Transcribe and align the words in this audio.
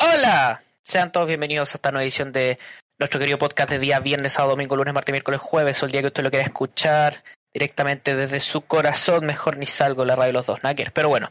Hola, 0.00 0.62
sean 0.84 1.10
todos 1.10 1.26
bienvenidos 1.26 1.74
a 1.74 1.78
esta 1.78 1.90
nueva 1.90 2.04
edición 2.04 2.30
de 2.30 2.56
nuestro 3.00 3.18
querido 3.18 3.36
podcast 3.36 3.68
de 3.68 3.80
día 3.80 3.98
viernes, 3.98 4.34
sábado, 4.34 4.52
domingo, 4.52 4.76
lunes, 4.76 4.94
martes, 4.94 5.12
miércoles, 5.12 5.40
jueves, 5.40 5.82
o 5.82 5.86
el 5.86 5.92
día 5.92 6.02
que 6.02 6.06
usted 6.06 6.22
lo 6.22 6.30
quiera 6.30 6.44
escuchar 6.44 7.24
directamente 7.52 8.14
desde 8.14 8.38
su 8.38 8.60
corazón, 8.60 9.26
mejor 9.26 9.56
ni 9.56 9.66
salgo 9.66 10.04
la 10.04 10.14
radio 10.14 10.28
de 10.28 10.32
los 10.34 10.46
dos 10.46 10.62
Nackers. 10.62 10.92
Pero 10.92 11.08
bueno, 11.08 11.30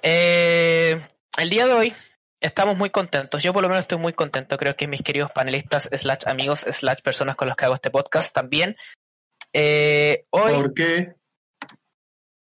eh, 0.00 0.98
el 1.36 1.50
día 1.50 1.66
de 1.66 1.72
hoy 1.74 1.94
estamos 2.40 2.78
muy 2.78 2.88
contentos, 2.88 3.42
yo 3.42 3.52
por 3.52 3.62
lo 3.62 3.68
menos 3.68 3.82
estoy 3.82 3.98
muy 3.98 4.14
contento, 4.14 4.56
creo 4.56 4.74
que 4.74 4.88
mis 4.88 5.02
queridos 5.02 5.30
panelistas, 5.30 5.90
slash 5.92 6.26
amigos, 6.26 6.60
slash 6.60 7.02
personas 7.02 7.36
con 7.36 7.48
los 7.48 7.58
que 7.58 7.66
hago 7.66 7.74
este 7.74 7.90
podcast 7.90 8.32
también. 8.32 8.74
Eh, 9.52 10.24
hoy, 10.30 10.54
¿Por 10.54 10.72
qué? 10.72 11.14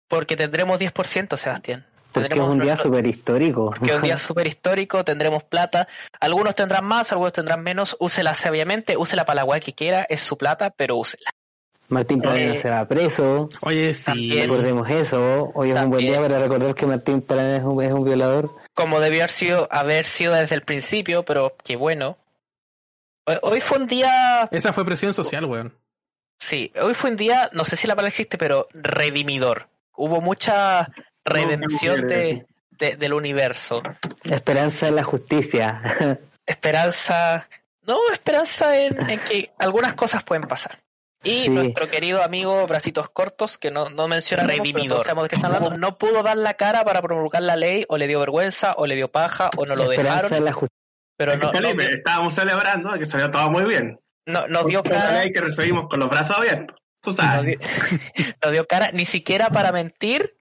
porque 0.09 0.36
tendremos 0.36 0.77
10%, 0.77 1.38
Sebastián. 1.38 1.88
Porque 2.14 2.34
es 2.34 2.39
un 2.39 2.59
día 2.59 2.77
súper 2.77 3.05
histórico. 3.07 3.71
que 3.71 3.89
es 3.91 3.96
un 3.96 4.02
día 4.04 4.18
súper 4.18 4.48
histórico, 4.48 5.04
tendremos 5.04 5.43
plata. 5.43 5.88
Algunos 6.20 6.55
tendrán 6.55 6.86
más, 6.86 7.11
algunos 7.11 7.33
tendrán 7.33 7.61
menos. 7.64 7.97
Úsela 8.00 8.33
sabiamente, 8.33 8.96
úsela 8.97 9.25
para 9.25 9.37
la 9.37 9.43
guay 9.43 9.60
que 9.61 9.74
quiera, 9.74 10.06
es 10.10 10.21
su 10.21 10.37
plata, 10.37 10.70
pero 10.75 10.96
úsela. 10.97 11.29
Martín 11.89 12.21
Paredes 12.21 12.57
Eh, 12.57 12.61
se 12.61 12.70
va 12.70 12.86
preso. 12.87 13.50
Oye, 13.61 13.93
sí. 13.93 14.06
También. 14.06 14.50
Recordemos 14.50 14.89
eso. 14.89 15.51
Hoy 15.54 15.71
es 15.71 15.78
un 15.79 15.89
buen 15.89 16.01
día 16.01 16.20
para 16.21 16.39
recordar 16.39 16.73
que 16.73 16.86
Martín 16.86 17.21
Paredes 17.21 17.60
es 17.60 17.65
un, 17.65 17.84
es 17.84 17.92
un 17.92 18.04
violador. 18.06 18.50
Como 18.73 19.00
debió 19.00 19.20
haber 19.21 19.29
sido, 19.32 19.68
haber 19.70 20.06
sido 20.06 20.34
desde 20.34 20.56
el 20.56 20.61
principio, 20.61 21.23
pero 21.23 21.56
qué 21.64 21.75
bueno. 21.75 22.18
Hoy, 23.25 23.36
hoy 23.42 23.61
fue 23.61 23.78
un 23.79 23.87
día, 23.87 24.48
Esa 24.51 24.73
fue 24.73 24.86
presión 24.86 25.14
social, 25.14 25.45
weón. 25.45 25.73
sí, 26.39 26.71
hoy 26.82 26.93
fue 26.93 27.11
un 27.11 27.18
día, 27.18 27.50
no 27.54 27.64
sé 27.65 27.75
si 27.75 27.86
la 27.87 27.95
palabra 27.95 28.09
existe, 28.09 28.37
pero 28.37 28.68
redimidor. 28.73 29.68
Hubo 29.95 30.20
mucha 30.21 30.89
redención 31.25 32.08
de, 32.08 32.45
de- 32.72 32.95
del 32.95 33.13
universo. 33.13 33.81
Esperanza 34.23 34.88
en 34.88 34.95
la 34.95 35.03
justicia. 35.03 36.19
esperanza, 36.45 37.47
no, 37.81 37.97
esperanza 38.11 38.77
en, 38.80 39.09
en 39.09 39.19
que 39.19 39.52
algunas 39.58 39.94
cosas 39.94 40.23
pueden 40.23 40.48
pasar. 40.48 40.80
Y 41.25 41.44
Sí. 41.44 41.50
nuestro 41.50 41.88
querido 41.89 42.22
amigo 42.22 42.67
Bracitos 42.67 43.09
Cortos, 43.09 43.58
que 43.58 43.72
no, 43.72 43.89
no 43.89 44.09
menciona 44.09 44.44
redimidor, 44.44 45.03
sabemos 45.03 45.23
de 45.23 45.30
qué 45.30 45.36
están 45.36 45.56
hablando, 45.56 45.78
no 45.78 45.98
pudo 45.98 46.22
dar 46.22 46.36
la 46.38 46.56
cara 46.56 46.83
para 46.83 47.02
promulgar 47.02 47.42
la 47.44 47.55
ley, 47.55 47.86
o 47.88 47.98
le 47.98 48.08
dio 48.08 48.20
vergüenza, 48.20 48.73
o 48.78 48.86
le 48.86 48.95
dio 48.95 49.09
paja, 49.09 49.50
o 49.58 49.66
no 49.66 49.76
lo 49.76 49.83
Esperanza 49.89 50.16
dejaron, 50.23 50.33
en 50.38 50.45
la 50.45 50.52
justicia. 50.52 50.83
pero 51.17 51.31
que, 51.39 51.45
no, 51.61 51.73
no, 51.73 51.81
estábamos 51.83 52.33
celebrando 52.36 52.92
que 53.00 53.05
salió 53.05 53.31
todo 53.31 53.50
muy 53.50 53.64
bien. 53.64 54.00
no, 54.26 54.48
no 54.50 54.66
dio 54.66 54.83
Pero 54.83 54.95
cara, 54.95 55.20
hay 55.22 55.31
que 55.31 55.39
recibimos 55.39 55.88
con 55.88 56.00
los 56.02 56.09
brazos 56.09 56.38
abiertos. 56.38 56.76
Tú 57.02 57.11
no 57.11 57.16
sabes. 57.16 57.58
dio, 57.58 57.67
no 58.44 58.52
dio 58.52 58.67
cara, 58.67 58.92
ni 58.92 59.05
siquiera 59.05 59.50
para 59.50 59.72
mentir, 59.72 60.36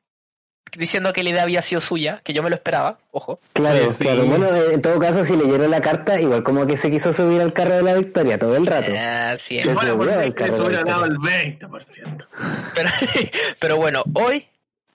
diciendo 0.77 1.13
que 1.13 1.23
la 1.23 1.31
idea 1.31 1.43
había 1.43 1.63
sido 1.63 1.81
suya, 1.81 2.21
que 2.25 2.33
yo 2.33 2.43
me 2.43 2.51
lo 2.51 2.57
esperaba, 2.57 2.99
ojo. 3.11 3.41
Claro, 3.53 3.91
Sí, 3.91 3.99
sí. 3.99 4.05
claro. 4.05 4.25
Bueno, 4.27 4.47
en 4.55 4.83
todo 4.83 4.99
caso, 4.99 5.25
si 5.25 5.37
leyeron 5.37 5.71
la 5.71 5.81
carta, 5.81 6.21
igual 6.21 6.43
como 6.43 6.67
que 6.67 6.77
se 6.77 6.91
quiso 6.91 7.13
subir 7.13 7.41
al 7.41 7.53
carro 7.53 7.77
de 7.77 7.83
la 7.83 7.95
victoria 7.95 8.39
todo 8.39 8.57
el 8.57 8.67
rato. 8.67 8.93
Así 8.99 9.59
es. 9.59 9.67
Por 9.67 9.83
se 9.83 9.93
hubiera 9.93 10.85
dado 10.85 11.05
el 11.05 11.17
20%. 11.17 12.27
Pero, 12.75 12.91
pero 13.59 13.77
bueno, 13.77 14.03
hoy 14.15 14.47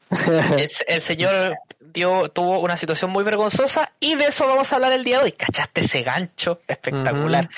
el, 0.57 0.69
el 0.87 1.01
señor 1.01 1.57
dio, 1.79 2.29
tuvo 2.29 2.59
una 2.59 2.77
situación 2.77 3.11
muy 3.11 3.23
vergonzosa 3.23 3.91
y 3.99 4.15
de 4.15 4.25
eso 4.25 4.47
vamos 4.47 4.71
a 4.71 4.75
hablar 4.75 4.93
el 4.93 5.03
día 5.03 5.17
de 5.19 5.25
hoy. 5.25 5.31
¿Cachaste 5.33 5.81
ese 5.81 6.03
gancho? 6.03 6.61
Espectacular. 6.67 7.49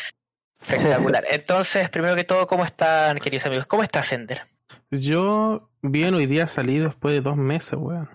Espectacular. 0.62 1.26
Entonces, 1.30 1.90
primero 1.90 2.16
que 2.16 2.24
todo, 2.24 2.48
¿cómo 2.48 2.66
están, 2.66 3.18
queridos 3.20 3.46
amigos? 3.46 3.66
¿Cómo 3.68 3.84
está 3.84 4.04
Sender? 4.04 4.46
Yo 4.92 5.70
bien 5.82 6.16
hoy 6.16 6.26
día 6.26 6.48
salí 6.48 6.80
después 6.80 7.14
de 7.14 7.22
dos 7.22 7.38
meses, 7.38 7.78
weón. 7.78 8.10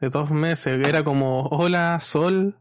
De 0.00 0.08
dos 0.08 0.30
meses. 0.30 0.80
Era 0.86 1.04
como, 1.04 1.46
hola 1.48 2.00
sol, 2.00 2.58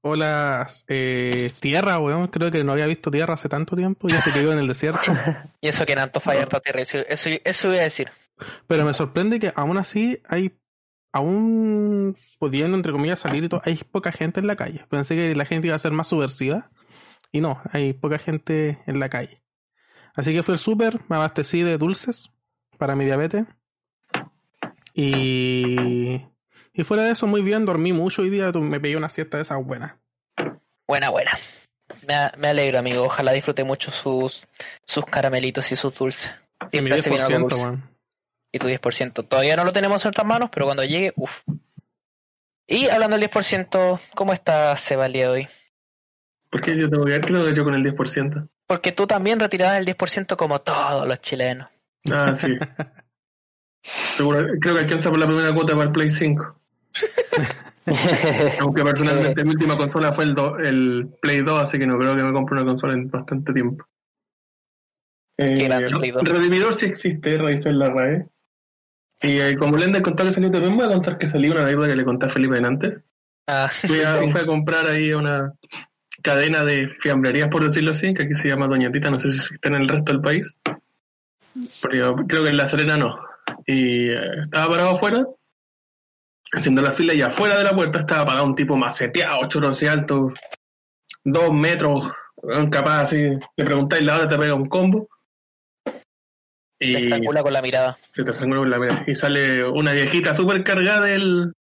hola 0.00 0.66
eh, 0.88 1.50
tierra, 1.60 1.98
weón. 1.98 2.28
Creo 2.28 2.50
que 2.50 2.64
no 2.64 2.72
había 2.72 2.86
visto 2.86 3.10
tierra 3.10 3.34
hace 3.34 3.50
tanto 3.50 3.76
tiempo. 3.76 4.08
Ya 4.08 4.22
se 4.22 4.32
quedó 4.32 4.52
en 4.52 4.60
el 4.60 4.68
desierto. 4.68 5.00
Y 5.60 5.68
eso 5.68 5.84
que 5.84 5.92
en 5.92 5.98
Antofagasta 5.98 6.60
Tierra, 6.60 6.80
eso, 6.80 6.98
eso, 7.06 7.30
eso 7.44 7.68
iba 7.68 7.80
a 7.80 7.84
decir. 7.84 8.10
Pero 8.66 8.84
me 8.84 8.94
sorprende 8.94 9.38
que 9.38 9.52
aún 9.54 9.76
así 9.76 10.18
hay, 10.26 10.58
aún 11.12 12.16
pudiendo 12.38 12.76
entre 12.76 12.92
comillas 12.92 13.20
salir 13.20 13.44
y 13.44 13.48
todo, 13.48 13.60
hay 13.64 13.76
poca 13.76 14.10
gente 14.10 14.40
en 14.40 14.46
la 14.46 14.56
calle. 14.56 14.84
Pensé 14.88 15.14
que 15.14 15.34
la 15.36 15.44
gente 15.44 15.66
iba 15.68 15.76
a 15.76 15.78
ser 15.78 15.92
más 15.92 16.08
subversiva. 16.08 16.70
Y 17.30 17.40
no, 17.40 17.60
hay 17.72 17.92
poca 17.92 18.18
gente 18.18 18.78
en 18.86 19.00
la 19.00 19.08
calle. 19.10 19.41
Así 20.14 20.32
que 20.34 20.42
fui 20.42 20.52
al 20.52 20.58
súper, 20.58 21.00
me 21.08 21.16
abastecí 21.16 21.62
de 21.62 21.78
dulces 21.78 22.30
para 22.78 22.94
mi 22.96 23.04
diabetes. 23.04 23.44
Y, 24.94 26.20
y 26.72 26.84
fuera 26.84 27.04
de 27.04 27.12
eso, 27.12 27.26
muy 27.26 27.42
bien, 27.42 27.64
dormí 27.64 27.92
mucho 27.92 28.22
hoy 28.22 28.30
día, 28.30 28.52
tu- 28.52 28.60
me 28.62 28.80
pegué 28.80 28.96
una 28.96 29.08
siesta 29.08 29.38
de 29.38 29.42
esas 29.44 29.64
buenas. 29.64 29.94
Buena, 30.86 31.10
buena. 31.10 31.30
Me, 32.06 32.14
me 32.38 32.48
alegro, 32.48 32.78
amigo. 32.78 33.04
Ojalá 33.04 33.32
disfrute 33.32 33.64
mucho 33.64 33.90
sus, 33.90 34.46
sus 34.86 35.06
caramelitos 35.06 35.70
y 35.72 35.76
sus 35.76 35.96
dulces. 35.96 36.30
Y 36.70 36.80
mi 36.82 36.90
bien 36.90 37.00
algo 37.04 37.16
10%, 37.16 37.40
dulce. 37.40 37.56
weón. 37.56 37.82
y 38.52 38.58
tu 38.58 38.68
10%. 38.68 39.26
Todavía 39.26 39.56
no 39.56 39.64
lo 39.64 39.72
tenemos 39.72 40.04
en 40.04 40.08
nuestras 40.08 40.26
manos, 40.26 40.50
pero 40.52 40.66
cuando 40.66 40.84
llegue, 40.84 41.12
uff. 41.16 41.42
Y 42.66 42.88
hablando 42.88 43.16
del 43.18 43.28
10%, 43.30 44.00
¿cómo 44.14 44.32
está 44.32 44.76
Seba 44.76 45.06
el 45.06 45.12
día 45.14 45.24
de 45.24 45.30
hoy? 45.30 45.48
¿Por 46.50 46.60
qué 46.60 46.76
yo 46.76 46.88
tengo 46.90 47.04
que 47.06 47.18
ver 47.18 47.54
yo 47.54 47.64
con 47.64 47.74
el 47.74 47.82
10%? 47.82 48.48
Porque 48.72 48.92
tú 48.92 49.06
también 49.06 49.38
retirabas 49.38 49.76
el 49.78 49.84
10% 49.84 50.34
como 50.34 50.58
todos 50.60 51.06
los 51.06 51.20
chilenos. 51.20 51.68
Ah, 52.10 52.34
sí. 52.34 52.56
Seguro, 54.16 54.46
creo 54.62 54.74
que 54.74 54.80
alcanza 54.80 55.10
por 55.10 55.18
la 55.18 55.26
primera 55.26 55.52
cuota 55.54 55.72
para 55.74 55.84
el 55.84 55.92
Play 55.92 56.08
5. 56.08 56.58
Aunque 58.60 58.82
personalmente 58.82 59.44
mi 59.44 59.50
última 59.50 59.76
consola 59.76 60.12
fue 60.14 60.24
el, 60.24 60.34
do- 60.34 60.56
el 60.58 61.10
Play 61.20 61.42
2, 61.42 61.58
así 61.64 61.78
que 61.78 61.86
no 61.86 61.98
creo 61.98 62.16
que 62.16 62.22
me 62.24 62.32
compre 62.32 62.54
una 62.56 62.64
consola 62.64 62.94
en 62.94 63.10
bastante 63.10 63.52
tiempo. 63.52 63.84
Eh, 65.38 65.54
Qué 65.54 65.64
grande 65.64 65.90
Play 65.90 66.10
2. 66.12 66.22
Redimidor 66.22 66.72
sí 66.72 66.86
existe, 66.86 67.36
revisé 67.36 67.68
en 67.68 67.78
la 67.78 67.90
RAE. 67.90 68.26
Y 69.20 69.38
eh, 69.38 69.56
como 69.58 69.76
Lender 69.76 70.00
contó 70.00 70.24
que 70.24 70.32
salió 70.32 70.50
también, 70.50 70.76
voy 70.78 70.86
a 70.86 70.90
contar 70.92 71.18
que 71.18 71.28
salió 71.28 71.52
una 71.52 71.62
anécdota 71.62 71.88
que 71.88 71.96
le 71.96 72.04
conté 72.06 72.26
a 72.26 72.30
Felipe 72.30 72.56
en 72.56 72.64
antes. 72.64 73.00
Ah, 73.46 73.68
Fui 73.68 74.00
a, 74.00 74.14
fui 74.30 74.40
a 74.40 74.46
comprar 74.46 74.86
ahí 74.86 75.12
una 75.12 75.52
cadena 76.22 76.64
de 76.64 76.88
fiambrerías, 77.00 77.48
por 77.48 77.64
decirlo 77.64 77.90
así, 77.90 78.14
que 78.14 78.24
aquí 78.24 78.34
se 78.34 78.48
llama 78.48 78.68
Doña 78.68 78.90
Tita, 78.90 79.10
no 79.10 79.18
sé 79.18 79.30
si 79.30 79.38
existe 79.38 79.68
en 79.68 79.76
el 79.76 79.88
resto 79.88 80.12
del 80.12 80.22
país. 80.22 80.54
Pero 81.82 81.94
yo 81.94 82.16
creo 82.26 82.42
que 82.44 82.48
en 82.48 82.56
La 82.56 82.68
Serena 82.68 82.96
no. 82.96 83.18
Y 83.66 84.08
eh, 84.10 84.40
estaba 84.42 84.68
parado 84.68 84.90
afuera, 84.90 85.26
haciendo 86.52 86.82
la 86.82 86.92
fila, 86.92 87.14
y 87.14 87.22
afuera 87.22 87.58
de 87.58 87.64
la 87.64 87.74
puerta 87.74 87.98
estaba 87.98 88.26
parado 88.26 88.46
un 88.46 88.54
tipo 88.54 88.76
maceteado, 88.76 89.46
choros 89.48 89.82
y 89.82 89.86
alto, 89.86 90.32
dos 91.24 91.52
metros, 91.52 92.10
capaz 92.70 93.02
así. 93.02 93.38
Le 93.56 93.64
preguntáis 93.64 94.02
la 94.02 94.16
hora, 94.16 94.28
te 94.28 94.38
pega 94.38 94.54
un 94.54 94.68
combo. 94.68 95.08
te 95.84 96.00
Y 96.80 96.94
estrangula 96.94 97.42
con 97.42 97.52
la 97.52 97.62
mirada. 97.62 97.98
se 98.10 98.24
te 98.24 98.30
estrangula 98.30 98.60
con 98.60 98.70
la 98.70 98.78
mirada. 98.78 99.04
Y 99.06 99.14
sale 99.14 99.64
una 99.64 99.92
viejita 99.92 100.34
súper 100.34 100.64
cargada 100.64 101.06
del. 101.06 101.52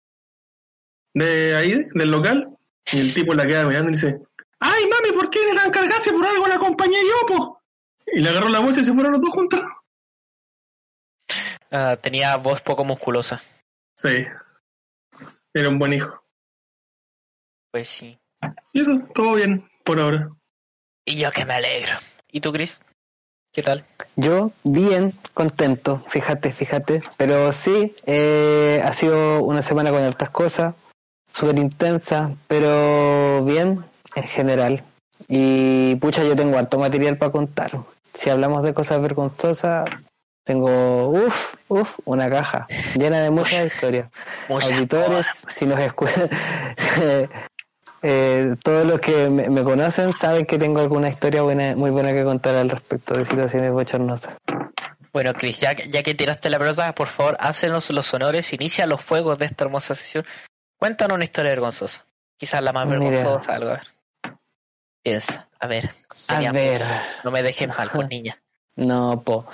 de 1.14 1.56
ahí, 1.56 1.80
del 1.94 2.10
local. 2.10 2.48
Y 2.92 3.00
el 3.00 3.14
tipo 3.14 3.34
la 3.34 3.46
queda 3.46 3.66
mirando 3.66 3.90
y 3.90 3.94
dice: 3.94 4.20
¡Ay, 4.60 4.84
mami, 4.86 5.16
¿por 5.16 5.30
qué 5.30 5.40
cargada 5.72 5.98
si 5.98 6.10
por 6.10 6.26
algo 6.26 6.46
la 6.46 6.56
acompañé 6.56 6.98
yo, 7.02 7.26
po? 7.26 7.62
Y 8.06 8.20
le 8.20 8.28
agarró 8.28 8.48
la 8.48 8.60
bolsa 8.60 8.80
y 8.80 8.84
se 8.84 8.92
fueron 8.92 9.12
los 9.12 9.20
dos 9.20 9.30
juntos. 9.30 9.60
Ah, 11.70 11.96
tenía 11.96 12.36
voz 12.36 12.60
poco 12.60 12.84
musculosa. 12.84 13.40
Sí. 13.96 14.26
Era 15.54 15.68
un 15.68 15.78
buen 15.78 15.92
hijo. 15.94 16.22
Pues 17.70 17.88
sí. 17.88 18.18
Y 18.72 18.80
eso, 18.80 18.98
todo 19.14 19.34
bien, 19.34 19.68
por 19.84 20.00
ahora. 20.00 20.30
Y 21.04 21.16
yo 21.16 21.30
que 21.30 21.44
me 21.44 21.54
alegro. 21.54 21.92
¿Y 22.30 22.40
tú, 22.40 22.52
Chris? 22.52 22.80
¿Qué 23.52 23.62
tal? 23.62 23.84
Yo 24.16 24.52
bien 24.62 25.12
contento, 25.34 26.04
fíjate, 26.10 26.52
fíjate. 26.52 27.02
Pero 27.16 27.52
sí, 27.52 27.94
eh, 28.06 28.80
ha 28.84 28.92
sido 28.92 29.42
una 29.42 29.62
semana 29.62 29.90
con 29.90 30.02
hartas 30.02 30.30
cosas, 30.30 30.74
súper 31.32 31.58
intensa, 31.58 32.34
pero 32.46 33.44
bien 33.44 33.84
en 34.14 34.24
general. 34.24 34.84
Y 35.28 35.94
pucha, 35.96 36.24
yo 36.24 36.34
tengo 36.36 36.58
harto 36.58 36.78
material 36.78 37.16
para 37.18 37.30
contar. 37.32 37.72
Si 38.14 38.30
hablamos 38.30 38.62
de 38.62 38.74
cosas 38.74 39.00
vergonzosas, 39.00 39.88
tengo, 40.44 41.08
uff, 41.10 41.54
uff, 41.68 41.88
una 42.04 42.28
caja 42.30 42.66
llena 42.94 43.20
de 43.20 43.30
muchas 43.30 43.66
historias. 43.66 44.10
Muchas 44.48 44.72
Auditores, 44.72 45.26
cosas. 45.28 45.44
si 45.56 45.66
nos 45.66 45.78
escuchan, 45.78 46.28
eh, 48.02 48.56
todos 48.62 48.86
los 48.86 49.00
que 49.00 49.28
me, 49.28 49.48
me 49.50 49.62
conocen 49.62 50.12
saben 50.14 50.46
que 50.46 50.58
tengo 50.58 50.80
alguna 50.80 51.08
historia 51.08 51.42
buena, 51.42 51.74
muy 51.76 51.90
buena 51.90 52.12
que 52.12 52.24
contar 52.24 52.54
al 52.56 52.70
respecto 52.70 53.14
de 53.16 53.24
situaciones 53.26 53.72
bochornosas. 53.72 54.34
Bueno, 55.12 55.34
Chris, 55.34 55.58
ya, 55.60 55.74
que- 55.74 55.88
ya 55.90 56.02
que 56.02 56.14
tiraste 56.14 56.48
la 56.50 56.58
pelota, 56.58 56.94
por 56.94 57.08
favor, 57.08 57.36
hácenos 57.40 57.90
los 57.90 58.12
honores, 58.14 58.52
inicia 58.52 58.86
los 58.86 59.02
fuegos 59.02 59.38
de 59.38 59.46
esta 59.46 59.64
hermosa 59.64 59.94
sesión. 59.94 60.24
Cuéntanos 60.78 61.16
una 61.16 61.24
historia 61.24 61.50
vergonzosa. 61.50 62.04
Quizás 62.38 62.62
la 62.62 62.72
más 62.72 62.86
Mira. 62.86 63.00
vergonzosa, 63.00 63.54
algo 63.54 63.70
a 63.70 63.72
ver. 63.74 63.86
Piensa, 65.02 65.48
a 65.58 65.66
ver. 65.66 65.90
A 66.28 66.52
ver. 66.52 66.82
No 67.24 67.30
me 67.30 67.42
dejes 67.42 67.68
mal, 67.68 67.90
pues 67.92 68.08
niña. 68.08 68.36
No, 68.76 69.20
po. 69.20 69.46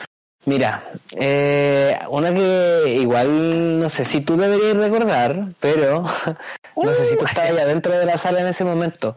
Mira, 0.44 0.92
eh, 1.10 1.98
una 2.08 2.32
que 2.32 2.96
igual 3.00 3.80
no 3.80 3.88
sé 3.88 4.04
si 4.04 4.20
tú 4.20 4.36
deberías 4.36 4.76
recordar, 4.76 5.48
pero 5.58 6.02
no 6.76 6.94
sé 6.94 7.08
si 7.08 7.16
tú 7.16 7.24
estabas 7.24 7.56
ya 7.56 7.66
dentro 7.66 7.98
de 7.98 8.06
la 8.06 8.18
sala 8.18 8.40
en 8.40 8.46
ese 8.46 8.62
momento. 8.62 9.16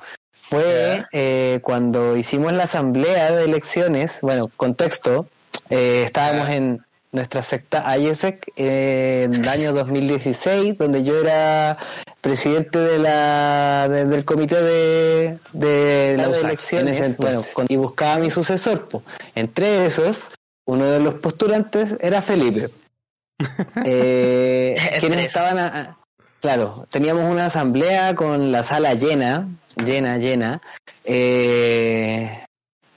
Fue 0.49 1.05
eh, 1.11 1.59
cuando 1.61 2.17
hicimos 2.17 2.53
la 2.53 2.63
asamblea 2.63 3.31
de 3.31 3.43
elecciones, 3.43 4.11
bueno, 4.21 4.49
contexto, 4.57 5.27
eh, 5.69 6.03
estábamos 6.07 6.49
en 6.49 6.83
nuestra 7.11 7.41
secta 7.41 7.97
IESEC 7.97 8.51
en 8.55 9.33
el 9.33 9.49
año 9.49 9.73
2016, 9.73 10.77
donde 10.77 11.03
yo 11.03 11.19
era 11.19 11.77
presidente 12.21 12.77
de 12.77 12.99
la 12.99 13.87
del 13.89 14.25
comité 14.25 14.61
de, 14.61 15.39
de 15.53 16.17
las 16.17 16.43
elecciones, 16.43 17.17
bueno, 17.17 17.43
y 17.67 17.75
buscaba 17.75 18.15
a 18.15 18.19
mi 18.19 18.29
sucesor. 18.29 18.87
Pues. 18.89 19.05
Entre 19.35 19.85
esos, 19.85 20.17
uno 20.65 20.85
de 20.85 20.99
los 20.99 21.15
postulantes 21.15 21.95
era 21.99 22.21
Felipe. 22.21 22.69
eh, 23.85 24.75
quienes 24.99 25.25
estaban, 25.25 25.95
claro, 26.41 26.87
teníamos 26.89 27.29
una 27.29 27.47
asamblea 27.47 28.13
con 28.15 28.51
la 28.51 28.63
sala 28.63 28.93
llena, 28.93 29.47
llena, 29.77 30.17
llena. 30.17 30.61
Eh, 31.05 32.45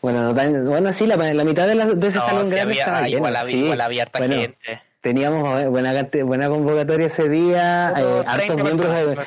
bueno, 0.02 0.34
bueno, 0.64 0.92
sí, 0.92 1.06
la, 1.06 1.16
la 1.16 1.44
mitad 1.44 1.66
de, 1.66 1.76
la, 1.76 1.86
de 1.86 2.08
ese 2.08 2.18
salón 2.18 2.50
grande 2.50 2.74
estaba 2.74 3.08
igual, 3.08 3.36
había, 3.36 3.56
igual 3.56 3.80
había 3.80 4.02
harta 4.02 4.26
gente. 4.26 4.82
Teníamos 5.00 5.68
buena, 5.68 6.08
buena 6.24 6.48
convocatoria 6.48 7.06
ese 7.06 7.28
día, 7.28 7.92
eh, 7.98 8.24
hartos 8.24 8.62
miembros, 8.62 9.18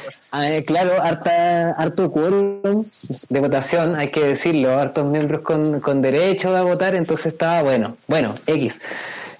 eh, 0.42 0.64
claro, 0.66 1.02
harta, 1.02 1.72
harto 1.72 2.12
quórum 2.12 2.84
de 3.28 3.40
votación, 3.42 3.96
hay 3.96 4.08
que 4.10 4.24
decirlo, 4.24 4.80
hartos 4.80 5.10
miembros 5.10 5.42
con, 5.42 5.82
con 5.82 6.02
derecho 6.02 6.56
a 6.56 6.62
votar, 6.62 6.96
entonces 6.96 7.28
estaba 7.28 7.62
bueno, 7.64 7.98
bueno, 8.08 8.36
X. 8.48 8.74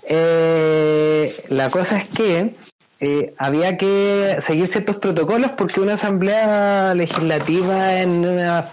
Eh, 0.08 1.44
la 1.50 1.70
cosa 1.70 1.98
es 1.98 2.10
que 2.10 2.54
eh, 3.00 3.34
había 3.38 3.78
que 3.78 4.40
seguir 4.46 4.68
ciertos 4.70 4.98
protocolos 4.98 5.52
porque 5.58 5.82
una 5.82 5.96
asamblea 5.96 6.94
legislativa 6.94 8.02
en, 8.02 8.24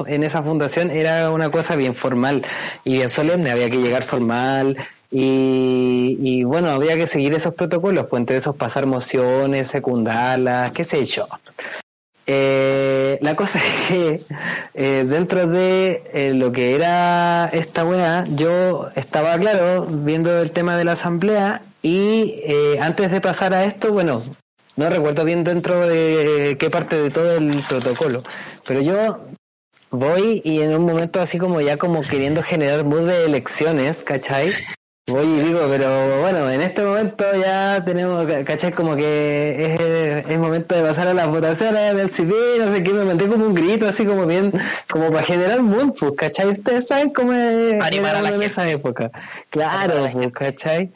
en 0.07 0.23
esa 0.23 0.43
fundación 0.43 0.91
era 0.91 1.31
una 1.31 1.51
cosa 1.51 1.77
bien 1.77 1.95
formal 1.95 2.45
y 2.85 2.95
bien 2.95 3.09
solemne, 3.09 3.51
había 3.51 3.69
que 3.69 3.79
llegar 3.79 4.05
formal 4.05 4.77
y, 5.11 6.17
y 6.21 6.45
bueno, 6.45 6.71
había 6.71 6.97
que 6.97 7.07
seguir 7.07 7.35
esos 7.35 7.55
protocolos, 7.55 8.07
pues 8.09 8.21
entre 8.21 8.37
esos 8.37 8.57
pasar 8.57 8.87
mociones, 8.87 9.69
secundarlas, 9.69 10.73
qué 10.73 10.85
sé 10.85 11.05
yo. 11.05 11.27
Eh, 12.27 13.19
la 13.21 13.35
cosa 13.35 13.59
es 13.59 13.89
que 13.89 14.21
eh, 14.75 15.05
dentro 15.07 15.47
de 15.49 16.05
eh, 16.13 16.33
lo 16.33 16.53
que 16.53 16.75
era 16.75 17.47
esta 17.53 17.85
weá, 17.85 18.25
yo 18.29 18.89
estaba 18.95 19.37
claro 19.39 19.85
viendo 19.87 20.41
el 20.41 20.53
tema 20.53 20.77
de 20.77 20.85
la 20.85 20.93
asamblea 20.93 21.63
y 21.83 22.41
eh, 22.45 22.79
antes 22.81 23.11
de 23.11 23.21
pasar 23.21 23.53
a 23.53 23.65
esto, 23.65 23.93
bueno, 23.93 24.23
no 24.77 24.89
recuerdo 24.89 25.25
bien 25.25 25.45
dentro 25.45 25.87
de 25.87 26.57
qué 26.59 26.71
parte 26.71 26.97
de 26.97 27.11
todo 27.11 27.37
el 27.37 27.63
protocolo, 27.69 28.23
pero 28.67 28.81
yo 28.81 29.21
voy 29.91 30.41
y 30.45 30.61
en 30.63 30.75
un 30.75 30.85
momento 30.85 31.21
así 31.21 31.39
como 31.39 31.61
ya 31.61 31.77
como 31.77 32.01
queriendo 32.01 32.43
generar 32.43 32.85
mood 32.85 33.09
de 33.09 33.27
elecciones, 33.27 33.99
¿cachai? 33.99 34.53
Voy 35.09 35.27
y 35.27 35.41
digo, 35.41 35.67
pero 35.69 36.21
bueno, 36.21 36.49
en 36.49 36.63
este 36.63 36.81
momento 36.81 37.25
ya 37.35 37.83
tenemos, 37.85 38.25
¿cachai? 38.45 38.73
Como 38.73 38.95
que 38.95 39.75
es, 39.75 40.27
es 40.29 40.39
momento 40.39 40.77
de 40.77 40.83
pasar 40.83 41.09
a 41.09 41.15
las 41.15 41.27
votaciones 41.27 41.97
del 41.97 42.11
civil, 42.13 42.61
no 42.61 42.73
sé 42.73 42.85
qué, 42.85 42.93
me 42.93 43.05
mandé 43.05 43.27
como 43.27 43.47
un 43.47 43.55
grito 43.55 43.89
así 43.89 44.07
como 44.07 44.27
bien, 44.27 44.53
como 44.89 45.11
para 45.11 45.27
generar 45.27 45.61
mood, 45.61 45.93
pues, 45.99 46.13
¿cachai? 46.17 46.51
Ustedes 46.53 46.87
saben 46.87 47.11
cómo 47.11 47.33
es 47.33 47.83
Animar 47.83 48.15
a 48.15 48.23
la 48.23 48.29
en 48.31 48.43
esa 48.45 48.71
época. 48.71 49.11
Claro, 49.51 50.09
pues, 50.13 50.33
¿cachai? 50.33 50.93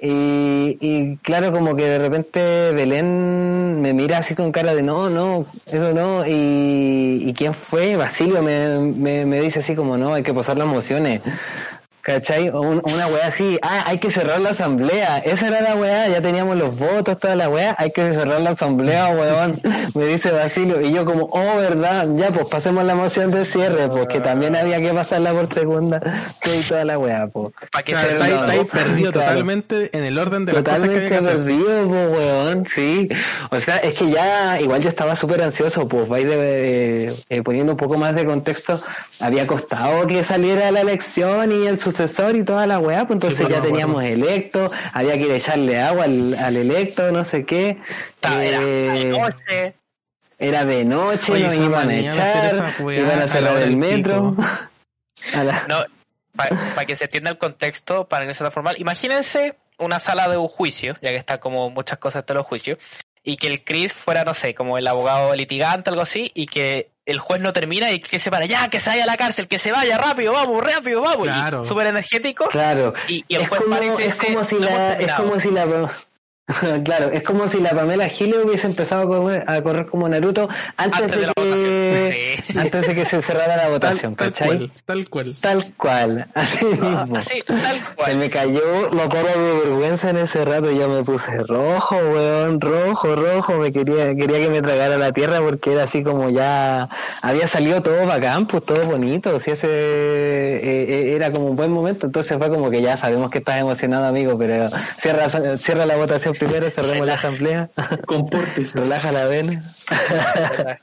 Y, 0.00 0.78
y 0.80 1.16
claro, 1.18 1.50
como 1.50 1.74
que 1.74 1.84
de 1.84 1.98
repente 1.98 2.72
Belén 2.72 3.80
me 3.80 3.92
mira 3.92 4.18
así 4.18 4.36
con 4.36 4.52
cara 4.52 4.74
de 4.74 4.82
no, 4.82 5.10
no, 5.10 5.44
eso 5.66 5.92
no. 5.92 6.24
Y, 6.24 7.24
y 7.26 7.34
quién 7.34 7.54
fue? 7.54 7.96
Basilio 7.96 8.42
me, 8.42 8.78
me, 8.78 9.24
me 9.26 9.40
dice 9.40 9.58
así 9.58 9.74
como 9.74 9.96
no, 9.96 10.14
hay 10.14 10.22
que 10.22 10.32
pasar 10.34 10.56
las 10.56 10.68
mociones. 10.68 11.20
¿Cachai? 12.08 12.48
Un- 12.48 12.80
una 12.84 13.06
weá 13.08 13.26
así, 13.26 13.58
ah, 13.60 13.84
hay 13.86 13.98
que 13.98 14.10
cerrar 14.10 14.40
la 14.40 14.50
asamblea. 14.50 15.18
Esa 15.18 15.48
era 15.48 15.60
la 15.60 15.74
weá, 15.74 16.08
ya 16.08 16.22
teníamos 16.22 16.56
los 16.56 16.78
votos, 16.78 17.18
toda 17.18 17.36
la 17.36 17.50
weá, 17.50 17.74
hay 17.76 17.90
que 17.90 18.12
cerrar 18.14 18.40
la 18.40 18.50
asamblea, 18.52 19.10
weón. 19.10 19.60
Me 19.94 20.06
dice 20.06 20.30
Basilio. 20.30 20.80
Y 20.80 20.90
yo 20.90 21.04
como, 21.04 21.24
oh, 21.30 21.56
verdad, 21.58 22.08
ya, 22.16 22.30
pues 22.30 22.48
pasemos 22.48 22.82
la 22.84 22.94
moción 22.94 23.30
de 23.30 23.44
cierre, 23.44 23.88
porque 23.88 24.20
también 24.20 24.56
había 24.56 24.80
que 24.80 24.90
pasarla 24.94 25.32
por 25.32 25.52
segunda, 25.52 26.00
y 26.46 26.62
toda 26.62 26.86
la 26.86 26.98
weá, 26.98 27.26
pues. 27.26 27.50
Para 27.70 27.82
que 27.84 27.92
Claro, 27.92 28.08
se 28.08 28.12
está 28.14 28.26
está 28.26 28.52
ahí 28.52 28.58
no, 28.58 28.64
perdido 28.64 29.12
claro. 29.12 29.28
totalmente 29.28 29.90
en 29.94 30.04
el 30.04 30.18
orden 30.18 30.46
de 30.46 30.52
las 30.54 30.62
cosas 30.62 30.88
que 30.88 30.96
había 30.96 31.08
que 31.10 31.18
perdido, 31.26 31.84
po, 31.88 31.92
weón, 31.92 32.66
sí. 32.74 33.06
O 33.50 33.60
sea, 33.60 33.76
es 33.78 33.98
que 33.98 34.08
ya, 34.10 34.58
igual 34.62 34.80
yo 34.80 34.88
estaba 34.88 35.14
súper 35.14 35.42
ansioso, 35.42 35.86
pues, 35.86 36.08
vais 36.08 36.24
de, 36.24 37.12
eh, 37.28 37.42
poniendo 37.42 37.72
un 37.72 37.78
poco 37.78 37.98
más 37.98 38.14
de 38.14 38.24
contexto, 38.24 38.80
había 39.20 39.46
costado 39.46 40.06
que 40.06 40.24
saliera 40.24 40.70
la 40.70 40.80
elección 40.80 41.52
y 41.52 41.66
el 41.66 41.78
sucesor 41.98 42.36
y 42.36 42.44
toda 42.44 42.66
la 42.66 42.78
weá, 42.78 43.06
pues 43.06 43.16
entonces 43.16 43.38
Sí, 43.38 43.44
pues, 43.44 43.54
ya 43.54 43.60
no, 43.60 43.66
teníamos 43.66 44.02
electo, 44.04 44.70
había 44.92 45.14
que 45.18 45.26
ir 45.26 45.32
a 45.32 45.36
echarle 45.36 45.80
agua 45.80 46.04
al, 46.04 46.34
al 46.34 46.56
electo, 46.56 47.10
no 47.12 47.24
sé 47.24 47.44
qué. 47.44 47.78
Era 48.22 48.62
Eh, 48.62 48.90
de 48.92 49.04
noche. 49.10 49.74
era 50.38 50.64
de 50.64 50.84
noche, 50.84 51.32
Oye, 51.32 51.44
nos 51.44 51.56
iban 51.56 51.74
a 51.90 51.92
hacer 51.92 51.98
echar, 52.00 52.74
iban 52.80 53.22
a 53.22 53.24
hora 53.24 53.52
el 53.54 53.60
del 53.60 53.76
metro. 53.76 54.30
pico. 54.36 54.44
A 55.34 55.44
la- 55.44 55.64
No, 55.68 55.84
para 56.34 56.84
que 56.86 56.94
se 56.94 57.04
entienda 57.04 57.30
el 57.30 57.38
contexto, 57.38 58.06
para 58.08 58.22
que 58.22 58.28
no 58.28 58.34
sea 58.34 58.50
formal, 58.52 58.76
imagínense 58.78 59.56
una 59.78 59.98
sala 59.98 60.28
de 60.28 60.36
un 60.36 60.46
juicio, 60.48 60.94
ya 61.02 61.10
que 61.10 61.16
está 61.16 61.38
como 61.38 61.70
muchas 61.70 61.98
cosas 61.98 62.24
de 62.26 62.34
los 62.34 62.46
juicios, 62.46 62.78
y 63.28 63.36
que 63.36 63.46
el 63.48 63.62
Chris 63.62 63.92
fuera, 63.92 64.24
no 64.24 64.32
sé, 64.34 64.54
como 64.54 64.78
el 64.78 64.86
abogado 64.86 65.34
litigante, 65.34 65.90
algo 65.90 66.02
así, 66.02 66.30
y 66.34 66.46
que 66.46 66.90
el 67.04 67.18
juez 67.18 67.40
no 67.40 67.52
termina 67.52 67.90
y 67.92 68.00
que 68.00 68.18
se 68.18 68.30
para, 68.30 68.46
ya, 68.46 68.68
que 68.68 68.80
se 68.80 68.90
vaya 68.90 69.02
a 69.04 69.06
la 69.06 69.16
cárcel, 69.16 69.48
que 69.48 69.58
se 69.58 69.70
vaya, 69.72 69.96
rápido, 69.98 70.32
vamos, 70.32 70.62
rápido, 70.62 71.00
vamos, 71.02 71.26
Claro. 71.26 71.62
y 71.64 71.66
súper 71.66 71.86
energético, 71.88 72.48
Claro. 72.48 72.92
y, 73.06 73.24
y 73.28 73.34
el 73.36 73.42
es 73.42 73.48
juez 73.48 73.60
como, 73.62 73.74
para 73.74 73.84
y 73.86 73.88
es 73.88 74.14
como 74.14 74.44
si 74.46 74.54
"No 74.56 74.66
hemos 74.66 74.78
la, 74.78 74.90
es 74.92 74.96
terminado". 74.96 75.24
como 75.28 75.40
si 75.40 75.50
la 75.50 75.64
claro, 76.84 77.10
es 77.12 77.22
como 77.22 77.50
si 77.50 77.58
la 77.60 77.70
Pamela 77.70 78.08
Giles 78.08 78.44
hubiese 78.44 78.66
empezado 78.66 79.02
a 79.02 79.06
correr, 79.06 79.44
a 79.46 79.60
correr 79.62 79.86
como 79.86 80.08
Naruto 80.08 80.48
antes, 80.76 81.00
Antes 81.02 81.20
de 81.20 81.32
que. 81.34 82.38
Sí. 82.44 82.58
antes 82.58 82.86
de 82.86 82.94
que 82.94 83.04
se 83.04 83.22
cerrara 83.22 83.56
la 83.56 83.68
votación, 83.68 84.16
Tal, 84.16 84.32
tal 84.32 84.48
¿cachai? 84.48 84.48
cual, 84.58 84.70
tal 84.86 85.08
cual. 85.08 85.34
Tal 85.40 85.64
cual, 85.76 86.26
así 86.34 86.66
Ah, 86.82 87.02
mismo. 87.02 87.16
Así, 87.18 87.42
tal 87.46 87.76
Se 87.76 87.94
cual. 87.96 88.16
me 88.16 88.30
cayó 88.30 88.90
la 88.92 89.08
cara 89.08 89.36
de 89.36 89.52
vergüenza 89.64 90.10
en 90.10 90.16
ese 90.18 90.44
rato, 90.44 90.70
yo 90.70 90.88
me 90.88 91.02
puse 91.04 91.36
rojo, 91.42 91.96
weón, 91.96 92.60
rojo, 92.60 93.14
rojo, 93.14 93.58
me 93.58 93.70
quería, 93.72 94.14
quería 94.16 94.38
que 94.38 94.48
me 94.48 94.62
tragara 94.62 94.96
la 94.96 95.12
tierra 95.12 95.40
porque 95.40 95.72
era 95.72 95.84
así 95.84 96.02
como 96.02 96.30
ya 96.30 96.88
había 97.22 97.46
salido 97.46 97.82
todo 97.82 98.06
bacán, 98.06 98.46
pues 98.46 98.64
todo 98.64 98.86
bonito, 98.86 99.38
si 99.40 99.50
ese 99.50 99.66
eh, 99.68 100.60
eh, 100.62 101.12
era 101.14 101.30
como 101.30 101.46
un 101.46 101.56
buen 101.56 101.70
momento, 101.72 102.06
entonces 102.06 102.38
fue 102.38 102.48
como 102.48 102.70
que 102.70 102.80
ya 102.80 102.96
sabemos 102.96 103.30
que 103.30 103.38
estás 103.38 103.60
emocionado 103.60 104.06
amigo, 104.06 104.38
pero 104.38 104.68
cierra, 105.00 105.28
cierra 105.58 105.84
la 105.86 105.96
votación 105.96 106.34
primero, 106.38 106.70
cerremos 106.74 107.06
la 107.06 107.14
asamblea, 107.14 107.68
Compórtese. 108.06 108.78
relaja 108.80 109.12
la 109.12 109.26
vena. 109.26 109.62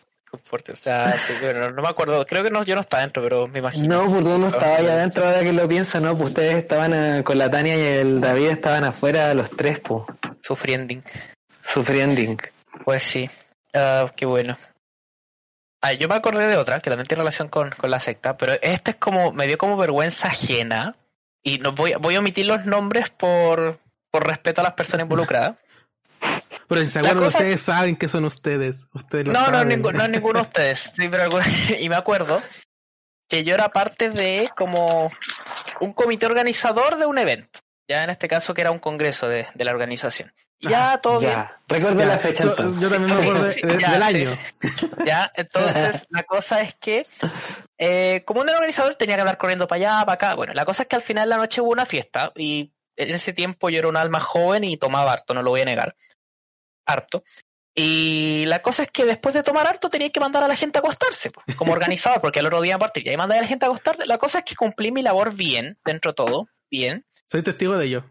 O 0.52 0.76
sea, 0.76 1.18
sí, 1.20 1.32
bueno, 1.42 1.72
no, 1.72 1.82
me 1.82 1.88
acuerdo, 1.88 2.26
creo 2.26 2.44
que 2.44 2.50
no, 2.50 2.64
yo 2.64 2.76
no 2.76 2.82
estaba 2.82 3.02
dentro, 3.02 3.24
pero 3.24 3.48
me 3.48 3.60
imagino. 3.60 4.04
No, 4.04 4.10
pues 4.12 4.24
tú 4.24 4.38
no 4.38 4.48
estaba 4.48 4.76
allá 4.76 4.94
adentro 4.94 5.26
ahora 5.26 5.40
que 5.42 5.54
lo 5.54 5.68
pienso, 5.68 6.00
no, 6.02 6.16
pues 6.18 6.30
ustedes 6.30 6.56
estaban 6.56 6.94
eh, 6.94 7.24
con 7.24 7.38
la 7.38 7.50
Tania 7.50 7.78
y 7.78 7.82
el 8.00 8.20
David 8.20 8.50
estaban 8.50 8.84
afuera 8.84 9.34
los 9.34 9.50
tres, 9.52 9.80
pues, 9.80 10.04
Sufriendo. 10.42 10.96
sufriendo. 11.74 12.44
Pues 12.84 13.04
sí, 13.04 13.30
Ah, 13.74 14.12
qué 14.16 14.26
bueno. 14.26 14.58
Ah, 15.82 15.94
yo 15.94 16.08
me 16.08 16.16
acordé 16.16 16.48
de 16.48 16.58
otra 16.58 16.80
que 16.80 16.90
también 16.90 17.08
tiene 17.08 17.22
relación 17.22 17.48
con, 17.50 17.70
con 17.72 17.90
la 17.92 18.00
secta, 18.00 18.38
pero 18.38 18.54
esta 18.62 18.92
es 18.92 18.98
como, 18.98 19.32
me 19.32 19.48
dio 19.48 19.58
como 19.58 19.78
vergüenza 19.78 20.30
ajena 20.30 20.96
y 21.44 21.60
no 21.60 21.74
voy, 21.74 21.94
voy 22.00 22.16
a 22.16 22.20
omitir 22.20 22.46
los 22.46 22.66
nombres 22.66 23.10
por, 23.10 23.80
por 24.16 24.26
respeto 24.26 24.62
a 24.62 24.64
las 24.64 24.74
personas 24.74 25.04
involucradas. 25.10 25.58
Pero 26.70 26.82
si 26.82 26.88
se 26.88 27.00
acuerdan, 27.00 27.24
cosa- 27.26 27.38
ustedes 27.40 27.62
saben 27.62 27.96
que 27.98 28.08
son 28.08 28.24
ustedes. 28.24 28.86
Ustedes 28.94 29.28
lo 29.28 29.34
No, 29.34 29.40
no, 29.52 29.58
saben. 29.58 29.82
ningu- 29.84 29.94
no 29.94 30.08
ninguno 30.08 30.40
de 30.40 30.48
ustedes, 30.48 30.80
sí, 30.96 31.10
pero 31.10 31.28
y 31.80 31.90
me 31.90 31.96
acuerdo 31.98 32.42
que 33.30 33.44
yo 33.44 33.54
era 33.54 33.70
parte 33.70 34.10
de 34.10 34.50
como 34.56 35.12
un 35.82 35.92
comité 35.94 36.26
organizador 36.28 36.98
de 36.98 37.06
un 37.06 37.18
evento, 37.18 37.60
ya 37.90 38.04
en 38.06 38.10
este 38.10 38.28
caso 38.30 38.54
que 38.54 38.62
era 38.62 38.72
un 38.72 38.80
congreso 38.80 39.28
de, 39.28 39.48
de 39.54 39.66
la 39.66 39.72
organización. 39.72 40.32
Ya 40.62 40.98
todo 41.00 41.20
bien. 41.20 41.34
Ya, 41.34 41.60
recuerda 41.68 42.00
Ya, 42.04 42.06
la 42.10 42.18
fecha 42.18 42.44
yo, 42.44 42.50
entonces. 42.52 42.82
yo 42.82 42.90
también 42.90 43.18
me 43.18 43.22
acuerdo 43.24 43.44
de- 43.44 43.54
Sí, 43.54 43.62
de- 43.62 43.82
ya, 43.82 43.92
del 43.92 44.04
sí, 44.04 44.08
año. 44.16 44.30
sí. 44.62 44.88
Ya, 45.06 45.32
entonces 45.36 46.08
la 46.10 46.24
cosa 46.24 46.62
es 46.62 46.76
que 46.76 47.06
eh, 47.78 48.24
como 48.26 48.42
un 48.42 48.50
organizador 48.50 48.96
tenía 48.96 49.16
que 49.16 49.22
andar 49.22 49.38
corriendo 49.38 49.68
para 49.68 49.78
allá, 49.98 50.06
para 50.06 50.14
acá. 50.14 50.34
Bueno, 50.36 50.54
la 50.54 50.64
cosa 50.66 50.84
es 50.84 50.90
que 50.90 50.96
al 50.96 51.02
final 51.02 51.26
de 51.26 51.36
la 51.36 51.38
noche 51.42 51.62
hubo 51.62 51.72
una 51.72 51.86
fiesta 51.86 52.32
y 52.36 52.72
en 52.98 53.10
ese 53.10 53.34
tiempo 53.34 53.70
yo 53.70 53.80
era 53.80 53.88
un 53.88 53.98
alma 53.98 54.20
joven 54.20 54.64
y 54.64 54.78
tomaba 54.78 55.14
harto, 55.14 55.34
no 55.34 55.44
lo 55.44 55.52
voy 55.52 55.62
a 55.62 55.66
negar. 55.66 55.96
Harto. 56.86 57.24
Y 57.78 58.46
la 58.46 58.62
cosa 58.62 58.84
es 58.84 58.92
que 58.92 59.04
después 59.04 59.36
de 59.36 59.44
tomar 59.44 59.68
harto 59.68 59.90
tenía 59.90 60.10
que 60.10 60.22
mandar 60.22 60.44
a 60.44 60.48
la 60.48 60.56
gente 60.56 60.78
a 60.78 60.82
acostarse, 60.82 61.30
pues, 61.32 61.58
como 61.58 61.74
organizador, 61.74 62.22
porque 62.22 62.40
el 62.40 62.46
otro 62.46 62.62
día 62.62 62.80
partir 62.80 63.06
y 63.06 63.10
ahí 63.10 63.18
mandé 63.18 63.38
a 63.38 63.42
la 63.42 63.48
gente 63.48 63.66
a 63.66 63.68
acostarse. 63.68 64.06
La 64.06 64.18
cosa 64.18 64.40
es 64.40 64.46
que 64.46 64.56
cumplí 64.56 64.92
mi 64.92 65.02
labor 65.02 65.34
bien, 65.34 65.78
dentro 65.84 66.12
de 66.12 66.16
todo, 66.16 66.48
bien. 66.72 67.06
Soy 67.30 67.44
testigo 67.44 67.78
de 67.78 67.86
ello. 67.86 68.06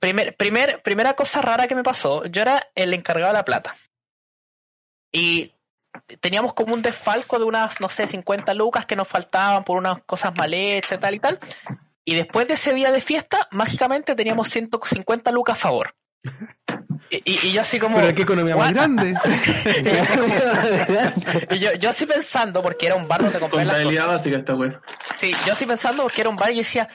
primer, 0.00 0.36
primer, 0.36 0.82
primera 0.82 1.14
cosa 1.14 1.42
rara 1.42 1.68
que 1.68 1.74
me 1.74 1.82
pasó, 1.82 2.24
yo 2.26 2.40
era 2.40 2.70
el 2.74 2.94
encargado 2.94 3.32
de 3.32 3.38
la 3.38 3.44
plata. 3.44 3.76
Y 5.12 5.52
teníamos 6.20 6.54
como 6.54 6.74
un 6.74 6.82
desfalco 6.82 7.38
de 7.38 7.44
unas, 7.44 7.80
no 7.80 7.88
sé, 7.88 8.06
50 8.06 8.54
lucas 8.54 8.86
que 8.86 8.96
nos 8.96 9.08
faltaban 9.08 9.64
por 9.64 9.76
unas 9.76 10.02
cosas 10.04 10.34
mal 10.34 10.52
hechas 10.54 10.98
y 10.98 11.00
tal 11.00 11.14
y 11.14 11.18
tal. 11.18 11.38
Y 12.10 12.14
después 12.14 12.48
de 12.48 12.54
ese 12.54 12.72
día 12.72 12.90
de 12.90 13.00
fiesta, 13.00 13.46
mágicamente 13.50 14.14
teníamos 14.14 14.48
150 14.48 15.30
lucas 15.30 15.56
a 15.58 15.60
favor. 15.60 15.94
Y, 17.10 17.16
y- 17.24 17.48
y 17.48 17.52
yo 17.52 17.60
así 17.60 17.78
como... 17.78 17.98
Pero 18.00 18.14
qué 18.14 18.22
economía 18.22 18.56
más 18.56 18.72
grande. 18.72 19.14
Y 19.82 19.82
yo 19.84 20.02
así 20.02 20.16
como- 20.18 20.34
y 21.54 21.58
yo, 21.58 21.72
yo 21.74 21.90
así 21.90 22.06
pensando, 22.06 22.62
porque 22.62 22.86
era 22.86 22.94
un 22.96 23.06
bar 23.06 23.22
donde 23.22 23.38
compré 23.38 23.64
las 23.64 23.76
cosas. 23.84 24.06
Básica 24.06 24.36
esta 24.38 24.54
wea. 24.54 24.80
Sí, 25.16 25.32
yo 25.46 25.52
así 25.52 25.66
pensando 25.66 26.06
que 26.08 26.20
era 26.22 26.30
un 26.30 26.36
bar 26.36 26.50
y 26.50 26.54
yo 26.54 26.58
decía, 26.60 26.88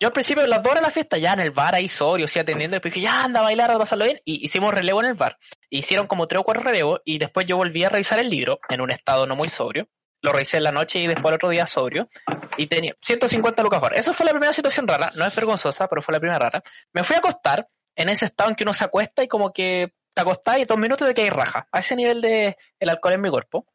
yo 0.00 0.08
al 0.08 0.12
principio 0.12 0.46
las 0.46 0.62
dos 0.62 0.70
horas 0.72 0.82
de 0.82 0.88
la 0.88 0.92
fiesta 0.92 1.16
ya 1.18 1.32
en 1.32 1.40
el 1.40 1.50
bar 1.52 1.74
ahí 1.74 1.88
sobrio, 1.88 2.26
sí 2.28 2.38
atendiendo, 2.38 2.74
y 2.74 2.78
después 2.78 2.94
dije, 2.94 3.04
ya 3.04 3.24
anda 3.24 3.40
a 3.40 3.44
bailar, 3.44 3.70
a 3.70 3.78
pasarlo 3.78 4.04
bien, 4.04 4.20
y 4.24 4.44
hicimos 4.44 4.74
relevo 4.74 5.00
en 5.00 5.06
el 5.10 5.14
bar. 5.14 5.36
Hicieron 5.70 6.06
como 6.06 6.26
tres 6.26 6.40
o 6.40 6.44
cuatro 6.44 6.62
relevos 6.62 7.00
y 7.04 7.18
después 7.18 7.46
yo 7.46 7.56
volví 7.56 7.84
a 7.84 7.88
revisar 7.88 8.18
el 8.18 8.28
libro 8.30 8.58
en 8.68 8.80
un 8.80 8.90
estado 8.90 9.26
no 9.26 9.36
muy 9.36 9.48
sobrio. 9.48 9.88
Lo 10.20 10.32
revisé 10.32 10.56
en 10.56 10.64
la 10.64 10.72
noche 10.72 10.98
y 10.98 11.06
después 11.06 11.26
el 11.26 11.34
otro 11.34 11.48
día 11.50 11.66
sobrio. 11.66 12.08
Y 12.56 12.66
tenía 12.66 12.94
150 13.00 13.62
lucas 13.62 13.80
bar. 13.80 13.94
Eso 13.94 14.12
fue 14.12 14.26
la 14.26 14.32
primera 14.32 14.52
situación 14.52 14.88
rara. 14.88 15.10
No 15.16 15.24
es 15.24 15.34
vergonzosa, 15.34 15.88
pero 15.88 16.02
fue 16.02 16.12
la 16.12 16.20
primera 16.20 16.38
rara. 16.38 16.62
Me 16.92 17.04
fui 17.04 17.16
a 17.16 17.20
acostar 17.20 17.68
en 17.94 18.08
ese 18.08 18.24
estado 18.24 18.50
en 18.50 18.56
que 18.56 18.64
uno 18.64 18.74
se 18.74 18.84
acuesta 18.84 19.22
y 19.22 19.28
como 19.28 19.52
que 19.52 19.92
te 20.14 20.22
acostás 20.22 20.58
y 20.58 20.64
dos 20.64 20.78
minutos 20.78 21.06
de 21.06 21.14
que 21.14 21.22
hay 21.22 21.30
raja. 21.30 21.68
A 21.70 21.78
ese 21.78 21.94
nivel 21.94 22.20
de 22.20 22.56
el 22.80 22.88
alcohol 22.88 23.14
en 23.14 23.20
mi 23.20 23.30
cuerpo. 23.30 23.66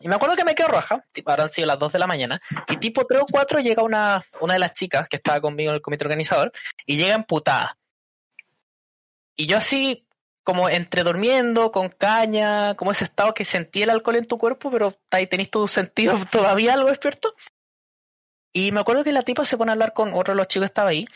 Y 0.00 0.08
me 0.08 0.14
acuerdo 0.14 0.36
que 0.36 0.44
me 0.44 0.54
quedo 0.54 0.68
raja, 0.68 1.04
habrán 1.26 1.48
sido 1.48 1.66
las 1.66 1.78
2 1.78 1.92
de 1.92 1.98
la 1.98 2.06
mañana, 2.06 2.40
y 2.68 2.76
tipo 2.76 3.04
3 3.04 3.22
o 3.22 3.26
4 3.28 3.58
llega 3.58 3.82
una, 3.82 4.24
una 4.40 4.52
de 4.52 4.60
las 4.60 4.72
chicas 4.72 5.08
que 5.08 5.16
estaba 5.16 5.40
conmigo 5.40 5.70
en 5.70 5.74
el 5.74 5.82
comité 5.82 6.04
organizador, 6.04 6.52
y 6.86 6.96
llega 6.96 7.14
emputada. 7.14 7.76
Y 9.34 9.46
yo 9.46 9.56
así, 9.56 10.06
como 10.48 10.70
entre 10.70 11.02
durmiendo, 11.02 11.70
con 11.70 11.90
caña, 11.90 12.74
como 12.74 12.90
ese 12.90 13.04
estado 13.04 13.34
que 13.34 13.44
sentí 13.44 13.82
el 13.82 13.90
alcohol 13.90 14.16
en 14.16 14.24
tu 14.24 14.38
cuerpo, 14.38 14.70
pero 14.70 14.94
ahí 15.10 15.26
tenés 15.26 15.50
tu 15.50 15.68
sentido 15.68 16.18
todavía 16.32 16.72
algo 16.72 16.88
despierto. 16.88 17.34
Y 18.54 18.72
me 18.72 18.80
acuerdo 18.80 19.04
que 19.04 19.12
la 19.12 19.24
tipa 19.24 19.44
se 19.44 19.58
pone 19.58 19.72
a 19.72 19.74
hablar 19.74 19.92
con 19.92 20.14
otro 20.14 20.32
de 20.32 20.38
los 20.38 20.48
chicos 20.48 20.62
que 20.62 20.70
estaba 20.70 20.88
ahí, 20.88 21.06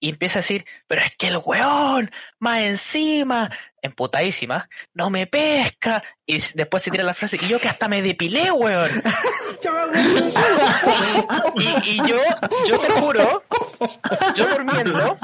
y 0.00 0.08
empieza 0.08 0.38
a 0.38 0.40
decir, 0.40 0.64
pero 0.86 1.02
es 1.02 1.14
que 1.14 1.26
el 1.26 1.42
weón, 1.44 2.10
más 2.38 2.60
encima, 2.60 3.50
emputadísima, 3.84 4.68
no 4.94 5.10
me 5.10 5.26
pesca. 5.26 6.02
Y 6.26 6.42
después 6.54 6.82
se 6.82 6.90
tira 6.90 7.04
la 7.04 7.12
frase, 7.14 7.38
y 7.40 7.46
yo 7.46 7.60
que 7.60 7.68
hasta 7.68 7.86
me 7.86 8.00
depilé, 8.02 8.50
weón. 8.50 8.90
Y, 11.56 11.90
y 11.92 11.96
yo, 12.08 12.16
yo 12.66 12.78
te 12.78 12.90
juro, 12.92 13.42
yo 14.34 14.46
durmiendo, 14.48 15.16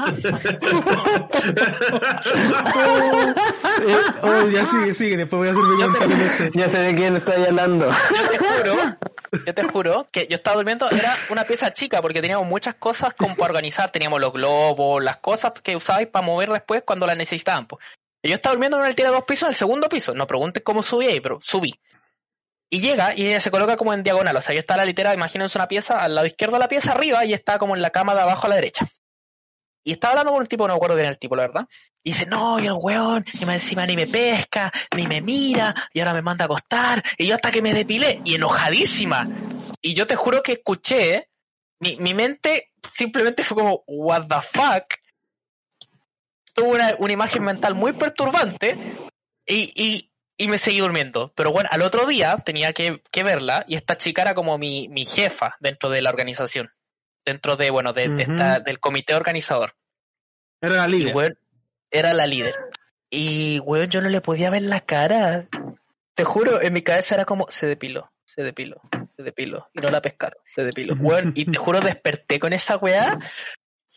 Eh, 3.83 3.97
oh, 4.23 4.47
ya 4.47 4.65
sigue, 4.65 4.93
sigue. 4.93 5.17
Después 5.17 5.39
voy 5.39 5.47
a 5.47 5.51
hacer 5.51 5.63
mi 5.63 5.81
Yo 5.81 5.91
te- 5.91 5.99
comentario. 5.99 6.15
en 6.15 6.21
eso. 6.31 6.43
Ya 6.53 6.69
sé 6.69 6.77
de 6.79 6.95
quién 6.95 7.15
estoy 7.17 7.43
hablando. 7.45 7.89
yo 7.91 8.29
te 8.29 8.37
juro, 8.37 8.97
yo 9.45 9.53
te 9.53 9.63
juro 9.63 10.07
que 10.11 10.27
yo 10.29 10.35
estaba 10.37 10.55
durmiendo, 10.57 10.89
era 10.89 11.17
una 11.29 11.43
pieza 11.43 11.73
chica 11.73 12.01
porque 12.01 12.21
teníamos 12.21 12.47
muchas 12.47 12.75
cosas 12.75 13.13
como 13.13 13.35
para 13.35 13.51
organizar, 13.51 13.91
teníamos 13.91 14.19
los 14.21 14.33
globos, 14.33 15.03
las 15.03 15.17
cosas 15.17 15.51
que 15.63 15.75
usabais 15.75 16.07
para 16.07 16.25
mover 16.25 16.49
después 16.51 16.83
cuando 16.85 17.05
las 17.05 17.17
necesitaban. 17.17 17.67
Y 18.23 18.29
yo 18.29 18.35
estaba 18.35 18.53
durmiendo 18.53 18.79
en 18.79 18.85
el 18.85 18.95
tira 18.95 19.09
de 19.09 19.15
dos 19.15 19.25
pisos, 19.25 19.43
en 19.43 19.49
el 19.49 19.55
segundo 19.55 19.89
piso, 19.89 20.13
no 20.13 20.27
preguntes 20.27 20.63
cómo 20.63 20.83
subí 20.83 21.07
ahí, 21.07 21.19
pero 21.19 21.39
subí. 21.41 21.73
Y 22.69 22.79
llega 22.79 23.13
y 23.15 23.39
se 23.41 23.51
coloca 23.51 23.75
como 23.75 23.93
en 23.93 24.03
diagonal, 24.03 24.35
o 24.35 24.41
sea, 24.41 24.53
yo 24.53 24.61
estaba 24.61 24.77
en 24.77 24.81
la 24.81 24.85
litera, 24.85 25.13
imagínense 25.13 25.57
una 25.57 25.67
pieza 25.67 25.99
al 25.99 26.15
lado 26.15 26.27
izquierdo 26.27 26.55
de 26.55 26.59
la 26.59 26.67
pieza 26.67 26.91
arriba 26.91 27.25
y 27.25 27.33
está 27.33 27.57
como 27.57 27.75
en 27.75 27.81
la 27.81 27.89
cama 27.89 28.15
de 28.15 28.21
abajo 28.21 28.45
a 28.45 28.49
la 28.49 28.55
derecha. 28.55 28.87
Y 29.83 29.93
estaba 29.93 30.11
hablando 30.11 30.31
con 30.33 30.41
un 30.41 30.47
tipo, 30.47 30.67
no 30.67 30.73
me 30.73 30.77
acuerdo 30.77 30.95
quién 30.95 31.05
era 31.05 31.13
el 31.13 31.19
tipo, 31.19 31.35
la 31.35 31.41
verdad. 31.41 31.67
Y 32.03 32.11
dice, 32.11 32.27
no, 32.27 32.59
y 32.59 32.67
el 32.67 32.73
weón, 32.73 33.25
y 33.33 33.45
más 33.45 33.55
encima 33.55 33.85
ni 33.85 33.95
me 33.95 34.05
pesca, 34.05 34.71
ni 34.95 35.07
me 35.07 35.21
mira, 35.21 35.73
y 35.91 35.99
ahora 35.99 36.13
me 36.13 36.21
manda 36.21 36.45
a 36.45 36.47
acostar, 36.47 37.03
y 37.17 37.25
yo 37.25 37.35
hasta 37.35 37.51
que 37.51 37.63
me 37.63 37.73
depilé, 37.73 38.21
y 38.23 38.35
enojadísima. 38.35 39.27
Y 39.81 39.95
yo 39.95 40.05
te 40.05 40.15
juro 40.15 40.43
que 40.43 40.53
escuché, 40.53 41.29
mi 41.79 42.13
mente 42.13 42.71
simplemente 42.93 43.43
fue 43.43 43.57
como, 43.57 43.83
what 43.87 44.27
the 44.27 44.41
fuck. 44.41 45.00
Tuve 46.53 46.67
una, 46.69 46.95
una 46.99 47.13
imagen 47.13 47.43
mental 47.43 47.75
muy 47.75 47.93
perturbante, 47.93 48.77
y, 49.45 49.71
y, 49.75 50.11
y 50.37 50.47
me 50.47 50.57
seguí 50.57 50.79
durmiendo. 50.79 51.33
Pero 51.35 51.51
bueno, 51.51 51.69
al 51.71 51.81
otro 51.81 52.05
día 52.05 52.37
tenía 52.37 52.73
que, 52.73 53.01
que 53.11 53.23
verla, 53.23 53.65
y 53.67 53.75
esta 53.75 53.97
chica 53.97 54.21
era 54.21 54.35
como 54.35 54.57
mi, 54.57 54.87
mi 54.89 55.05
jefa 55.05 55.55
dentro 55.59 55.89
de 55.89 56.01
la 56.01 56.09
organización. 56.09 56.71
Dentro 57.23 57.55
de, 57.55 57.69
bueno, 57.69 57.93
de, 57.93 58.05
esta, 58.17 58.59
del 58.59 58.79
comité 58.79 59.13
organizador. 59.13 59.75
Era 60.59 60.75
la 60.75 60.87
weón, 61.15 61.37
era 61.91 62.13
la 62.15 62.25
líder. 62.25 62.55
Y, 63.11 63.59
weón, 63.59 63.89
yo 63.91 64.01
no 64.01 64.09
le 64.09 64.21
podía 64.21 64.49
ver 64.49 64.63
la 64.63 64.81
cara. 64.81 65.47
Te 66.15 66.23
juro, 66.23 66.61
en 66.61 66.73
mi 66.73 66.81
cabeza 66.81 67.15
era 67.15 67.25
como, 67.25 67.45
se 67.49 67.67
depiló, 67.67 68.11
se 68.25 68.41
depiló, 68.43 68.81
se 69.15 69.23
depiló. 69.23 69.69
Y 69.73 69.81
no 69.81 69.89
la 69.91 70.01
pescaron, 70.01 70.39
se 70.45 70.63
depiló. 70.63 70.95
Weón, 70.95 71.33
y 71.35 71.45
te 71.45 71.57
juro, 71.57 71.79
desperté 71.79 72.39
con 72.39 72.53
esa 72.53 72.77
weá. 72.77 73.19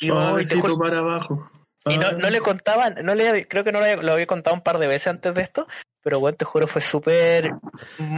Y, 0.00 0.10
oh, 0.10 0.38
y 0.38 0.46
te 0.46 0.56
juro- 0.56 0.78
para 0.78 0.98
abajo. 0.98 1.50
Y 1.86 1.98
no, 1.98 2.06
Ah. 2.08 2.12
no 2.12 2.30
le 2.30 2.40
contaban, 2.40 2.94
no 3.02 3.14
le, 3.14 3.46
creo 3.46 3.64
que 3.64 3.72
no 3.72 3.80
lo 3.80 4.12
había 4.12 4.26
contado 4.26 4.54
un 4.54 4.62
par 4.62 4.78
de 4.78 4.86
veces 4.86 5.08
antes 5.08 5.34
de 5.34 5.42
esto. 5.42 5.66
Pero, 6.02 6.18
weón, 6.18 6.36
te 6.36 6.44
juro, 6.44 6.66
fue 6.66 6.80
súper, 6.82 7.52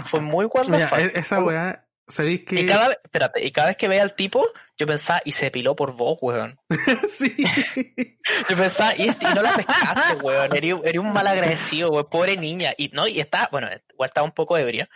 fue 0.06 0.20
muy 0.20 0.46
fuck. 0.46 0.68
e- 0.98 1.12
esa 1.14 1.40
weá, 1.42 1.86
sabéis 2.08 2.44
que. 2.44 2.60
Y 2.60 2.66
cada 2.66 2.92
espérate, 2.92 3.46
y 3.46 3.52
cada 3.52 3.68
vez 3.68 3.76
que 3.76 3.86
veía 3.86 4.02
al 4.02 4.14
tipo, 4.16 4.44
yo 4.76 4.86
pensaba, 4.88 5.20
y 5.24 5.30
se 5.32 5.46
depiló 5.46 5.76
por 5.76 5.92
vos, 5.96 6.18
weón. 6.20 6.58
sí. 7.08 7.34
Yo 8.48 8.56
pensaba, 8.56 8.94
y, 8.96 9.04
y 9.08 9.34
no 9.34 9.40
la 9.42 9.54
pescaste, 9.54 10.16
weón. 10.22 10.56
Eres, 10.56 10.74
eres 10.84 10.98
un 11.00 11.12
mal 11.12 11.26
agradecido, 11.28 11.90
weón. 11.90 12.06
Pobre 12.10 12.36
niña. 12.36 12.72
Y 12.76 12.88
no, 12.88 13.06
y 13.06 13.20
estaba, 13.20 13.48
bueno, 13.52 13.68
igual 13.92 14.08
estaba 14.08 14.24
un 14.26 14.32
poco 14.34 14.58
ebria. 14.58 14.88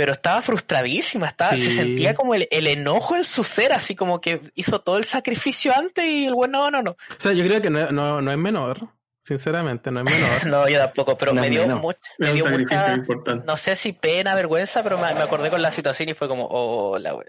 Pero 0.00 0.12
estaba 0.14 0.40
frustradísima, 0.40 1.26
estaba, 1.26 1.52
Sí. 1.52 1.60
se 1.60 1.70
sentía 1.72 2.14
como 2.14 2.34
el, 2.34 2.48
el 2.50 2.66
enojo 2.66 3.16
en 3.16 3.24
su 3.24 3.44
ser, 3.44 3.70
así 3.74 3.94
como 3.94 4.18
que 4.18 4.40
hizo 4.54 4.80
todo 4.80 4.96
el 4.96 5.04
sacrificio 5.04 5.76
antes 5.76 6.06
y 6.06 6.24
el 6.24 6.32
weón, 6.32 6.52
no, 6.52 6.70
no, 6.70 6.80
no. 6.80 6.92
O 6.92 6.96
sea, 7.18 7.32
yo 7.34 7.44
creo 7.44 7.60
que 7.60 7.68
no, 7.68 7.92
no, 7.92 8.22
no 8.22 8.32
es 8.32 8.38
menor. 8.38 8.78
Sinceramente, 9.18 9.90
no 9.90 10.00
es 10.00 10.06
menor. 10.06 10.46
No, 10.46 10.66
yo 10.70 10.78
tampoco, 10.78 11.18
pero 11.18 11.34
No, 11.34 11.42
me 11.42 11.50
dio, 11.50 11.66
no. 11.66 11.82
much- 11.82 11.98
Es 12.18 12.18
me 12.18 12.32
dio 12.32 12.46
mucha, 12.46 12.94
importante. 12.94 13.44
no 13.46 13.58
sé 13.58 13.76
si 13.76 13.92
pena, 13.92 14.34
vergüenza, 14.34 14.82
pero 14.82 14.96
me, 14.96 15.12
me 15.12 15.20
acordé 15.20 15.50
con 15.50 15.60
la 15.60 15.70
situación 15.70 16.08
y 16.08 16.14
fue 16.14 16.28
como, 16.28 16.46
oh, 16.50 16.98
la 16.98 17.14
weón. 17.14 17.26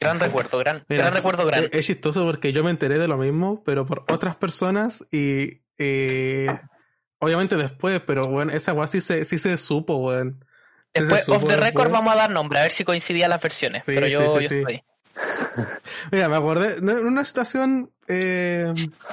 Gran 0.00 0.20
recuerdo, 0.20 0.56
gran, 0.56 0.86
Mira, 0.88 1.02
gran 1.02 1.14
recuerdo, 1.16 1.44
gran. 1.44 1.64
Es, 1.64 1.70
es 1.72 1.86
chistoso 1.86 2.24
porque 2.24 2.52
yo 2.54 2.64
me 2.64 2.70
enteré 2.70 2.98
de 2.98 3.08
lo 3.08 3.18
mismo, 3.18 3.62
pero 3.62 3.84
por 3.84 4.04
otras 4.08 4.36
personas 4.36 5.04
y 5.12 5.60
eh, 5.76 6.46
obviamente 7.18 7.56
después, 7.56 8.00
pero 8.06 8.26
bueno, 8.26 8.52
esa 8.52 8.72
weá 8.72 8.86
sí 8.86 9.02
se, 9.02 9.26
sí 9.26 9.36
se 9.38 9.58
supo, 9.58 9.96
weón. 9.96 10.42
Después, 10.94 11.28
off 11.28 11.44
the 11.46 11.56
record, 11.56 11.90
vamos 11.90 12.12
a 12.12 12.16
dar 12.16 12.30
nombre, 12.30 12.58
a 12.58 12.62
ver 12.62 12.72
si 12.72 12.84
coincidían 12.84 13.30
las 13.30 13.40
versiones. 13.40 13.84
Sí, 13.84 13.92
pero 13.94 14.06
yo, 14.08 14.38
sí, 14.38 14.44
yo 14.44 14.48
sí. 14.48 14.54
estoy. 14.56 14.82
Mira, 16.12 16.28
me 16.28 16.36
acordé 16.36 16.80
de 16.80 17.00
una 17.00 17.24
situación 17.24 17.90
eh, 18.06 18.72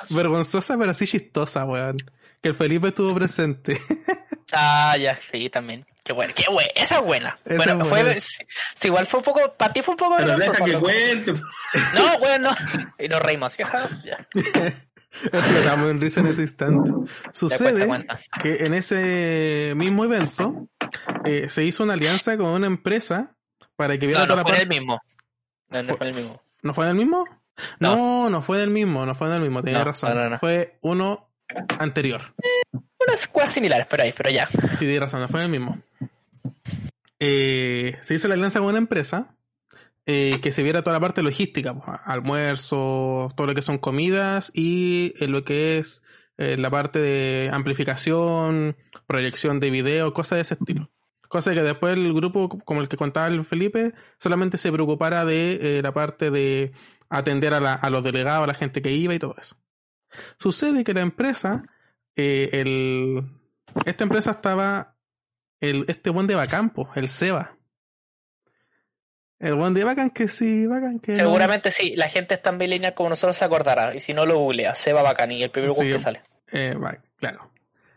vergonzosa, 0.09 0.77
pero 0.77 0.93
sí 0.93 1.05
chistosa, 1.07 1.65
weón. 1.65 1.97
Que 2.41 2.49
el 2.49 2.55
Felipe 2.55 2.89
estuvo 2.89 3.13
presente. 3.15 3.81
Ah, 4.51 4.95
ya, 4.95 5.15
sí, 5.15 5.49
también. 5.49 5.85
Qué 6.03 6.13
buena, 6.13 6.31
qué 6.33 6.45
buena, 6.47 6.69
esa 6.75 6.97
es 6.97 7.01
buena. 7.01 7.39
Esa 7.45 7.55
bueno, 7.55 7.83
es 7.83 7.89
fue, 7.89 8.03
buena. 8.03 8.19
sí, 8.19 8.45
sí, 8.75 8.87
igual 8.87 9.07
fue 9.07 9.17
un 9.17 9.23
poco, 9.23 9.53
para 9.57 9.73
ti 9.73 9.81
fue 9.81 9.93
un 9.93 9.97
poco 9.97 10.17
Pero 10.17 10.37
deja 10.37 10.63
que 10.63 10.79
cuente. 10.79 11.33
No, 11.95 12.19
bueno, 12.19 12.51
no. 12.51 12.93
Y 12.99 13.07
nos 13.09 13.21
reímos, 13.23 13.57
ya. 13.57 13.67
Explotamos 15.23 15.91
en 15.91 16.01
risa 16.01 16.19
en 16.21 16.27
ese 16.27 16.41
instante. 16.41 16.91
Sucede 17.31 18.05
que 18.41 18.65
en 18.65 18.73
ese 18.73 19.73
mismo 19.75 20.05
evento 20.05 20.67
eh, 21.23 21.47
se 21.49 21.63
hizo 21.63 21.83
una 21.83 21.93
alianza 21.93 22.37
con 22.37 22.47
una 22.47 22.67
empresa 22.67 23.35
para 23.75 23.97
que 23.97 24.07
viera 24.07 24.21
No, 24.21 24.27
toda 24.27 24.35
no 24.37 24.41
la 24.41 24.43
fue 24.43 24.51
parte. 24.59 24.63
el 24.63 24.69
mismo. 24.69 25.01
No, 25.69 25.83
no 25.83 25.95
fue 25.97 26.07
el 26.07 26.15
mismo. 26.15 26.41
¿No 26.63 26.73
fue 26.73 26.89
el 26.89 26.95
mismo? 26.95 27.25
No. 27.79 27.95
No, 27.95 28.29
no, 28.29 28.41
fue 28.41 28.57
en 28.57 28.63
el 28.63 28.69
mismo, 28.71 29.05
no 29.05 29.15
fue 29.15 29.27
en 29.27 29.33
el 29.35 29.41
mismo, 29.41 29.63
tenía 29.63 29.79
No, 29.79 29.85
razón. 29.85 30.37
Fue 30.39 30.77
uno 30.81 31.29
anterior. 31.79 32.33
Unas 33.07 33.27
cosas 33.27 33.51
similares, 33.53 33.87
pero 33.89 34.03
ahí, 34.03 34.13
pero 34.15 34.29
ya. 34.29 34.47
Sí, 34.49 34.79
tiene 34.79 34.99
razón, 34.99 35.21
no 35.21 35.29
fue 35.29 35.43
el 35.43 35.49
mismo. 35.49 35.77
Eh, 37.19 37.97
se 38.01 38.13
hizo 38.15 38.27
la 38.27 38.33
alianza 38.33 38.59
con 38.59 38.69
una 38.69 38.77
empresa 38.77 39.35
eh, 40.05 40.39
que 40.41 40.51
se 40.51 40.63
viera 40.63 40.83
toda 40.83 40.95
la 40.95 40.99
parte 40.99 41.23
logística, 41.23 41.73
pues, 41.73 41.97
almuerzo, 42.05 43.29
todo 43.35 43.47
lo 43.47 43.55
que 43.55 43.61
son 43.61 43.77
comidas 43.77 44.51
y 44.53 45.13
eh, 45.19 45.27
lo 45.27 45.43
que 45.43 45.77
es 45.79 46.01
eh, 46.37 46.57
la 46.57 46.69
parte 46.69 46.99
de 46.99 47.49
amplificación, 47.51 48.77
proyección 49.07 49.59
de 49.59 49.69
video, 49.71 50.13
cosas 50.13 50.37
de 50.37 50.41
ese 50.41 50.53
estilo. 50.55 50.91
Cosa 51.27 51.53
que 51.53 51.63
después 51.63 51.93
el 51.97 52.13
grupo, 52.13 52.49
como 52.49 52.81
el 52.81 52.87
que 52.87 52.97
contaba 52.97 53.27
el 53.27 53.43
Felipe, 53.45 53.93
solamente 54.19 54.57
se 54.57 54.71
preocupara 54.71 55.25
de 55.25 55.59
eh, 55.79 55.81
la 55.81 55.93
parte 55.93 56.29
de 56.31 56.71
atender 57.09 57.53
a, 57.53 57.59
la- 57.59 57.73
a 57.73 57.89
los 57.89 58.03
delegados, 58.03 58.43
a 58.43 58.47
la 58.47 58.53
gente 58.53 58.81
que 58.81 58.91
iba 58.91 59.13
y 59.13 59.19
todo 59.19 59.35
eso. 59.39 59.57
Sucede 60.39 60.83
que 60.83 60.93
la 60.93 61.01
empresa, 61.01 61.63
esta 62.15 64.03
empresa 64.03 64.31
estaba 64.31 64.95
el, 65.59 65.85
este 65.87 66.09
buen 66.09 66.27
de 66.27 66.35
Bacampo, 66.35 66.89
el 66.95 67.07
Seba. 67.09 67.54
El 69.39 69.53
weón 69.55 69.73
de 69.73 69.83
bacán 69.83 70.09
que 70.11 70.27
sí, 70.27 70.65
bacán 70.65 70.99
que 70.99 71.11
no. 71.11 71.17
Seguramente 71.17 71.69
sí, 71.71 71.93
la 71.95 72.07
gente 72.07 72.35
es 72.35 72.41
tan 72.41 72.57
millennial 72.57 72.93
como 72.93 73.09
nosotros 73.09 73.35
se 73.35 73.45
acordará. 73.45 73.93
Y 73.95 73.99
si 74.01 74.13
no 74.13 74.25
lo 74.25 74.37
googlea, 74.37 74.73
Seba 74.75 75.01
Bacán 75.01 75.31
y 75.31 75.43
el 75.43 75.51
primer 75.51 75.71
Sí. 75.71 75.89
que 75.89 75.99
sale. 75.99 76.21
Eh, 76.51 76.75
va, 76.81 76.97
claro. 77.17 77.51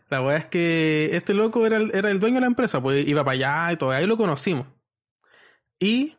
La 0.09 0.21
weá 0.21 0.37
es 0.37 0.45
que 0.45 1.15
este 1.15 1.33
loco 1.33 1.65
era 1.65 1.77
el, 1.77 1.91
era 1.93 2.09
el 2.09 2.19
dueño 2.19 2.35
de 2.35 2.41
la 2.41 2.47
empresa, 2.47 2.81
pues 2.81 3.07
iba 3.07 3.23
para 3.23 3.33
allá 3.35 3.73
y 3.73 3.77
todo, 3.77 3.91
ahí 3.91 4.05
lo 4.07 4.17
conocimos. 4.17 4.67
Y 5.79 6.17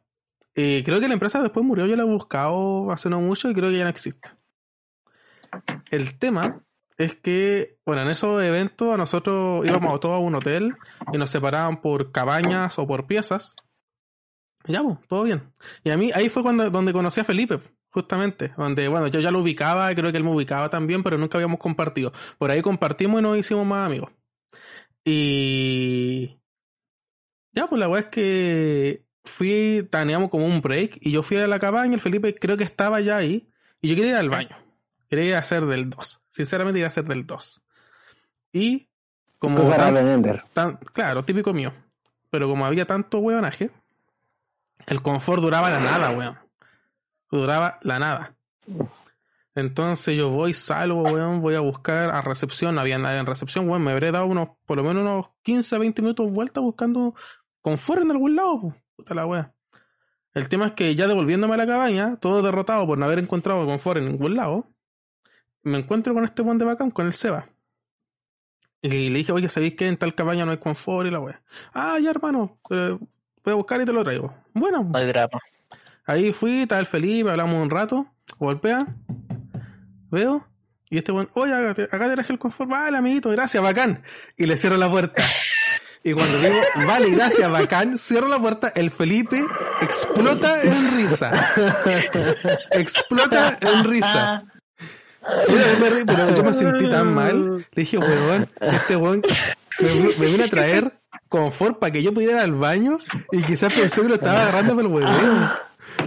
eh, 0.54 0.82
creo 0.84 1.00
que 1.00 1.08
la 1.08 1.14
empresa 1.14 1.42
después 1.42 1.66
murió, 1.66 1.86
yo 1.86 1.96
la 1.96 2.02
he 2.04 2.06
buscado 2.06 2.90
hace 2.92 3.10
no 3.10 3.20
mucho 3.20 3.50
y 3.50 3.54
creo 3.54 3.68
que 3.70 3.76
ya 3.78 3.84
no 3.84 3.90
existe. 3.90 4.30
El 5.90 6.18
tema 6.18 6.62
es 6.96 7.14
que, 7.16 7.78
bueno, 7.84 8.02
en 8.02 8.10
esos 8.10 8.42
eventos 8.42 8.94
a 8.94 8.96
nosotros 8.96 9.66
íbamos 9.66 9.98
todos 10.00 10.14
a 10.14 10.18
un 10.18 10.34
hotel 10.36 10.76
y 11.12 11.18
nos 11.18 11.30
separaban 11.30 11.80
por 11.80 12.12
cabañas 12.12 12.78
o 12.78 12.86
por 12.86 13.06
piezas. 13.06 13.56
Ya, 14.66 14.82
pues, 14.82 14.98
todo 15.08 15.22
bien. 15.24 15.52
Y 15.84 15.90
a 15.90 15.96
mí 15.96 16.10
ahí 16.14 16.28
fue 16.28 16.42
cuando 16.42 16.68
donde 16.70 16.92
conocí 16.92 17.20
a 17.20 17.24
Felipe, 17.24 17.60
justamente. 17.90 18.52
Donde, 18.56 18.88
bueno, 18.88 19.06
yo 19.08 19.20
ya 19.20 19.30
lo 19.30 19.40
ubicaba, 19.40 19.94
creo 19.94 20.10
que 20.12 20.18
él 20.18 20.24
me 20.24 20.30
ubicaba 20.34 20.68
también, 20.68 21.02
pero 21.02 21.16
nunca 21.18 21.38
habíamos 21.38 21.58
compartido. 21.58 22.12
Por 22.38 22.50
ahí 22.50 22.60
compartimos 22.62 23.20
y 23.20 23.22
nos 23.22 23.38
hicimos 23.38 23.66
más 23.66 23.86
amigos. 23.86 24.10
Y. 25.04 26.38
Ya, 27.52 27.66
pues 27.66 27.80
la 27.80 27.88
weá 27.88 28.00
es 28.02 28.06
que 28.06 29.04
fui, 29.24 29.86
teníamos 29.90 30.30
como 30.30 30.46
un 30.46 30.60
break 30.60 30.98
y 31.00 31.10
yo 31.10 31.22
fui 31.22 31.36
a 31.38 31.48
la 31.48 31.58
cabaña, 31.58 31.94
el 31.94 32.00
Felipe 32.00 32.34
creo 32.34 32.56
que 32.56 32.64
estaba 32.64 33.00
ya 33.00 33.16
ahí 33.16 33.50
y 33.82 33.88
yo 33.88 33.96
quería 33.96 34.12
ir 34.12 34.16
al 34.16 34.30
baño. 34.30 34.56
Quería 35.08 35.24
ir 35.24 35.34
a 35.34 35.40
hacer 35.40 35.66
del 35.66 35.90
2. 35.90 36.20
Sinceramente 36.30 36.78
iba 36.78 36.86
a 36.86 36.90
hacer 36.90 37.04
del 37.06 37.26
2. 37.26 37.60
Y 38.52 38.88
como 39.38 39.56
Cosa 39.64 39.76
tan- 39.76 40.38
tan- 40.52 40.76
claro, 40.92 41.24
típico 41.24 41.52
mío. 41.52 41.72
Pero 42.30 42.46
como 42.48 42.64
había 42.64 42.86
tanto 42.86 43.18
weonaje, 43.18 43.70
el 44.90 45.02
confort 45.02 45.40
duraba 45.40 45.70
la 45.70 45.78
nada, 45.78 46.10
weón. 46.10 46.36
Duraba 47.30 47.78
la 47.82 48.00
nada. 48.00 48.36
Entonces 49.54 50.16
yo 50.16 50.30
voy, 50.30 50.52
salgo, 50.52 51.02
weón, 51.02 51.40
voy 51.40 51.54
a 51.54 51.60
buscar 51.60 52.10
a 52.10 52.20
recepción, 52.22 52.74
no 52.74 52.80
había 52.80 52.98
nadie 52.98 53.20
en 53.20 53.26
recepción, 53.26 53.68
weón, 53.68 53.84
me 53.84 53.92
habré 53.92 54.10
dado 54.10 54.26
unos, 54.26 54.48
por 54.66 54.78
lo 54.78 54.84
menos 54.84 55.02
unos 55.02 55.26
15, 55.42 55.78
20 55.78 56.02
minutos 56.02 56.32
vuelta 56.32 56.58
buscando 56.58 57.14
confort 57.62 58.02
en 58.02 58.10
algún 58.10 58.34
lado, 58.34 58.60
pu. 58.60 58.74
puta 58.96 59.14
la 59.14 59.26
wea. 59.26 59.54
El 60.34 60.48
tema 60.48 60.66
es 60.66 60.72
que 60.72 60.96
ya 60.96 61.06
devolviéndome 61.06 61.54
a 61.54 61.58
la 61.58 61.66
cabaña, 61.68 62.16
todo 62.16 62.42
derrotado 62.42 62.84
por 62.84 62.98
no 62.98 63.06
haber 63.06 63.20
encontrado 63.20 63.64
confort 63.66 63.98
en 63.98 64.08
ningún 64.08 64.34
lado, 64.34 64.66
me 65.62 65.78
encuentro 65.78 66.14
con 66.14 66.24
este 66.24 66.42
buen 66.42 66.58
de 66.58 66.64
bacán, 66.64 66.90
con 66.90 67.06
el 67.06 67.12
Seba. 67.12 67.48
Y 68.82 69.08
le 69.10 69.18
dije, 69.18 69.30
oye, 69.30 69.48
¿sabéis 69.48 69.74
que 69.74 69.86
en 69.86 69.96
tal 69.96 70.16
cabaña 70.16 70.44
no 70.44 70.50
hay 70.50 70.58
confort 70.58 71.06
y 71.06 71.12
la 71.12 71.20
wea? 71.20 71.42
Ah, 71.72 71.98
ya 72.00 72.10
hermano, 72.10 72.58
eh, 72.70 72.98
voy 73.44 73.52
a 73.52 73.56
buscar 73.56 73.80
y 73.80 73.84
te 73.84 73.92
lo 73.92 74.04
traigo. 74.04 74.34
Bueno, 74.54 74.84
No 74.84 74.98
hay 74.98 75.06
drama. 75.06 75.38
Ahí 76.06 76.32
fui, 76.32 76.62
estaba 76.62 76.80
el 76.80 76.86
Felipe, 76.86 77.30
hablamos 77.30 77.62
un 77.62 77.70
rato, 77.70 78.06
golpea, 78.38 78.86
veo, 80.10 80.44
y 80.88 80.98
este 80.98 81.12
buen, 81.12 81.28
oye, 81.34 81.54
acá 81.54 81.74
te, 81.74 81.82
acá 81.84 82.08
te 82.08 82.14
traje 82.14 82.32
el 82.32 82.38
confort, 82.38 82.68
vale, 82.68 82.98
amiguito, 82.98 83.30
gracias, 83.30 83.62
bacán. 83.62 84.02
Y 84.36 84.46
le 84.46 84.56
cierro 84.56 84.76
la 84.76 84.90
puerta. 84.90 85.22
Y 86.02 86.14
cuando 86.14 86.38
digo, 86.38 86.56
vale, 86.86 87.10
gracias, 87.10 87.50
bacán, 87.50 87.98
cierro 87.98 88.26
la 88.26 88.38
puerta, 88.38 88.72
el 88.74 88.90
Felipe 88.90 89.44
explota 89.82 90.62
en 90.62 90.96
risa. 90.96 91.52
explota 92.70 93.58
en 93.60 93.84
risa. 93.84 94.42
Yo 95.46 95.54
me 95.54 96.04
pero 96.06 96.34
yo 96.34 96.42
me 96.42 96.54
sentí 96.54 96.88
tan 96.88 97.12
mal. 97.12 97.58
Le 97.58 97.82
dije, 97.82 97.98
weón, 97.98 98.48
este 98.62 98.96
weón 98.96 99.20
me, 99.80 99.94
me 100.18 100.26
vino 100.32 100.44
a 100.44 100.48
traer 100.48 100.99
confort 101.30 101.78
para 101.78 101.90
que 101.92 102.02
yo 102.02 102.12
pudiera 102.12 102.34
ir 102.34 102.38
al 102.40 102.52
baño 102.52 102.98
y 103.32 103.42
quizás 103.42 103.72
pensó 103.72 104.02
que 104.02 104.08
lo 104.08 104.14
estaba 104.16 104.42
agarrando 104.42 104.74
por 104.74 104.84
el 104.84 104.90
hueveo. 104.90 105.50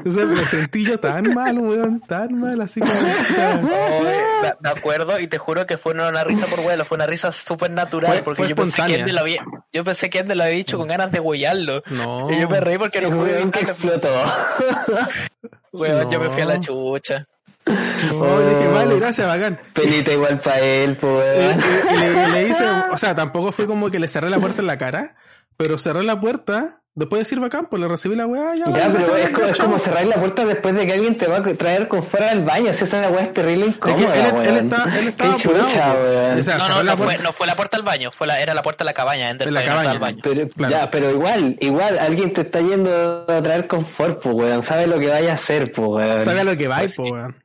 O 0.05 0.11
sea, 0.11 0.25
me 0.25 0.41
sentí 0.43 0.85
yo 0.85 0.99
tan 0.99 1.33
mal, 1.33 1.57
weón, 1.59 1.99
tan 2.01 2.39
mal, 2.39 2.59
así 2.61 2.79
como... 2.79 2.93
Oye, 2.93 4.17
me- 4.41 4.53
me 4.59 4.69
acuerdo 4.69 5.19
y 5.19 5.27
te 5.27 5.37
juro 5.37 5.65
que 5.65 5.77
fue 5.77 5.93
no 5.93 6.07
una 6.07 6.23
risa 6.23 6.45
por 6.47 6.61
vuelo, 6.61 6.83
fue 6.85 6.95
una 6.95 7.05
risa 7.05 7.31
súper 7.31 7.71
natural. 7.71 8.11
Fue- 8.11 8.21
porque 8.23 8.37
fue 8.43 8.49
yo, 8.49 8.55
pensé 8.55 8.81
que. 8.85 8.95
Ender 8.95 9.13
lo 9.13 9.21
había, 9.21 9.43
yo 9.71 9.83
pensé 9.83 10.09
que 10.09 10.19
Ender 10.19 10.37
lo 10.37 10.43
había 10.43 10.55
dicho 10.55 10.77
con 10.77 10.87
ganas 10.87 11.11
de 11.11 11.19
huellarlo. 11.19 11.83
No. 11.89 12.29
Y 12.31 12.39
yo 12.39 12.49
me 12.49 12.59
reí 12.59 12.77
porque 12.77 13.01
no 13.01 13.07
El 13.09 13.13
pude 13.49 13.51
que 13.51 13.59
explotó. 13.71 14.09
Weón, 15.71 16.09
yo 16.09 16.19
me 16.19 16.29
fui 16.29 16.41
a 16.41 16.45
la 16.45 16.55
No. 16.55 16.61
chucha. 16.61 17.27
Oye, 17.65 18.59
que 18.59 18.67
vale, 18.67 18.99
gracias, 18.99 19.27
bacán. 19.27 19.59
Pelita 19.73 20.11
igual 20.13 20.39
para 20.39 20.59
él, 20.59 20.97
pues. 20.97 21.23
Eh, 21.25 21.55
weón. 21.57 22.03
eh, 22.03 22.13
le, 22.13 22.27
le 22.29 22.47
hice, 22.49 22.65
o 22.91 22.97
sea, 22.97 23.15
tampoco 23.15 23.51
fue 23.51 23.65
como 23.67 23.89
que 23.89 23.99
le 23.99 24.07
cerré 24.07 24.29
la 24.29 24.39
puerta 24.39 24.61
en 24.61 24.67
la 24.67 24.77
cara, 24.77 25.15
pero 25.57 25.77
cerré 25.77 26.03
la 26.03 26.19
puerta, 26.19 26.81
después 26.95 27.19
de 27.19 27.23
decir 27.23 27.39
bacán, 27.39 27.67
pues 27.69 27.81
le 27.81 27.87
recibí 27.87 28.15
la 28.15 28.27
weá, 28.27 28.53
ya. 28.55 28.65
Ya, 28.65 28.89
pero 28.91 29.15
es, 29.15 29.51
es 29.51 29.57
como 29.59 29.79
cerrar 29.79 30.05
la 30.05 30.15
puerta 30.15 30.45
después 30.45 30.75
de 30.75 30.85
que 30.85 30.93
alguien 30.93 31.15
te 31.15 31.25
va 31.27 31.37
a 31.37 31.41
traer 31.43 31.87
con 31.87 32.03
fuera 32.03 32.29
del 32.29 32.41
baño. 32.41 32.73
Si 32.77 32.83
esa 32.83 33.09
weá 33.09 33.21
es 33.23 33.33
terrible 33.33 33.67
incómoda, 33.67 34.13
él- 34.15 34.25
él 34.25 34.33
weón. 34.33 34.55
está- 34.57 34.97
él 34.99 35.07
estaba 35.07 35.35
Qué 35.37 35.41
chucha, 35.43 35.59
apurado, 35.61 36.03
weón. 36.03 36.39
o 36.39 36.43
sea, 36.43 36.57
No, 36.57 36.69
no, 36.69 36.83
la 36.83 36.91
no 36.95 36.97
fue, 37.03 37.17
no 37.19 37.33
fue 37.33 37.47
la 37.47 37.55
puerta 37.55 37.77
al 37.77 37.83
baño, 37.83 38.11
fue 38.11 38.27
la, 38.27 38.41
era 38.41 38.53
la 38.53 38.61
puerta 38.61 38.83
de 38.83 38.89
la 38.89 38.93
cabaña. 38.93 39.29
Ender 39.31 39.47
En 39.47 39.53
la 39.53 39.63
cabaña. 39.63 39.91
al 39.91 39.99
baño. 39.99 40.19
Pero, 40.23 40.49
Claro. 40.49 40.71
Ya, 40.75 40.89
pero 40.91 41.09
igual, 41.11 41.55
igual, 41.61 41.97
alguien 41.99 42.33
te 42.33 42.41
está 42.41 42.59
yendo 42.59 43.25
a 43.27 43.41
traer 43.41 43.67
confort, 43.67 44.21
pues, 44.21 44.35
weón. 44.35 44.63
Sabe 44.65 44.85
lo 44.87 44.99
que 44.99 45.07
vaya 45.07 45.31
a 45.31 45.35
hacer, 45.35 45.71
pues, 45.71 45.87
weón. 45.87 46.21
Sabe 46.21 46.41
a 46.41 46.43
lo 46.43 46.57
que 46.57 46.67
va, 46.67 46.79
Pues 46.79 46.95
po, 46.95 47.05
sí. 47.05 47.11
weón. 47.11 47.42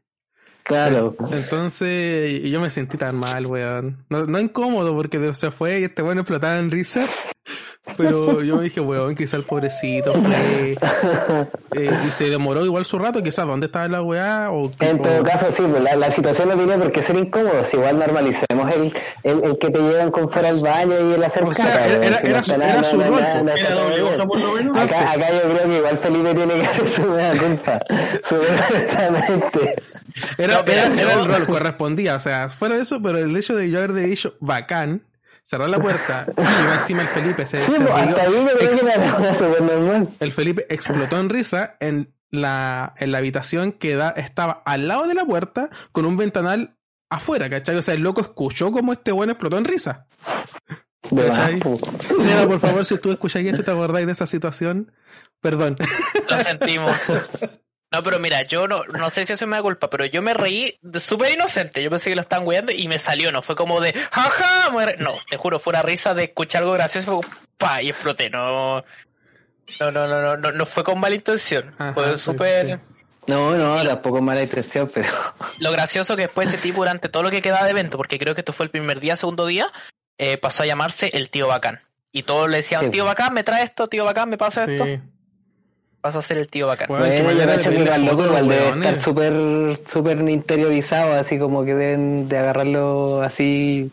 Claro. 0.68 1.16
Entonces, 1.32 2.42
yo 2.44 2.60
me 2.60 2.68
sentí 2.70 2.96
tan 2.98 3.16
mal, 3.16 3.46
weón. 3.46 4.04
No, 4.10 4.26
no 4.26 4.38
incómodo 4.38 4.94
porque 4.94 5.32
se 5.34 5.50
fue 5.50 5.80
y 5.80 5.84
este 5.84 6.02
weón 6.02 6.18
explotaba 6.18 6.58
en 6.58 6.70
risa. 6.70 7.08
Pero 7.96 8.42
yo 8.42 8.56
me 8.56 8.64
dije, 8.64 8.80
weón, 8.80 9.14
quizá 9.14 9.38
el 9.38 9.44
pobrecito 9.44 10.12
fue. 10.12 10.76
eh, 11.74 12.00
y 12.06 12.10
se 12.10 12.28
demoró 12.28 12.62
igual 12.66 12.84
su 12.84 12.98
rato, 12.98 13.22
quizás 13.22 13.46
dónde 13.46 13.64
estaba 13.64 13.88
la 13.88 14.02
weá 14.02 14.50
o 14.50 14.70
qué- 14.78 14.90
En 14.90 15.00
o- 15.00 15.02
todo 15.02 15.24
caso, 15.24 15.46
sí, 15.56 15.62
pues 15.70 15.82
la, 15.82 15.96
la 15.96 16.12
situación 16.14 16.48
no 16.50 16.54
tiene 16.56 16.76
por 16.76 16.92
qué 16.92 17.02
ser 17.02 17.16
incómodo. 17.16 17.64
Si 17.64 17.78
igual 17.78 17.98
normalicemos 17.98 18.70
el, 18.74 18.92
el, 19.22 19.42
el 19.44 19.58
que 19.58 19.70
te 19.70 19.78
llevan 19.78 20.10
con 20.10 20.28
fuera 20.28 20.48
al 20.50 20.60
baño 20.60 20.94
y 21.10 21.14
el 21.14 21.24
hacer 21.24 21.44
O 21.44 21.54
sea, 21.54 21.64
caca, 21.64 21.86
era- 21.86 22.04
era- 22.06 22.18
Si 22.18 22.26
era 22.26 22.38
no 22.38 22.44
su- 22.44 22.52
era 22.62 22.84
su 22.84 22.96
rol, 23.00 23.10
doble 23.10 24.02
hoja 24.02 24.26
por 24.26 24.38
lo 24.38 24.52
menos. 24.52 24.76
Acá, 24.76 25.12
acá 25.12 25.26
yo 25.32 25.50
creo 25.54 25.62
que 25.70 25.76
igual 25.78 25.98
Felipe 25.98 26.34
tiene 26.34 26.54
que 26.60 26.66
hacer 26.66 26.88
su 26.88 27.02
buena 27.02 27.40
culpa. 27.42 27.80
Supuestamente. 28.28 29.74
Era, 30.38 30.60
era- 30.60 30.86
era 31.00 31.14
el 31.20 31.24
rol, 31.26 31.46
correspondía. 31.46 32.16
O 32.16 32.20
sea, 32.20 32.48
fuera 32.48 32.76
de 32.76 32.82
eso, 32.82 33.00
pero 33.02 33.18
el 33.18 33.36
hecho 33.36 33.54
de 33.56 33.70
yo 33.70 33.78
haber 33.78 33.92
dicho 33.92 34.34
bacán, 34.40 35.02
cerrar 35.44 35.68
la 35.68 35.78
puerta 35.80 36.26
y 36.36 36.66
va 36.66 36.74
encima 36.74 37.02
el 37.02 37.08
Felipe 37.08 37.46
se, 37.46 37.64
Sí, 37.64 37.72
se 37.72 37.80
pues, 37.80 38.06
rió, 38.06 38.16
ex- 38.60 38.82
normal. 39.62 40.08
el 40.20 40.32
Felipe 40.32 40.66
explotó 40.68 41.18
en 41.18 41.28
risa 41.30 41.76
en 41.80 42.12
la, 42.30 42.92
en 42.98 43.12
la 43.12 43.18
habitación 43.18 43.72
que 43.72 43.96
da, 43.96 44.10
estaba 44.10 44.62
al 44.66 44.88
lado 44.88 45.06
de 45.06 45.14
la 45.14 45.24
puerta 45.24 45.70
con 45.92 46.04
un 46.04 46.16
ventanal 46.16 46.76
afuera, 47.10 47.48
¿cachai? 47.48 47.76
O 47.76 47.82
sea, 47.82 47.94
el 47.94 48.02
loco 48.02 48.20
escuchó 48.20 48.70
como 48.72 48.92
este 48.92 49.12
bueno 49.12 49.32
explotó 49.32 49.56
en 49.56 49.64
risa. 49.64 50.06
¿Cachai? 51.14 51.58
pues. 51.60 51.80
Seba, 52.18 52.46
por 52.46 52.60
favor, 52.60 52.84
si 52.84 52.98
tú 52.98 53.10
escuchas 53.10 53.42
esto 53.42 53.62
y 53.62 53.64
te 53.64 53.70
acordáis 53.70 54.04
de 54.06 54.12
esa 54.12 54.26
situación, 54.26 54.92
perdón. 55.40 55.76
Lo 56.28 56.38
sentimos. 56.38 56.92
No, 57.90 58.02
pero 58.02 58.18
mira, 58.18 58.42
yo 58.42 58.68
no, 58.68 58.84
no 58.84 59.08
sé 59.08 59.24
si 59.24 59.32
eso 59.32 59.46
me 59.46 59.56
da 59.56 59.62
culpa, 59.62 59.88
pero 59.88 60.04
yo 60.04 60.20
me 60.20 60.34
reí 60.34 60.78
de 60.82 61.00
súper 61.00 61.32
inocente. 61.32 61.82
Yo 61.82 61.88
pensé 61.88 62.10
que 62.10 62.16
lo 62.16 62.20
estaban 62.20 62.46
weando 62.46 62.70
y 62.70 62.86
me 62.86 62.98
salió, 62.98 63.32
no 63.32 63.40
fue 63.40 63.56
como 63.56 63.80
de 63.80 63.92
jaja. 63.94 64.70
me 64.72 64.84
re-". 64.86 64.96
No, 64.98 65.14
te 65.30 65.36
juro, 65.38 65.58
fue 65.58 65.70
una 65.72 65.82
risa 65.82 66.12
de 66.12 66.24
escuchar 66.24 66.62
algo 66.62 66.74
gracioso 66.74 67.20
pa 67.56 67.80
y 67.82 67.88
exploté. 67.88 68.28
No, 68.28 68.84
no, 69.80 69.90
no, 69.90 70.06
no, 70.06 70.06
no, 70.22 70.36
no, 70.36 70.52
no 70.52 70.66
fue 70.66 70.84
con 70.84 71.00
mala 71.00 71.14
intención. 71.14 71.74
Ajá, 71.78 71.94
fue 71.94 72.18
sí, 72.18 72.24
súper. 72.24 72.66
sí. 72.66 72.72
No, 73.26 73.52
no, 73.52 73.82
tampoco 73.86 74.20
mala 74.22 74.42
intención, 74.42 74.90
pero. 74.92 75.08
Lo 75.58 75.70
gracioso 75.72 76.16
que 76.16 76.22
después 76.22 76.48
ese 76.48 76.58
tipo 76.58 76.78
durante 76.78 77.08
todo 77.08 77.22
lo 77.22 77.30
que 77.30 77.42
quedaba 77.42 77.64
de 77.64 77.70
evento, 77.72 77.96
porque 77.98 78.18
creo 78.18 78.34
que 78.34 78.40
esto 78.40 78.52
fue 78.54 78.64
el 78.64 78.70
primer 78.70 79.00
día, 79.00 79.16
segundo 79.16 79.46
día, 79.46 79.70
eh, 80.18 80.38
pasó 80.38 80.62
a 80.62 80.66
llamarse 80.66 81.10
el 81.12 81.28
tío 81.28 81.46
bacán. 81.46 81.80
Y 82.10 82.22
todos 82.22 82.48
le 82.48 82.58
decían, 82.58 82.86
Sí. 82.86 82.90
tío 82.90 83.04
bacán, 83.04 83.34
me 83.34 83.44
trae 83.44 83.64
esto, 83.64 83.86
tío 83.86 84.04
bacán, 84.04 84.30
me 84.30 84.38
pasa 84.38 84.64
esto. 84.64 84.84
Sí. 84.84 85.00
Pasó 86.00 86.20
a 86.20 86.22
ser 86.22 86.38
el 86.38 86.46
tío 86.48 86.66
bacán. 86.66 86.86
Bueno, 86.88 87.04
Bueno, 87.24 87.32
yo 87.40 87.46
cacho 87.46 87.70
que 87.70 87.76
igual 87.82 88.04
los 88.06 88.12
igual 88.26 88.48
debe 88.48 88.62
weones. 88.66 88.88
estar 88.88 89.02
súper 89.02 89.80
súper 89.86 90.28
interiorizado, 90.28 91.14
así 91.14 91.38
como 91.38 91.64
que 91.64 91.74
deben 91.74 92.28
de 92.28 92.38
agarrarlo 92.38 93.20
así 93.22 93.90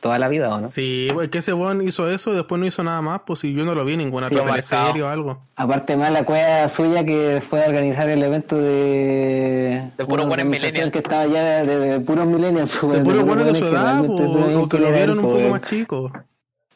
toda 0.00 0.18
la 0.18 0.28
vida, 0.28 0.52
¿o 0.54 0.60
no? 0.60 0.70
Sí, 0.70 1.08
pues 1.14 1.30
que 1.30 1.38
ese 1.38 1.54
weón 1.54 1.80
hizo 1.86 2.10
eso 2.10 2.32
y 2.32 2.36
después 2.36 2.60
no 2.60 2.66
hizo 2.66 2.82
nada 2.84 3.00
más, 3.00 3.22
pues 3.24 3.38
si 3.38 3.54
yo 3.54 3.64
no 3.64 3.74
lo 3.74 3.84
vi 3.86 3.92
en 3.94 4.00
ninguna 4.00 4.28
Lo 4.28 4.42
otra 4.42 4.50
teleserie 4.50 5.02
o 5.02 5.08
algo. 5.08 5.38
Aparte 5.56 5.96
más 5.96 6.10
la 6.10 6.24
cueva 6.24 6.68
suya 6.68 7.04
que 7.04 7.42
fue 7.48 7.64
a 7.64 7.68
organizar 7.68 8.08
el 8.10 8.22
evento 8.22 8.58
de... 8.58 9.90
De 9.96 10.04
puros 10.04 10.26
buenos 10.26 10.44
millennials. 10.46 10.90
Que 10.92 10.98
estaba 10.98 11.24
ya 11.26 11.64
de, 11.64 11.78
de 11.78 12.00
puros 12.00 12.26
millennials. 12.26 12.70
pues, 12.78 12.98
De 12.98 13.04
puros 13.04 13.24
buenos 13.24 13.46
de 13.46 13.54
su 13.54 13.64
edad, 13.66 13.96
sabían 14.04 14.56
o 14.56 14.68
que 14.68 14.78
lo 14.78 14.90
vieron 14.92 15.18
un 15.20 15.24
pues. 15.24 15.36
poco 15.38 15.48
más 15.50 15.62
chico. 15.62 16.12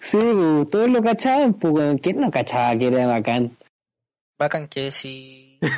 Sí, 0.01 0.17
pues, 0.17 0.71
todos 0.71 0.89
lo 0.89 1.03
cachaban, 1.03 1.53
pues. 1.53 2.01
¿quién 2.01 2.21
no 2.21 2.31
cachaba 2.31 2.77
que 2.77 2.87
era 2.87 3.09
bacán? 3.09 3.51
Bacán 4.39 4.69
que 4.69 4.91
sí. 4.91 5.59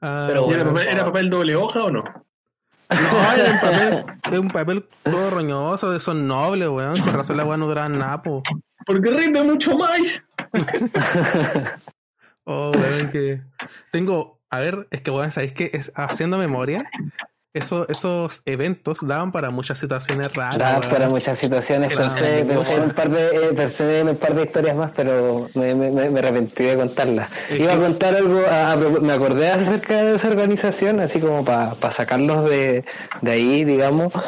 Ah, 0.00 0.24
Pero 0.28 0.48
¿Y 0.48 0.54
¿Era, 0.54 0.64
papel, 0.64 0.88
¿Era 0.88 1.04
papel 1.04 1.28
doble 1.28 1.56
hoja 1.56 1.82
o 1.82 1.90
no? 1.90 2.04
No, 2.90 3.32
era 3.32 3.50
un 3.52 3.60
papel, 3.60 4.04
era 4.24 4.40
un 4.40 4.48
papel 4.48 4.88
todo 5.02 5.30
roñoso, 5.30 5.90
de 5.90 5.98
esos 5.98 6.14
nobles, 6.14 6.68
weón. 6.68 7.02
Con 7.02 7.12
razón 7.12 7.36
la 7.36 7.44
weá 7.44 7.58
no 7.58 7.66
duraba 7.66 7.88
nada, 7.88 8.22
po. 8.22 8.42
Porque 8.86 9.10
rinde 9.10 9.42
mucho 9.42 9.76
más. 9.76 10.22
Oh, 12.50 12.70
weón, 12.70 13.10
que. 13.10 13.42
Tengo. 13.92 14.40
A 14.48 14.60
ver, 14.60 14.88
es 14.90 15.02
que, 15.02 15.10
weón, 15.10 15.32
¿sabéis 15.32 15.52
que 15.52 15.68
es, 15.74 15.92
haciendo 15.94 16.38
memoria? 16.38 16.88
Eso, 17.54 17.88
esos 17.88 18.42
eventos 18.44 18.98
daban 19.02 19.32
para 19.32 19.50
muchas 19.50 19.78
situaciones 19.78 20.32
raras. 20.34 20.58
Daban 20.58 20.88
para 20.90 21.08
muchas 21.08 21.38
situaciones. 21.38 21.96
Pensé, 21.96 22.44
pensé 22.44 22.74
en 22.76 22.82
un 22.82 22.90
par 22.90 23.10
de, 23.10 23.26
eh, 23.28 23.52
pensé 23.56 24.00
en 24.00 24.08
un 24.10 24.16
par 24.16 24.34
de 24.34 24.42
historias 24.44 24.76
más, 24.76 24.90
pero 24.94 25.46
me, 25.54 25.74
me, 25.74 25.90
me 26.10 26.18
arrepentí 26.18 26.64
de 26.64 26.76
contarlas. 26.76 27.30
Es 27.50 27.60
Iba 27.60 27.72
a 27.72 27.76
contar 27.78 28.14
algo, 28.14 28.42
a- 28.48 28.72
a- 28.72 28.76
me 28.76 29.12
acordé 29.12 29.48
acerca 29.50 30.02
de 30.04 30.16
esa 30.16 30.28
organización, 30.28 31.00
así 31.00 31.20
como 31.20 31.44
para 31.44 31.74
sacarlos 31.90 32.48
de, 32.48 32.84
de 33.22 33.30
ahí, 33.30 33.64
digamos. 33.64 34.12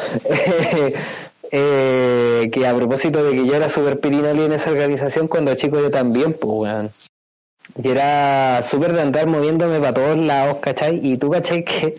Eh, 1.53 2.49
que 2.53 2.65
a 2.65 2.73
propósito 2.73 3.21
de 3.25 3.31
que 3.33 3.45
yo 3.45 3.53
era 3.55 3.67
súper 3.67 3.99
pirinoli 3.99 4.43
en 4.43 4.53
esa 4.53 4.71
organización, 4.71 5.27
cuando 5.27 5.53
chico 5.55 5.81
yo 5.81 5.91
también, 5.91 6.31
pues, 6.31 6.43
weón. 6.45 6.91
Y 7.81 7.89
era 7.89 8.63
súper 8.69 8.93
de 8.93 9.01
andar 9.01 9.27
moviéndome 9.27 9.79
para 9.79 9.93
todos 9.93 10.17
lados, 10.17 10.57
¿cachai? 10.61 10.99
Y 11.03 11.17
tú, 11.17 11.29
¿cachai? 11.29 11.63
Que 11.71 11.95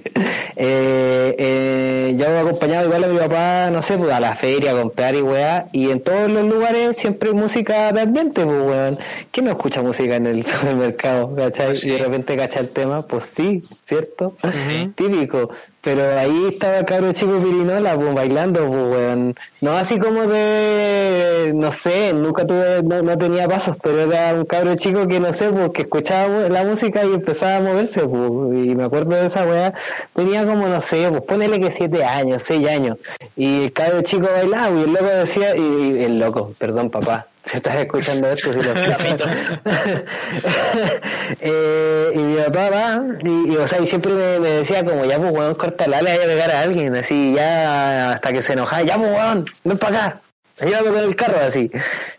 eh, 0.57 1.35
eh, 1.39 2.15
yo 2.17 2.39
acompañaba 2.39 2.85
igual 2.85 3.05
a 3.05 3.07
mi 3.07 3.19
papá, 3.19 3.71
no 3.73 3.81
sé, 3.81 3.97
pues 3.97 4.13
a 4.13 4.21
la 4.21 4.35
feria 4.37 4.73
a 4.73 4.81
comprar 4.81 5.15
y 5.15 5.23
weá. 5.23 5.67
Y 5.73 5.91
en 5.91 6.01
todos 6.01 6.31
los 6.31 6.45
lugares 6.45 6.97
siempre 6.97 7.31
hay 7.31 7.35
música 7.35 7.93
de 7.93 8.03
ambiente, 8.03 8.45
pues 8.45 8.61
weón. 8.61 8.99
¿Quién 9.31 9.47
no 9.47 9.53
escucha 9.53 9.83
música 9.83 10.17
en 10.17 10.27
el 10.27 10.45
supermercado, 10.47 11.35
¿cachai? 11.35 11.77
Sí. 11.77 11.89
Y 11.89 11.93
de 11.93 11.99
repente 11.99 12.37
cacha 12.37 12.61
el 12.61 12.71
tema, 12.71 13.03
pues 13.03 13.25
sí, 13.37 13.63
¿cierto? 13.87 14.27
Ujú. 14.43 14.93
Típico. 14.95 15.51
Pero 15.83 16.17
ahí 16.17 16.47
estaba 16.49 16.79
el 16.79 16.85
cabro 16.85 17.13
chico 17.13 17.39
pirinola, 17.39 17.97
pues 17.97 18.15
bailando, 18.15 18.69
pues 18.69 18.83
weón. 18.83 19.35
No 19.61 19.73
así 19.73 19.99
como 19.99 20.29
de, 20.29 21.51
no 21.55 21.73
sé, 21.73 22.13
nunca 22.13 22.47
tuve, 22.47 22.85
no, 22.85 23.03
no 23.03 23.19
tenía 23.19 23.49
pasos, 23.49 23.79
pero 23.83 24.13
era 24.13 24.33
un 24.33 24.45
cabro 24.45 24.77
chico 24.77 25.09
que 25.09 25.19
no 25.19 25.35
sé, 25.35 25.51
pues 25.51 25.71
que 25.71 25.83
escuchaba 25.83 26.49
la 26.49 26.63
música 26.63 27.05
y 27.05 27.15
empezaba 27.15 27.57
a 27.57 27.61
moverse, 27.61 28.01
pues. 28.01 28.65
Y 28.65 28.75
me 28.77 28.85
acuerdo 28.85 29.11
de 29.11 29.27
esa 29.27 29.45
weá, 29.45 29.75
tenía 30.15 30.47
como, 30.47 30.69
no 30.69 30.81
sé, 30.81 31.09
pues 31.11 31.23
ponele 31.25 31.59
que 31.59 31.73
siete 31.73 32.05
años, 32.05 32.43
seis 32.47 32.69
años. 32.69 32.99
Y 33.37 33.65
el 33.65 33.73
cabro 33.73 34.03
chico 34.03 34.29
bailaba 34.33 34.71
y 34.71 34.83
el 34.85 34.93
loco 34.93 35.07
decía, 35.07 35.57
y 35.57 36.05
el 36.05 36.21
loco, 36.21 36.53
perdón 36.61 36.91
papá, 36.91 37.27
si 37.47 37.57
estás 37.57 37.77
escuchando 37.77 38.31
esto, 38.31 38.53
si 38.53 38.61
lo 38.61 38.73
eh, 41.41 42.13
y 42.15 42.19
mi 42.19 42.37
papá 42.43 42.71
va, 42.71 43.03
y, 43.23 43.53
y, 43.53 43.57
o 43.57 43.67
sea, 43.67 43.81
y 43.81 43.87
siempre 43.87 44.13
me, 44.13 44.39
me 44.39 44.51
decía 44.51 44.85
como, 44.85 45.05
ya 45.05 45.19
pues 45.19 45.33
weón, 45.33 45.55
cortala, 45.55 46.03
le 46.03 46.17
voy 46.17 46.25
a 46.25 46.29
pegar 46.29 46.51
a 46.51 46.61
alguien, 46.61 46.95
así, 46.97 47.33
ya 47.35 48.13
hasta 48.13 48.33
que 48.33 48.43
se 48.43 48.53
enojaba, 48.53 48.83
ya 48.83 48.97
pues 48.97 49.11
weón, 49.11 49.45
ven 49.65 49.79
para 49.79 49.99
acá, 49.99 50.21
ayúdame 50.61 50.89
con 50.89 51.05
el 51.05 51.17
carro, 51.17 51.39
así, 51.49 51.71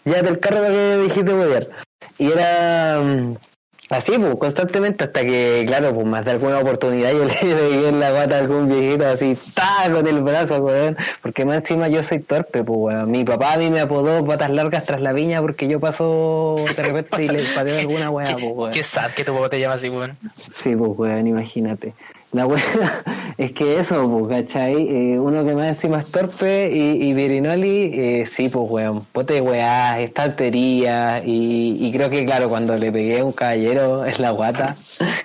llévate 0.04 0.30
el 0.30 0.40
carro 0.40 0.58
para 0.58 0.70
que 0.70 0.98
dijiste 1.04 1.32
poder. 1.32 1.70
Y 2.18 2.32
era 2.32 3.00
mm, 3.00 3.38
así, 3.90 4.14
pues, 4.18 4.36
constantemente, 4.36 5.04
hasta 5.06 5.22
que, 5.22 5.64
claro, 5.68 5.94
pues 5.94 6.06
más 6.06 6.26
de 6.26 6.32
alguna 6.32 6.60
oportunidad 6.60 7.12
yo 7.12 7.26
le 7.26 7.34
pegué 7.34 7.90
en 7.90 8.00
la 8.00 8.12
guata 8.12 8.36
a 8.36 8.40
algún 8.40 8.68
viejito 8.68 9.08
así, 9.08 9.34
ta 9.54 9.92
con 9.92 10.08
el 10.08 10.22
brazo, 10.22 10.58
weón, 10.58 10.98
porque 11.22 11.46
más 11.46 11.58
encima 11.58 11.88
yo 11.88 12.04
soy 12.04 12.20
torpe, 12.20 12.64
pues 12.64 12.80
weón. 12.80 13.12
Mi 13.12 13.24
papá 13.24 13.54
a 13.54 13.58
mí 13.58 13.70
me 13.70 13.82
apodó 13.82 14.26
patas 14.26 14.50
largas 14.50 14.84
tras 14.84 15.02
la 15.02 15.14
viña 15.14 15.42
porque 15.42 15.68
yo 15.68 15.80
paso 15.80 16.56
de 16.76 16.84
repente 16.84 17.24
y 17.24 17.28
le 17.28 17.44
pateo 17.44 17.80
alguna 17.80 18.10
weá, 18.10 18.34
pues 18.34 18.52
weón. 18.54 18.72
Qué 18.72 18.84
sad 18.84 19.12
que 19.12 19.24
tu 19.24 19.34
papá 19.34 19.50
te 19.50 19.60
llama 19.60 19.76
así, 19.76 19.90
weón. 19.90 20.18
Sí, 20.56 20.76
pues 20.76 20.92
weón, 20.98 21.28
imagínate. 21.28 21.94
La 22.34 22.48
weá 22.48 22.64
es 23.38 23.52
que 23.52 23.80
eso, 23.80 24.10
pues, 24.10 24.42
¿cachai? 24.42 24.74
Eh, 24.74 25.20
uno 25.20 25.46
que 25.46 25.54
más 25.54 25.68
encima 25.68 26.00
es 26.00 26.12
torpe 26.12 26.70
y, 26.74 27.10
y 27.10 27.14
Virinoli, 27.14 27.92
eh, 27.94 28.30
sí, 28.36 28.50
pues 28.50 28.66
weón, 28.70 29.06
pote 29.12 29.36
de 29.36 29.42
weá, 29.42 30.00
estantería 30.02 31.22
y, 31.24 31.78
y 31.80 31.92
creo 31.92 32.10
que 32.10 32.26
claro, 32.26 32.50
cuando 32.50 32.76
le 32.76 32.92
pegué 32.92 33.20
a 33.20 33.26
un 33.26 33.32
caballero 33.34 34.04
en 34.08 34.20
la 34.22 34.32
guata, 34.32 34.76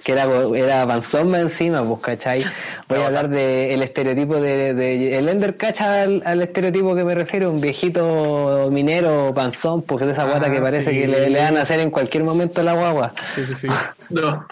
que 0.04 0.12
era, 0.12 0.26
era 0.54 0.86
panzón 0.86 1.30
más 1.30 1.40
encima, 1.40 1.82
pues, 1.82 2.00
¿cachai? 2.00 2.44
Voy 2.88 2.98
a 2.98 3.06
hablar 3.06 3.30
de 3.30 3.72
el 3.72 3.82
estereotipo 3.82 4.36
de, 4.36 4.74
de 4.74 5.18
el 5.18 5.28
Ender 5.28 5.56
cacha 5.56 6.02
al, 6.02 6.22
al 6.26 6.42
estereotipo 6.42 6.94
que 6.94 7.04
me 7.04 7.14
refiero, 7.14 7.50
un 7.50 7.60
viejito 7.60 8.68
minero 8.70 9.32
panzón, 9.34 9.80
pues 9.82 10.04
de 10.04 10.12
esa 10.12 10.24
guata 10.24 10.46
Ah, 10.46 10.50
que 10.52 10.60
parece 10.60 10.90
sí. 10.90 11.00
que 11.00 11.08
le, 11.08 11.30
le 11.30 11.40
van 11.40 11.56
a 11.56 11.62
hacer 11.62 11.80
en 11.80 11.90
cualquier 11.90 12.24
momento 12.24 12.62
la 12.62 12.74
guagua. 12.74 13.12
Sí, 13.34 13.44
sí, 13.44 13.54
sí. 13.54 13.68
No. 14.10 14.46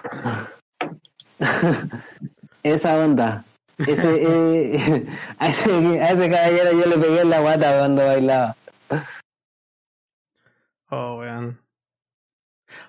Esa 2.66 2.98
onda. 2.98 3.44
Ese, 3.78 4.22
eh, 4.22 5.06
a, 5.38 5.48
ese, 5.48 5.70
a 5.70 6.10
ese 6.10 6.30
caballero 6.30 6.72
yo 6.72 6.86
le 6.86 6.98
pegué 6.98 7.20
en 7.20 7.30
la 7.30 7.40
guata 7.40 7.78
cuando 7.78 8.04
bailaba. 8.04 8.56
Oh, 10.90 11.18
weón. 11.18 11.60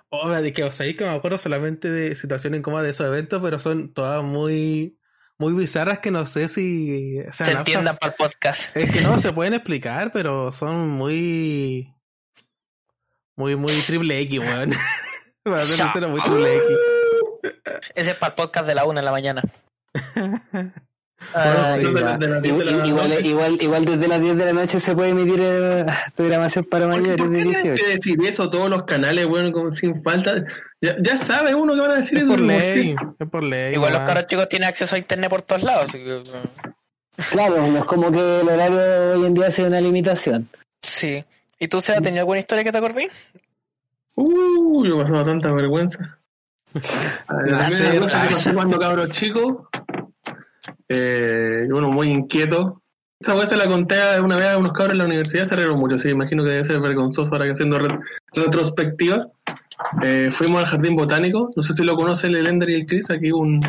Oh, 0.09 0.29
de 0.29 0.53
que, 0.53 0.63
o 0.63 0.71
sea, 0.71 0.87
ahí 0.87 0.95
que 0.95 1.03
me 1.03 1.11
acuerdo 1.11 1.37
solamente 1.37 1.91
de 1.91 2.15
situaciones 2.15 2.59
incómodas 2.59 2.85
de 2.85 2.91
esos 2.91 3.05
eventos, 3.05 3.39
pero 3.41 3.59
son 3.59 3.93
todas 3.93 4.23
muy, 4.23 4.97
muy 5.37 5.53
bizarras 5.53 5.99
que 5.99 6.09
no 6.09 6.25
sé 6.25 6.47
si 6.47 7.19
o 7.19 7.31
sea, 7.31 7.45
Se 7.45 7.53
no, 7.53 7.59
entiendan 7.59 7.97
para 7.97 8.13
el 8.13 8.17
podcast. 8.17 8.75
Es 8.75 8.91
que 8.91 9.01
no 9.01 9.19
se 9.19 9.33
pueden 9.33 9.53
explicar, 9.53 10.11
pero 10.11 10.51
son 10.53 10.89
muy, 10.89 11.93
muy, 13.35 13.55
muy 13.55 13.73
triple 13.81 14.21
X, 14.21 14.39
weón. 14.39 14.71
Muy 15.45 16.19
triple 16.21 16.57
X. 16.57 16.77
Ese 17.95 18.11
es 18.11 18.17
para 18.17 18.31
el 18.31 18.35
podcast 18.35 18.67
de 18.67 18.75
la 18.75 18.83
una 18.83 18.99
en 18.99 19.05
la 19.05 19.11
mañana. 19.13 19.41
Bueno, 21.33 21.75
sí. 21.75 21.81
de 21.83 21.91
la- 22.01 22.17
de 22.17 22.27
las 22.27 22.41
10 22.43 22.57
de 22.60 22.65
la 22.65 22.86
Igual, 22.88 23.86
desde 23.86 24.07
las 24.07 24.21
10 24.21 24.38
de 24.38 24.45
la 24.45 24.53
noche 24.53 24.79
se 24.79 24.93
puede 24.95 25.10
emitir 25.10 25.39
eh, 25.41 25.86
programación 26.15 26.65
para 26.65 26.86
¿Por 26.86 26.93
qué, 26.95 26.99
mayores 27.01 27.17
por 27.17 27.29
de 27.31 27.38
qué 27.38 27.43
tienen 27.43 27.63
18. 27.63 27.83
que 27.86 27.91
decir 27.95 28.19
eso 28.27 28.49
todos 28.51 28.69
los 28.69 28.83
canales, 28.83 29.25
bueno, 29.25 29.51
como 29.51 29.71
sin 29.71 30.03
falta? 30.03 30.45
Ya, 30.79 30.95
ya 31.01 31.17
sabe 31.17 31.55
uno 31.55 31.73
que 31.73 31.81
van 31.81 31.91
a 31.91 31.95
decir 31.95 32.19
Es 32.19 32.23
por 32.25 32.36
¿por 32.38 32.41
ley, 32.45 32.95
es 33.19 33.29
por 33.29 33.43
ley. 33.43 33.73
Igual 33.73 33.93
los 33.93 34.01
caros 34.03 34.27
chicos 34.27 34.47
tienen 34.47 34.69
acceso 34.69 34.95
a 34.95 34.99
internet 34.99 35.29
por 35.29 35.41
todos 35.41 35.63
lados. 35.63 35.86
así 35.89 35.97
que, 35.97 36.21
Claro, 37.31 37.65
no 37.67 37.79
es 37.79 37.86
como 37.86 38.12
que 38.12 38.41
el 38.41 38.47
horario 38.47 39.19
hoy 39.19 39.25
en 39.25 39.33
día 39.33 39.49
sea 39.49 39.65
una 39.65 39.81
limitación. 39.81 40.47
sí. 40.81 41.23
¿Y 41.60 41.67
tú, 41.67 41.81
Seba, 41.81 41.99
tenías 42.01 42.19
alguna 42.21 42.38
historia 42.39 42.63
que 42.63 42.71
te 42.71 42.77
acordé? 42.77 43.10
Uh, 44.13 44.86
yo 44.86 44.99
pasaba 44.99 45.23
tanta 45.23 45.51
vergüenza. 45.51 46.19
La 46.73 47.60
La 47.60 47.65
primera 47.65 47.99
cosa 47.99 48.27
que 48.27 48.34
pasó 48.36 48.53
cuando 48.53 48.80
cabros 48.80 49.10
chicos, 49.10 49.67
eh, 50.89 51.67
uno 51.69 51.89
muy 51.89 52.10
inquieto. 52.10 52.82
Esa 53.19 53.34
vez 53.34 53.49
se 53.49 53.58
la 53.58 53.67
conté 53.67 53.95
una 54.21 54.38
vez 54.38 54.47
a 54.49 54.58
unos 54.58 54.71
cabros 54.73 54.93
en 54.93 54.99
la 54.99 55.06
universidad, 55.06 55.45
se 55.47 55.56
rieron 55.56 55.80
mucho, 55.80 55.97
sí, 55.97 56.10
imagino 56.10 56.43
que 56.43 56.51
debe 56.51 56.65
ser 56.65 56.80
vergonzoso 56.80 57.32
ahora 57.32 57.45
que 57.45 57.53
haciendo 57.53 57.80
re- 57.80 57.97
retrospectiva. 58.34 59.27
Eh, 60.03 60.30
fuimos 60.32 60.60
al 60.60 60.67
jardín 60.67 60.95
botánico, 60.95 61.49
no 61.56 61.63
sé 61.63 61.73
si 61.73 61.84
lo 61.84 61.95
conoce 61.95 62.27
el 62.27 62.36
Elender 62.36 62.69
y 62.69 62.75
el 62.75 62.86
Chris, 62.86 63.10
aquí 63.10 63.32
un... 63.32 63.60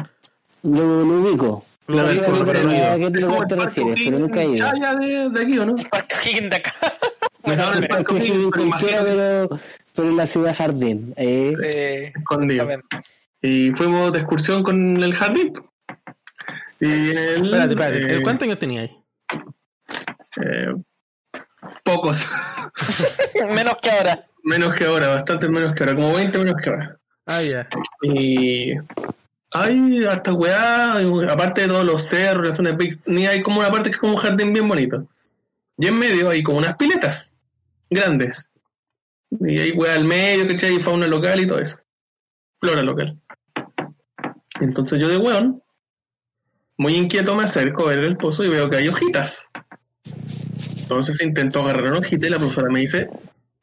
Lo, 0.65 1.05
lo 1.05 1.21
ubico. 1.21 1.65
Lo 1.87 1.97
Lo 1.97 2.09
ubico, 2.11 2.45
pero 2.45 2.71
¿a 2.71 2.97
qué 2.99 3.21
lugar 3.21 3.49
te 3.49 3.57
refieres? 3.57 4.01
Pero 4.05 4.19
nunca 4.19 4.43
he 4.43 4.45
ido. 4.45 4.57
Chaya 4.57 4.95
de, 4.97 5.31
de 5.31 5.43
aquí, 5.43 5.59
¿o 5.59 5.65
no? 5.65 5.77
Parque 5.91 6.41
de 6.43 6.57
acá. 6.57 6.75
Me 7.47 7.55
en 7.55 7.61
el 7.85 7.89
Parque 7.89 8.15
O'Higgins 8.15 8.51
pero 8.79 9.49
en 10.03 10.17
la 10.17 10.27
ciudad 10.27 10.55
jardín. 10.57 11.13
Eh, 11.17 11.55
Eh, 11.65 12.13
escondido. 12.17 12.67
Y 13.43 13.71
fuimos 13.73 14.13
de 14.13 14.19
excursión 14.21 14.63
con 14.63 14.97
el 15.03 15.15
jardín. 15.15 15.53
Y 16.81 17.11
en 17.11 17.19
el... 17.19 17.45
Espérate, 17.47 17.73
espérate. 17.73 18.15
eh, 18.17 18.23
¿Cuántos 18.23 18.47
años 18.47 18.59
tenías? 18.59 18.91
eh, 20.41 20.75
pocos. 21.83 22.27
Menos 23.55 23.75
que 23.83 23.91
ahora. 23.91 24.25
Menos 24.45 24.75
que 24.75 24.85
ahora, 24.85 25.09
bastante 25.09 25.49
menos 25.49 25.75
que 25.75 25.83
ahora, 25.85 25.95
como 25.97 26.15
20 26.15 26.39
menos 26.39 26.55
que 26.63 26.71
ahora. 26.71 26.97
Ah, 27.27 27.43
ya. 27.43 27.69
Y 28.03 28.73
hay 29.53 30.05
hasta 30.07 30.33
weá, 30.33 30.93
aparte 31.31 31.63
de 31.63 31.69
todos 31.69 31.85
los 31.85 32.03
cerros, 32.07 32.47
la 32.47 32.53
zona 32.55 32.71
de 32.71 32.77
picnic, 32.77 33.29
hay 33.29 33.43
como 33.43 33.59
una 33.61 33.71
parte 33.71 33.91
que 33.91 33.97
es 33.97 34.01
como 34.01 34.13
un 34.15 34.19
jardín 34.19 34.53
bien 34.53 34.67
bonito. 34.69 35.07
Y 35.77 35.87
en 35.89 35.99
medio 35.99 36.31
hay 36.31 36.43
como 36.43 36.59
unas 36.59 36.77
piletas 36.77 37.31
grandes. 37.91 38.49
Y 39.31 39.59
hay 39.59 39.73
weá 39.73 39.95
al 39.95 40.05
medio, 40.05 40.47
¿cachai? 40.49 40.77
Y 40.77 40.83
fauna 40.83 41.07
local 41.07 41.41
y 41.41 41.47
todo 41.47 41.59
eso. 41.59 41.79
Flora 42.61 42.83
local. 42.83 43.19
Entonces 44.61 44.99
yo 44.99 45.09
de 45.09 45.19
weón, 45.19 45.63
muy 46.77 46.97
inquieto 46.97 47.35
me 47.35 47.45
acerco 47.45 47.85
a 47.85 47.91
ver 47.91 48.01
el 48.01 48.17
pozo 48.17 48.45
y 48.45 48.49
veo 48.49 48.71
que 48.71 48.77
hay 48.77 48.89
hojitas. 48.89 49.49
Entonces 50.81 51.21
intento 51.21 51.61
agarrar 51.61 51.91
una 51.91 51.99
hojita 51.99 52.27
y 52.27 52.31
la 52.31 52.39
profesora 52.39 52.71
me 52.71 52.81
dice, 52.81 53.09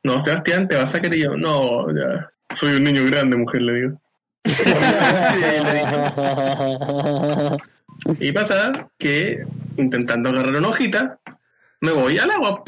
no, 0.04 0.20
Sebastián, 0.20 0.68
te 0.68 0.76
vas 0.76 0.94
a 0.94 1.02
querer. 1.02 1.18
Y 1.18 1.24
yo, 1.24 1.36
no, 1.36 1.88
ya, 1.90 2.32
soy 2.56 2.76
un 2.76 2.84
niño 2.84 3.04
grande, 3.06 3.36
mujer, 3.36 3.62
le 3.62 3.74
digo. 3.74 4.02
Y 8.20 8.32
pasa 8.34 8.90
que, 9.00 9.44
intentando 9.78 10.30
agarrar 10.30 10.58
una 10.58 10.68
hojita, 10.68 11.18
me 11.80 11.92
voy 11.92 12.20
al 12.20 12.30
agua. 12.30 12.62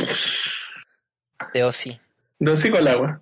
De 1.53 1.63
Osi. 1.63 1.99
De 2.39 2.51
hocico 2.51 2.77
al 2.77 2.87
agua. 2.87 3.21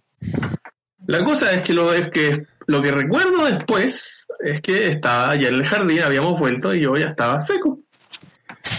La 1.07 1.23
cosa 1.23 1.53
es 1.53 1.61
que 1.63 1.73
lo, 1.73 1.93
es 1.93 2.09
que 2.11 2.45
lo 2.67 2.81
que 2.81 2.91
recuerdo 2.91 3.45
después 3.45 4.25
es 4.39 4.61
que 4.61 4.87
estaba 4.89 5.29
allá 5.31 5.47
en 5.49 5.55
el 5.55 5.65
jardín, 5.65 6.01
habíamos 6.01 6.39
vuelto 6.39 6.73
y 6.73 6.81
yo 6.81 6.95
ya 6.97 7.07
estaba 7.09 7.39
seco. 7.39 7.79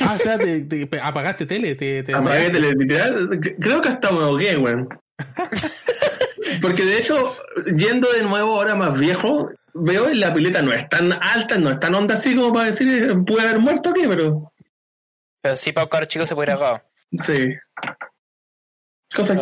Ah, 0.00 0.14
o 0.16 0.18
sea, 0.18 0.36
te, 0.36 0.62
te- 0.62 1.00
apagaste 1.00 1.46
tele. 1.46 1.74
Te, 1.76 2.02
te 2.02 2.14
Apagué 2.14 2.50
tele- 2.50 2.74
literal, 2.76 3.28
creo 3.60 3.80
que 3.80 3.88
hasta 3.88 4.10
me 4.10 4.18
ahogué, 4.24 4.56
weón. 4.56 4.88
Porque 6.60 6.84
de 6.84 6.98
hecho, 6.98 7.34
yendo 7.76 8.12
de 8.12 8.22
nuevo 8.22 8.56
ahora 8.56 8.74
más 8.74 8.98
viejo, 8.98 9.50
veo 9.74 10.08
en 10.08 10.20
la 10.20 10.32
pileta 10.34 10.62
no 10.62 10.72
es 10.72 10.88
tan 10.88 11.12
alta, 11.12 11.56
no 11.58 11.70
es 11.70 11.80
tan 11.80 11.94
honda 11.94 12.14
así 12.14 12.34
como 12.34 12.52
para 12.52 12.70
decir 12.70 12.88
eh, 12.88 13.14
puede 13.26 13.42
haber 13.48 13.58
muerto 13.60 13.90
aquí, 13.90 14.02
pero 14.08 14.52
Pero 15.42 15.56
sí, 15.56 15.72
para 15.72 15.84
un 15.84 15.90
cabro 15.90 16.06
chico 16.06 16.26
se 16.26 16.34
puede 16.34 16.50
ir 16.50 16.54
ahogado. 16.54 16.82
sí. 17.18 17.54
Cosa 19.14 19.34
No. 19.34 19.40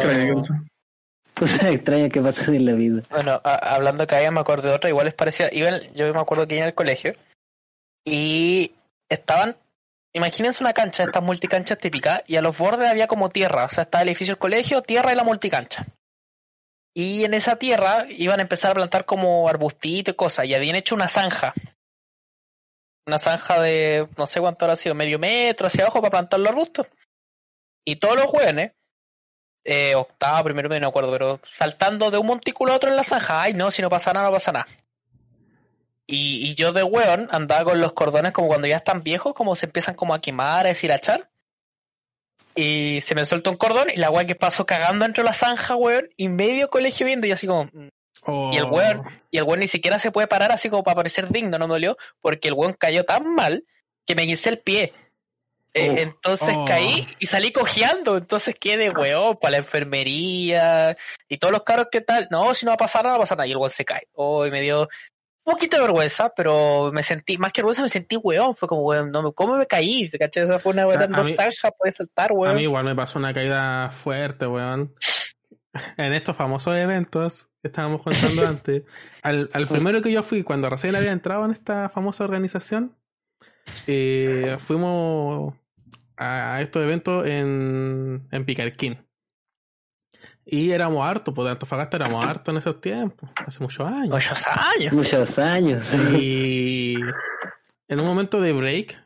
Que. 1.34 1.40
Cosas 1.40 1.64
extrañas 1.64 2.10
que 2.12 2.20
pasan 2.20 2.54
en 2.54 2.66
la 2.66 2.72
vida. 2.72 3.02
Bueno, 3.10 3.40
hablando 3.44 4.02
de 4.02 4.06
caídas, 4.06 4.32
me 4.32 4.40
acuerdo 4.40 4.68
de 4.68 4.74
otra, 4.74 4.90
igual 4.90 5.08
es 5.08 5.14
parecida. 5.14 5.48
Iban, 5.52 5.80
yo 5.94 6.12
me 6.12 6.20
acuerdo 6.20 6.46
que 6.46 6.56
iba 6.56 6.66
el 6.66 6.74
colegio 6.74 7.12
y 8.04 8.72
estaban, 9.08 9.56
imagínense 10.12 10.62
una 10.62 10.72
cancha, 10.72 11.04
estas 11.04 11.22
multicanchas 11.22 11.78
típicas, 11.78 12.22
y 12.26 12.36
a 12.36 12.42
los 12.42 12.56
bordes 12.56 12.88
había 12.88 13.06
como 13.06 13.30
tierra, 13.30 13.64
o 13.64 13.68
sea, 13.68 13.82
estaba 13.82 14.02
el 14.02 14.08
edificio 14.08 14.34
del 14.34 14.38
colegio, 14.38 14.82
tierra 14.82 15.12
y 15.12 15.16
la 15.16 15.24
multicancha. 15.24 15.86
Y 16.96 17.24
en 17.24 17.34
esa 17.34 17.56
tierra 17.56 18.06
iban 18.08 18.38
a 18.38 18.42
empezar 18.42 18.72
a 18.72 18.74
plantar 18.74 19.04
como 19.04 19.48
arbustito 19.48 20.10
y 20.10 20.14
cosas, 20.14 20.46
y 20.46 20.54
habían 20.54 20.76
hecho 20.76 20.94
una 20.94 21.08
zanja. 21.08 21.54
Una 23.06 23.18
zanja 23.18 23.60
de, 23.60 24.08
no 24.16 24.26
sé 24.26 24.40
cuánto 24.40 24.64
habrá 24.64 24.76
sido, 24.76 24.94
medio 24.94 25.18
metro 25.18 25.66
hacia 25.66 25.84
abajo 25.84 26.00
para 26.00 26.10
plantar 26.12 26.40
los 26.40 26.50
arbustos. 26.50 26.86
Y 27.86 27.96
todos 27.96 28.16
los 28.16 28.26
jóvenes 28.26 28.72
eh, 29.64 29.94
octavo, 29.94 30.44
primero 30.44 30.68
no 30.68 30.79
me 30.79 30.87
acuerdo, 30.87 31.11
pero 31.11 31.40
saltando 31.42 32.11
de 32.11 32.18
un 32.18 32.27
montículo 32.27 32.72
a 32.72 32.77
otro 32.77 32.90
en 32.90 32.96
la 32.96 33.05
zanja. 33.05 33.42
Ay, 33.42 33.55
no, 33.55 33.70
si 33.70 33.83
no 33.83 33.88
pasa 33.88 34.12
nada, 34.12 34.27
no 34.27 34.33
pasa 34.33 34.53
nada. 34.53 34.66
Y, 36.07 36.50
y 36.50 36.55
yo 36.55 36.72
de 36.72 36.83
weón 36.83 37.29
andaba 37.33 37.64
con 37.64 37.81
los 37.81 37.94
cordones 37.94 38.33
como 38.33 38.48
cuando 38.48 38.68
ya 38.68 38.77
están 38.77 39.03
viejos, 39.03 39.33
como 39.33 39.55
se 39.55 39.66
empiezan 39.66 39.94
como 39.94 40.14
a 40.14 40.20
quemar, 40.20 40.66
a 40.66 40.68
deshilachar. 40.68 41.31
Y 42.55 43.00
se 43.00 43.14
me 43.14 43.27
suelta 43.27 43.50
un 43.50 43.57
cordón 43.57 43.88
y 43.90 43.96
la 43.96 44.11
weá 44.11 44.27
que 44.27 44.35
pasó 44.35 44.64
cagando 44.66 45.05
dentro 45.05 45.22
de 45.22 45.31
la 45.31 45.35
zanja, 45.35 45.74
weón, 45.77 46.09
y 46.16 46.29
medio 46.29 46.68
colegio 46.68 47.07
viendo 47.07 47.27
y 47.27 47.33
así 47.33 47.46
como... 47.46 47.64
mm. 47.64 47.88
Y 48.53 48.57
el 48.57 48.64
Oh. 48.64 48.68
weón, 48.68 49.03
y 49.31 49.37
el 49.37 49.44
weón 49.44 49.61
ni 49.61 49.66
siquiera 49.66 49.98
se 49.98 50.11
puede 50.11 50.27
parar 50.27 50.50
así 50.50 50.70
como 50.70 50.83
para 50.83 50.96
parecer 50.96 51.29
digno, 51.29 51.59
no 51.59 51.66
me 51.66 51.74
dolió, 51.74 51.98
porque 52.22 52.48
el 52.48 52.55
weón 52.55 52.72
cayó 52.72 53.05
tan 53.05 53.35
mal 53.35 53.64
que 54.07 54.14
me 54.14 54.24
quise 54.24 54.48
el 54.48 54.61
pie. 54.61 54.94
Eh, 55.76 55.90
Oh. 55.90 55.96
entonces 55.98 56.54
Oh. 56.56 56.64
caí 56.64 57.06
y 57.18 57.26
salí 57.26 57.50
cojeando, 57.52 58.16
entonces 58.16 58.54
quedé 58.58 58.90
weón 58.90 59.37
para 59.40 59.52
la 59.52 59.56
enfermería 59.58 60.96
y 61.28 61.38
todos 61.38 61.52
los 61.52 61.62
caros 61.64 61.88
que 61.90 62.00
tal, 62.00 62.28
no, 62.30 62.54
si 62.54 62.64
no 62.64 62.70
va 62.70 62.74
a 62.74 62.78
pasar 62.78 63.02
nada, 63.04 63.14
no 63.14 63.18
va 63.18 63.22
a 63.22 63.26
pasar 63.26 63.38
nada, 63.38 63.46
y 63.48 63.50
el 63.52 63.56
weón 63.56 63.70
se 63.70 63.84
cae. 63.84 64.06
Oh, 64.12 64.46
y 64.46 64.50
me 64.52 64.62
dio 64.62 64.82
un 65.46 65.52
poquito 65.52 65.76
de 65.76 65.82
vergüenza, 65.82 66.32
pero 66.34 66.90
me 66.92 67.02
sentí, 67.02 67.37
más 67.38 67.52
que 67.52 67.60
vergüenza, 67.60 67.82
me 67.82 67.88
sentí 67.88 68.16
weón, 68.16 68.54
fue 68.56 68.68
como 68.68 68.82
weón, 68.82 69.10
no, 69.10 69.32
¿cómo 69.32 69.56
me 69.56 69.66
caí? 69.66 70.08
¿Se 70.08 70.18
cachai? 70.18 70.44
Esa 70.44 70.58
fue 70.60 70.72
una 70.72 70.87
weón 70.87 71.00
A- 71.02 71.04
a 71.04 71.06
dando 71.08 71.24
mí- 71.24 71.34
zanja, 71.34 71.70
puede 71.72 71.92
saltar, 71.92 72.30
A 72.30 72.34
weón. 72.34 72.54
mí 72.56 72.62
igual 72.62 72.84
me 72.84 72.94
pasó 72.94 73.18
una 73.18 73.34
caída 73.34 73.90
fuerte, 73.90 74.46
weón. 74.46 74.94
En 75.96 76.12
estos 76.14 76.37
famosos 76.37 76.76
eventos 76.76 77.48
que 77.60 77.66
estábamos 77.66 78.00
contando 78.00 78.46
antes. 78.46 78.84
Al, 79.22 79.50
al 79.52 79.66
primero 79.66 80.00
que 80.02 80.12
yo 80.12 80.22
fui, 80.22 80.44
cuando 80.44 80.70
recién 80.70 80.94
había 80.94 81.10
entrado 81.10 81.44
en 81.44 81.50
esta 81.50 81.88
famosa 81.88 82.22
organización, 82.22 82.96
eh, 83.88 84.56
fuimos 84.60 85.54
a, 86.16 86.61
estos 86.61 86.83
eventos 86.83 87.27
en, 87.27 88.27
en 88.31 88.44
Picarquín. 88.44 88.98
Y 90.46 90.72
éramos 90.72 91.07
hartos, 91.07 91.35
pues 91.35 91.46
de 91.46 91.53
Antofagasta 91.53 91.96
éramos 91.96 92.24
hartos 92.29 92.53
en 92.53 92.59
esos 92.59 92.81
tiempos, 92.81 93.31
hace 93.35 93.62
muchos 93.62 93.87
años. 93.87 94.11
Muchos 94.11 94.44
años. 94.46 94.92
Muchos 94.92 95.38
años. 95.38 95.87
Y 96.12 96.96
en 97.88 98.00
un 98.00 98.07
momento 98.07 98.40
de 98.40 98.53
break, 98.53 99.03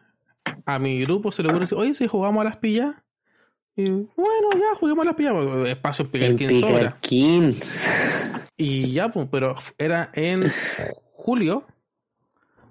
a 0.67 0.79
mi 0.79 1.01
grupo 1.01 1.33
se 1.33 1.43
le 1.43 1.49
ocurre 1.49 1.63
decir, 1.63 1.79
oye, 1.79 1.95
si 1.95 2.07
jugamos 2.07 2.41
a 2.43 2.45
las 2.45 2.57
pillas. 2.57 2.95
Y 3.77 3.91
bueno, 3.91 4.49
ya 4.55 4.75
juguemos 4.79 5.03
a 5.03 5.07
las 5.07 5.15
pillas, 5.15 5.35
espacio 5.69 6.05
en 6.13 6.23
En 6.23 6.37
Picarquín 6.37 6.61
sobra. 6.61 6.79
Picarquín. 6.79 7.57
Y 8.57 8.93
ya, 8.93 9.09
pues, 9.09 9.29
pero 9.31 9.55
era 9.79 10.11
en 10.15 10.53
julio, 11.13 11.65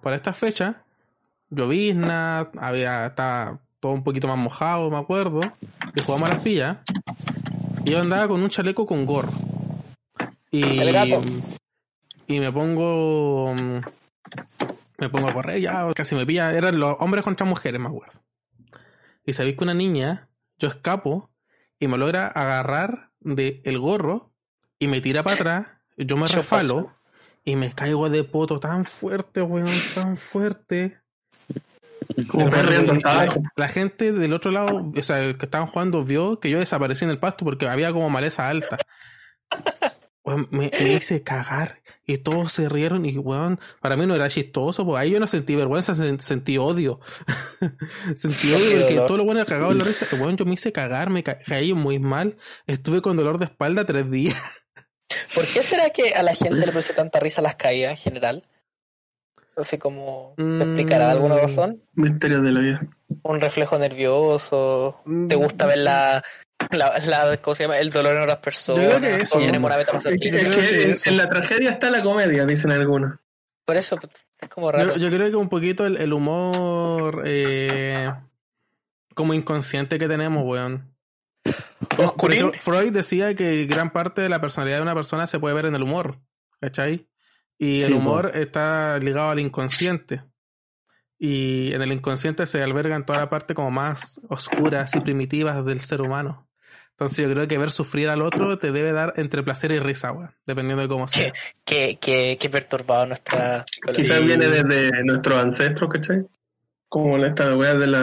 para 0.02 0.18
esta 0.18 0.34
fecha, 0.34 0.84
llovizna, 1.50 2.52
había, 2.58 3.06
estaba 3.06 3.62
todo 3.88 3.96
un 3.96 4.04
poquito 4.04 4.28
más 4.28 4.38
mojado, 4.38 4.90
me 4.92 4.98
acuerdo, 4.98 5.40
y 5.96 6.02
jugamos 6.02 6.30
a 6.30 6.34
las 6.34 6.44
pillas. 6.44 6.78
Y 7.86 7.92
yo 7.94 8.02
andaba 8.02 8.28
con 8.28 8.44
un 8.44 8.50
chaleco 8.50 8.86
con 8.86 9.06
gorro. 9.06 9.32
Y, 10.52 10.80
El 10.80 10.92
gato. 10.92 11.22
y 12.28 12.40
me 12.42 12.52
pongo. 12.52 13.54
mm, 13.54 13.80
Me 15.00 15.10
pongo 15.10 15.30
a 15.30 15.34
correr, 15.34 15.62
ya 15.62 15.94
casi 15.94 16.16
me 16.16 16.26
pilla. 16.26 16.52
Eran 16.52 16.80
los 16.80 16.98
hombres 17.00 17.24
contra 17.24 17.46
mujeres, 17.46 17.80
me 17.80 17.88
acuerdo. 17.88 18.20
Y 19.26 19.32
sabéis 19.34 19.56
que 19.56 19.64
una 19.64 19.74
niña, 19.74 20.28
yo 20.58 20.68
escapo 20.68 21.30
y 21.80 21.88
me 21.88 21.98
logra 21.98 22.28
agarrar 22.28 23.12
del 23.22 23.62
el 23.64 23.80
gorro 23.80 24.32
y 24.80 24.88
me 24.88 25.00
tira 25.00 25.24
para 25.24 25.36
atrás. 25.36 25.68
Yo 25.98 26.18
me 26.18 26.28
refalo 26.28 26.92
y 27.46 27.56
me 27.56 27.72
caigo 27.74 28.10
de 28.10 28.24
poto 28.26 28.60
tan 28.60 28.84
fuerte, 28.86 29.42
weón, 29.42 29.70
tan 29.96 30.18
fuerte. 30.18 31.00
Como 32.28 32.50
perreando 32.50 32.96
la, 33.56 33.68
gente 33.68 34.12
del 34.12 34.34
otro 34.34 34.52
lado, 34.52 34.92
o 34.98 35.04
sea, 35.04 35.38
que 35.38 35.46
estaban 35.46 35.68
jugando, 35.68 36.04
vio 36.04 36.40
que 36.40 36.50
yo 36.50 36.60
desaparecí 36.60 37.06
en 37.06 37.12
el 37.12 37.20
pasto 37.20 37.46
porque 37.46 37.68
había 37.68 37.92
como 37.94 38.10
maleza 38.10 38.50
alta. 38.50 38.78
Weón, 40.24 40.48
me, 40.52 40.72
me 40.78 40.94
hice 40.94 41.24
cagar 41.24 41.82
y 42.06 42.18
todos 42.18 42.52
se 42.52 42.68
rieron 42.70 43.06
y, 43.06 43.18
weón, 43.18 43.60
para 43.82 43.96
mí 43.96 44.06
no 44.06 44.16
era 44.16 44.30
chistoso, 44.30 44.86
pues 44.86 45.00
ahí 45.00 45.12
yo 45.12 45.20
no 45.20 45.28
sentí 45.28 45.56
vergüenza, 45.56 45.94
sen- 45.94 46.20
sentí 46.20 46.58
odio. 46.58 47.00
sentí 48.16 48.54
odio 48.54 48.80
porque 48.82 48.96
todo 49.08 49.18
lo 49.18 49.24
bueno 49.26 49.46
cagado 49.46 49.72
en 49.72 49.78
la 49.78 49.84
risa. 49.86 50.08
Weón, 50.14 50.38
yo 50.38 50.46
me 50.46 50.54
hice 50.54 50.72
cagar, 50.72 51.10
me 51.10 51.24
ca- 51.24 51.38
caí 51.40 51.74
muy 51.74 52.00
mal. 52.00 52.38
Estuve 52.66 53.02
con 53.02 53.16
dolor 53.16 53.40
de 53.40 53.46
espalda 53.46 53.86
tres 53.86 54.10
días. 54.10 54.38
¿Por 55.34 55.46
qué 55.46 55.64
será 55.64 55.90
que 55.92 56.14
a 56.14 56.24
la 56.24 56.34
gente 56.36 56.58
le 56.60 56.68
produce 56.68 56.94
tanta 56.94 57.20
risa 57.20 57.42
las 57.42 57.56
caídas 57.56 57.92
en 57.92 57.98
general? 57.98 58.44
No 59.58 59.64
sé 59.64 59.80
cómo 59.80 60.36
¿me 60.38 60.44
Mm. 60.44 60.62
explicará 60.62 61.10
alguna 61.12 61.38
razón. 61.38 61.82
Misterios 61.96 62.44
de 62.44 62.52
la 62.52 62.60
vida. 62.60 62.88
Un 63.24 63.42
reflejo 63.42 63.78
nervioso. 63.80 65.02
¿Te 65.28 65.36
gusta 65.36 65.66
ver 65.66 65.80
la, 65.80 66.24
la, 66.72 67.00
la- 67.00 67.38
¿cómo 67.42 67.56
se 67.56 67.64
llama? 67.64 67.80
el 67.80 67.90
dolor 67.90 68.16
en 68.18 68.22
otras 68.24 68.38
personas? 68.38 68.84
Yo 68.84 68.90
creo 68.98 69.02
que 69.02 69.22
eso, 69.22 71.10
en, 71.10 71.18
la 71.18 71.28
tragedia 71.28 71.72
está 71.72 71.90
la 71.90 72.04
comedia, 72.04 72.46
dicen 72.46 72.72
algunos. 72.72 73.16
Por 73.66 73.78
eso 73.78 73.98
es 74.40 74.50
como 74.50 74.72
raro. 74.72 74.94
Yo, 74.96 75.00
yo 75.02 75.10
creo 75.10 75.30
que 75.30 75.36
un 75.36 75.50
poquito 75.50 75.86
el, 75.88 75.98
el 75.98 76.14
humor 76.14 77.24
eh, 77.26 78.12
como 79.16 79.34
inconsciente 79.34 79.98
que 79.98 80.08
tenemos, 80.08 80.44
weón. 80.46 80.94
Freud 82.58 82.92
decía 82.92 83.34
que 83.36 83.66
gran 83.66 83.92
parte 83.92 84.22
de 84.22 84.30
la 84.30 84.40
personalidad 84.40 84.78
de 84.78 84.84
una 84.84 84.94
persona 84.96 85.26
se 85.28 85.40
puede 85.40 85.56
ver 85.56 85.66
en 85.66 85.76
el 85.76 85.84
humor, 85.84 86.20
¿cachai? 86.62 87.08
Y 87.58 87.82
el 87.82 87.88
Sí, 87.88 87.94
humor 87.94 88.32
está 88.36 88.98
ligado 89.00 89.30
al 89.30 89.40
inconsciente. 89.40 90.24
Y 91.20 91.74
en 91.74 91.82
el 91.82 91.92
inconsciente 91.92 92.46
se 92.46 92.62
albergan 92.62 93.06
toda 93.06 93.20
la 93.20 93.30
parte 93.30 93.56
como 93.56 93.72
más 93.72 94.22
oscuras 94.30 94.94
y 94.96 95.00
primitivas 95.00 95.66
del 95.66 95.80
ser 95.80 96.02
humano. 96.02 96.48
Entonces 96.92 97.26
yo 97.26 97.32
creo 97.32 97.48
que 97.48 97.58
ver 97.60 97.70
sufrir 97.70 98.10
al 98.10 98.22
otro 98.24 98.58
te 98.58 98.72
debe 98.72 98.92
dar 98.92 99.14
entre 99.18 99.44
placer 99.44 99.72
y 99.72 99.80
risa, 99.80 100.12
weón, 100.12 100.36
dependiendo 100.48 100.82
de 100.82 100.88
cómo 100.88 101.08
sea. 101.08 101.32
Qué, 101.64 101.98
qué, 102.02 102.38
qué 102.40 102.50
perturbado 102.50 103.06
nuestra 103.06 103.64
psicología. 103.72 104.04
Quizás 104.04 104.22
viene 104.24 104.48
desde 104.48 105.04
nuestros 105.04 105.38
ancestros, 105.40 105.92
¿cachai? 105.92 106.26
Como 106.90 107.24
esta 107.24 107.56
weá 107.56 107.76
del 107.76 107.96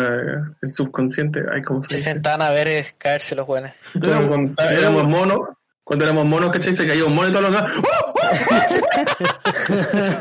subconsciente. 0.73 1.43
Ay, 1.53 1.63
¿cómo 1.63 1.83
se 1.89 1.97
Se 1.97 2.03
sentaban 2.03 2.43
a 2.43 2.51
ver 2.51 2.95
caerse 2.99 3.35
los 3.35 3.47
buenos. 3.47 3.73
Bueno, 3.95 4.29
cuando 4.29 4.63
éramos 4.63 5.09
monos, 5.09 5.41
cuando 5.85 6.05
éramos 6.07 6.25
monos, 6.27 6.51
¿cachai? 6.51 6.73
Se 6.75 6.87
caía 6.87 7.05
un 7.05 7.15
mono 7.15 7.29
y 7.29 7.33
todos 7.33 7.45
los 7.45 7.53
demás. 7.53 7.71
¡Oh! 7.79 8.15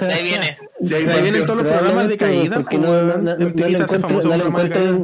De 0.06 0.14
ahí 0.14 0.24
viene. 0.24 0.58
Y 0.82 0.94
ahí 0.94 1.06
De 1.06 1.14
ahí 1.14 1.22
vienen 1.22 1.46
todos 1.46 1.64
los 1.64 1.72
programas 1.74 2.08
de 2.10 2.18
caída, 2.18 2.56
porque 2.58 2.78
pues, 2.78 2.90
no, 2.90 3.02
no, 3.02 3.18
no, 3.18 3.36
no 3.38 3.46
encuentro- 3.48 4.00
famoso 4.00 4.28
no 4.28 4.38
de 4.38 4.44
encuentro- 4.44 4.80
caída. 4.84 5.00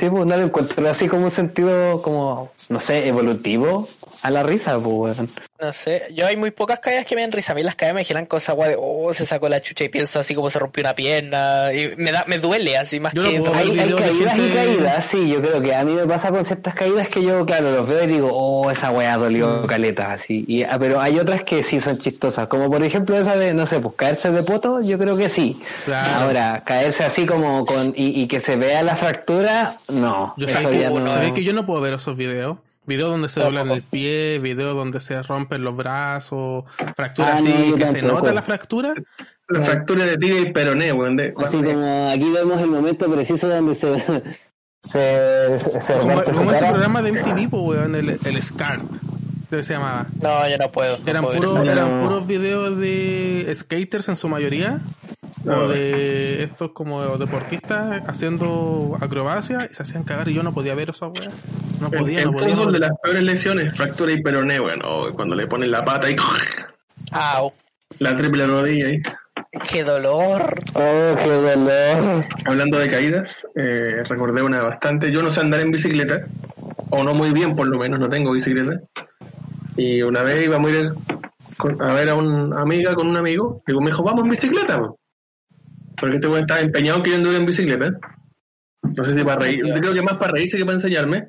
Sí, 0.00 0.08
pues 0.08 0.24
no 0.24 0.34
le 0.36 0.44
encuentro 0.44 0.88
así 0.88 1.08
como 1.08 1.26
un 1.26 1.32
sentido 1.32 2.00
como, 2.00 2.50
no 2.70 2.80
sé, 2.80 3.06
evolutivo 3.06 3.86
a 4.22 4.30
la 4.30 4.42
risa, 4.42 4.78
pues 4.78 5.18
weón. 5.18 5.28
No 5.60 5.74
sé, 5.74 6.04
yo 6.14 6.26
hay 6.26 6.38
muy 6.38 6.52
pocas 6.52 6.80
caídas 6.80 7.04
que 7.04 7.14
me 7.14 7.20
den 7.20 7.32
risa. 7.32 7.52
A 7.52 7.54
mí 7.54 7.62
las 7.62 7.74
caídas 7.74 7.94
me 7.94 8.02
generan 8.04 8.24
cosas 8.24 8.56
guay 8.56 8.70
de, 8.70 8.76
oh, 8.80 9.12
se 9.12 9.26
sacó 9.26 9.50
la 9.50 9.60
chucha 9.60 9.84
y 9.84 9.90
pienso 9.90 10.18
así 10.18 10.34
como 10.34 10.48
se 10.48 10.58
rompió 10.58 10.82
una 10.82 10.94
pierna. 10.94 11.70
Y 11.74 11.94
me 11.98 12.12
da, 12.12 12.24
me 12.26 12.38
duele 12.38 12.78
así 12.78 12.98
más 12.98 13.12
Yo 13.12 13.22
no 13.22 13.28
que. 13.28 13.40
ver 13.40 13.56
Hay, 13.56 13.78
hay 13.78 13.92
caídas 13.92 14.38
y 14.38 14.54
caídas, 14.54 15.04
sí, 15.10 15.28
yo 15.28 15.42
creo 15.42 15.60
que 15.60 15.74
a 15.74 15.84
mí 15.84 15.92
me 15.92 16.06
pasa 16.06 16.30
con 16.30 16.46
ciertas 16.46 16.74
caídas 16.74 17.08
que 17.08 17.22
yo, 17.22 17.44
claro, 17.44 17.70
los 17.72 17.86
veo 17.86 18.04
y 18.04 18.06
digo, 18.06 18.30
oh, 18.32 18.70
esa 18.70 18.90
weá 18.90 19.18
Mm. 19.18 19.20
dolió 19.20 19.62
caleta, 19.66 20.12
así. 20.14 20.46
Y, 20.48 20.62
ah, 20.62 20.76
pero 20.78 20.98
hay 20.98 21.18
otras 21.18 21.44
que 21.44 21.62
sí 21.62 21.78
son 21.80 21.98
chistosas, 21.98 22.48
como 22.48 22.70
por 22.70 22.82
ejemplo 22.82 23.18
esa 23.18 23.36
de, 23.36 23.52
no 23.52 23.66
sé, 23.66 23.80
pues 23.80 23.94
caerse 23.96 24.30
de 24.30 24.42
poto, 24.42 24.80
yo 24.80 24.96
creo 24.98 25.16
que 25.16 25.28
sí. 25.28 25.60
Claro. 25.84 26.24
Ahora, 26.24 26.62
caerse 26.64 27.04
así 27.04 27.26
como 27.26 27.66
con, 27.66 27.92
y, 27.94 28.22
y 28.22 28.28
que 28.28 28.40
se 28.40 28.56
vea 28.56 28.82
la 28.82 28.96
fractura, 28.96 29.74
no. 29.92 30.34
Yo 30.36 30.48
sabía 30.48 30.70
que, 30.70 30.80
ya 30.80 30.90
no- 30.90 31.08
sabía 31.08 31.34
que 31.34 31.44
yo 31.44 31.52
no 31.52 31.66
puedo 31.66 31.80
ver 31.80 31.94
esos 31.94 32.16
videos. 32.16 32.58
Videos 32.86 33.10
donde 33.10 33.28
se 33.28 33.40
doblan 33.40 33.70
el 33.70 33.82
pie, 33.82 34.38
videos 34.40 34.74
donde 34.74 35.00
se 35.00 35.22
rompen 35.22 35.62
los 35.62 35.76
brazos, 35.76 36.64
fracturas 36.96 37.32
Ah, 37.32 37.34
así, 37.34 37.48
no, 37.70 37.76
que 37.76 37.86
se 37.86 38.02
nota 38.02 38.32
la 38.32 38.42
fractura. 38.42 38.94
La 39.48 39.64
fractura 39.64 40.06
de 40.06 40.16
tibia 40.16 40.40
y 40.40 40.52
peroné, 40.52 40.92
weón. 40.92 41.14
De, 41.16 41.34
Así 41.36 41.62
como 41.62 42.10
aquí 42.10 42.30
vemos 42.32 42.60
el 42.60 42.68
momento 42.68 43.10
preciso 43.12 43.48
donde 43.48 43.74
se, 43.74 43.94
se, 44.90 45.58
se 45.58 45.80
Como, 46.32 46.52
ese 46.52 46.66
programa 46.66 47.02
de 47.02 47.12
MTV, 47.12 47.52
weón, 47.52 47.94
el, 47.94 48.18
el 48.24 48.42
SCART. 48.42 48.82
se 49.50 49.62
llamaba. 49.74 50.06
No, 50.22 50.48
yo 50.48 50.56
no 50.58 50.72
puedo. 50.72 50.98
no 50.98 51.06
Eran, 51.10 51.24
puedo 51.24 52.02
puros 52.02 52.26
videos 52.26 52.76
de 52.78 53.52
skaters 53.54 54.08
en 54.08 54.16
su 54.16 54.28
mayoría. 54.28 54.80
O 55.46 55.68
de 55.68 56.42
estos 56.42 56.72
como 56.72 57.16
deportistas 57.16 58.02
haciendo 58.06 58.96
acrobacia 59.00 59.68
y 59.70 59.74
se 59.74 59.82
hacían 59.82 60.02
cagar 60.04 60.28
y 60.28 60.34
yo 60.34 60.42
no 60.42 60.52
podía 60.52 60.74
ver 60.74 60.90
esa 60.90 61.06
weá. 61.08 61.28
No 61.80 61.90
podía, 61.90 62.20
el 62.20 62.26
no 62.26 62.32
podía. 62.32 62.48
fútbol 62.54 62.66
no 62.66 62.72
de 62.72 62.78
las 62.80 62.90
peores 63.02 63.22
lesiones, 63.22 63.74
fractura 63.74 64.12
y 64.12 64.22
peroné, 64.22 64.60
bueno, 64.60 64.84
cuando 65.14 65.34
le 65.36 65.46
ponen 65.46 65.70
la 65.70 65.84
pata 65.84 66.10
y 66.10 66.16
Au, 67.12 67.52
la 67.98 68.16
triple 68.16 68.46
rodilla 68.46 68.86
ahí. 68.88 68.98
qué 69.70 69.82
dolor. 69.82 70.54
Oh, 70.74 71.16
qué 71.16 71.30
dolor. 71.30 72.24
Hablando 72.46 72.78
de 72.78 72.90
caídas, 72.90 73.46
eh, 73.56 74.02
recordé 74.08 74.42
una 74.42 74.62
bastante. 74.62 75.10
Yo 75.10 75.22
no 75.22 75.30
sé 75.30 75.40
andar 75.40 75.60
en 75.60 75.70
bicicleta, 75.70 76.26
o 76.90 77.02
no 77.02 77.14
muy 77.14 77.32
bien 77.32 77.56
por 77.56 77.66
lo 77.66 77.78
menos, 77.78 77.98
no 77.98 78.08
tengo 78.08 78.32
bicicleta. 78.32 78.80
Y 79.76 80.02
una 80.02 80.22
vez 80.22 80.44
íbamos 80.44 80.70
a 80.70 80.74
ir 80.74 80.92
a 81.80 81.92
ver 81.94 82.08
a 82.10 82.14
una 82.14 82.60
amiga 82.60 82.94
con 82.94 83.08
un 83.08 83.16
amigo, 83.16 83.62
y 83.66 83.72
me 83.72 83.86
dijo, 83.90 84.02
vamos 84.04 84.24
en 84.24 84.30
bicicleta. 84.30 84.78
po". 84.78 84.99
Porque 86.00 86.16
este 86.16 86.26
weón 86.28 86.40
estaba 86.42 86.60
empeñado 86.60 87.02
queriendo 87.02 87.30
ir 87.30 87.36
en 87.36 87.46
bicicleta. 87.46 87.90
No 88.82 89.04
sé 89.04 89.14
si 89.14 89.22
para 89.22 89.40
reír, 89.40 89.64
yo 89.64 89.74
creo 89.74 89.94
que 89.94 90.02
más 90.02 90.14
para 90.16 90.32
reírse 90.32 90.56
que 90.56 90.64
para 90.64 90.76
enseñarme. 90.76 91.28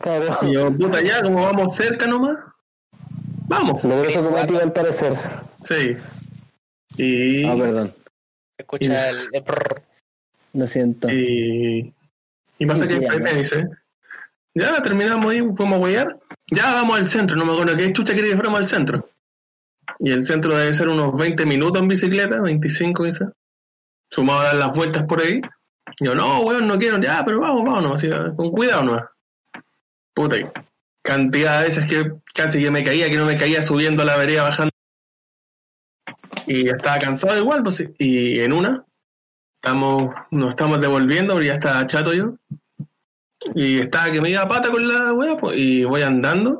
Claro. 0.00 0.38
Y 0.42 0.52
yo, 0.54 0.74
puta, 0.74 1.02
ya, 1.02 1.22
como 1.22 1.42
vamos 1.42 1.76
cerca 1.76 2.06
nomás, 2.06 2.36
vamos. 3.46 3.82
Logró 3.84 4.10
su 4.10 4.22
cometido 4.24 4.60
al 4.60 4.72
parecer. 4.72 5.18
Sí. 5.64 5.96
Y, 6.96 7.44
Ah, 7.44 7.54
perdón. 7.56 7.92
Escucha 8.58 9.10
el. 9.10 9.28
Lo 10.54 10.66
siento. 10.66 11.08
y, 11.10 11.92
y 12.58 12.66
pasa 12.66 12.86
que 12.86 13.00
me 13.00 13.32
dice, 13.34 13.66
ya 14.54 14.80
terminamos 14.82 15.32
ahí, 15.32 15.40
fuimos 15.56 15.74
a 15.74 15.78
huear, 15.82 16.18
ya 16.52 16.72
vamos 16.74 16.96
al 16.98 17.08
centro, 17.08 17.36
no 17.36 17.44
me 17.44 17.52
acuerdo 17.52 17.76
qué 17.76 17.90
chucha 17.90 18.14
quería 18.14 18.30
que 18.30 18.36
fuéramos 18.36 18.60
al 18.60 18.68
centro. 18.68 19.08
Y 19.98 20.12
el 20.12 20.24
centro 20.24 20.56
debe 20.56 20.72
ser 20.74 20.88
unos 20.88 21.16
20 21.16 21.44
minutos 21.46 21.82
en 21.82 21.88
bicicleta, 21.88 22.40
25 22.40 23.04
quizás, 23.04 23.30
sumado 24.14 24.40
a 24.40 24.44
dar 24.44 24.54
las 24.54 24.72
vueltas 24.72 25.04
por 25.04 25.20
ahí. 25.20 25.40
Yo, 26.00 26.14
no, 26.14 26.40
weón, 26.40 26.68
no 26.68 26.78
quiero, 26.78 27.00
ya, 27.00 27.24
pero 27.24 27.40
vamos, 27.40 27.64
vámonos, 27.64 27.96
así, 27.96 28.08
con 28.36 28.50
cuidado 28.50 28.84
nomás. 28.84 29.04
Puta, 30.14 30.36
cantidad 31.02 31.58
de 31.58 31.64
veces 31.64 31.86
que 31.86 32.12
casi 32.32 32.62
que 32.62 32.70
me 32.70 32.84
caía, 32.84 33.10
que 33.10 33.16
no 33.16 33.26
me 33.26 33.36
caía 33.36 33.62
subiendo 33.62 34.04
la 34.04 34.16
vereda, 34.16 34.44
bajando. 34.44 34.70
Y 36.46 36.68
estaba 36.68 36.98
cansado 36.98 37.38
igual, 37.38 37.62
pues, 37.62 37.84
y 37.98 38.40
en 38.40 38.52
una, 38.52 38.84
estamos, 39.60 40.14
nos 40.30 40.50
estamos 40.50 40.80
devolviendo, 40.80 41.34
porque 41.34 41.48
ya 41.48 41.54
estaba 41.54 41.86
chato 41.86 42.12
yo. 42.12 42.36
Y 43.54 43.80
estaba 43.80 44.10
que 44.10 44.20
me 44.20 44.30
iba 44.30 44.42
a 44.42 44.48
pata 44.48 44.70
con 44.70 44.86
la 44.86 45.12
wea, 45.12 45.36
pues, 45.36 45.56
y 45.56 45.84
voy 45.84 46.02
andando. 46.02 46.58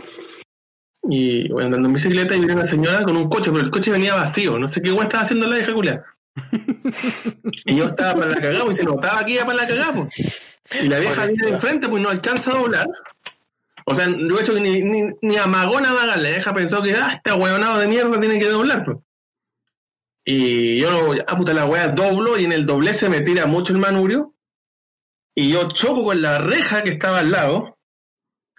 Y 1.03 1.49
voy 1.51 1.65
andando 1.65 1.87
en 1.89 1.95
bicicleta 1.95 2.35
y 2.35 2.39
viene 2.39 2.55
una 2.55 2.65
señora 2.65 3.05
con 3.05 3.17
un 3.17 3.29
coche, 3.29 3.51
pero 3.53 3.63
el 3.63 3.71
coche 3.71 3.91
venía 3.91 4.15
vacío. 4.15 4.59
No 4.59 4.69
sé 4.69 4.81
qué 4.81 4.91
wea 4.91 5.05
estaba 5.05 5.23
haciendo 5.23 5.47
la 5.47 5.57
vieja 5.57 5.73
culia. 5.73 6.05
y 7.65 7.77
yo 7.77 7.87
estaba 7.87 8.21
para 8.21 8.31
la 8.31 8.41
cagada, 8.41 8.65
pues, 8.65 8.77
y 8.77 8.81
se 8.81 8.85
notaba 8.85 9.25
que 9.25 9.33
iba 9.33 9.45
para 9.45 9.59
la 9.59 9.69
cagada, 9.69 9.95
pues. 9.95 10.15
Y 10.83 10.89
la 10.89 10.99
vieja 10.99 11.27
viene 11.27 11.47
de 11.47 11.55
enfrente, 11.55 11.89
pues 11.89 12.03
no 12.03 12.09
alcanza 12.09 12.51
a 12.51 12.59
doblar. 12.59 12.87
O 13.87 13.95
sea, 13.95 14.07
yo 14.07 14.39
he 14.39 14.41
hecho 14.41 14.55
que 14.55 14.61
ni, 14.61 14.83
ni, 14.83 15.03
ni 15.21 15.37
amagó 15.37 15.81
nada, 15.81 16.17
la 16.17 16.17
vieja 16.17 16.55
pensó 16.55 16.83
que, 16.83 16.95
ah, 16.95 17.13
este 17.15 17.33
huevonado 17.33 17.79
de 17.79 17.89
mierda 17.89 18.19
tiene 18.19 18.39
que 18.39 18.49
doblar, 18.49 18.85
pues. 18.85 18.99
Y 20.25 20.81
yo, 20.81 21.13
ah, 21.27 21.37
puta, 21.37 21.53
la 21.53 21.67
wea 21.67 21.89
doblo 21.89 22.39
y 22.39 22.47
en 22.47 22.53
el 22.53 22.65
doblez 22.65 22.97
se 22.97 23.11
me 23.11 23.21
tira 23.21 23.47
mucho 23.47 23.73
el 23.75 23.79
manubrio. 23.79 24.35
Y 25.35 25.51
yo 25.51 25.69
choco 25.69 26.05
con 26.05 26.23
la 26.23 26.39
reja 26.39 26.83
que 26.83 26.91
estaba 26.91 27.19
al 27.19 27.31
lado. 27.31 27.77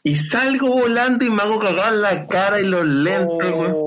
Y 0.03 0.15
salgo 0.17 0.67
volando 0.67 1.25
y 1.25 1.31
me 1.31 1.41
hago 1.41 1.59
cagar 1.59 1.93
la 1.93 2.27
cara 2.27 2.61
y 2.61 2.65
los 2.65 2.85
lentes. 2.85 3.51
Oh, 3.51 3.84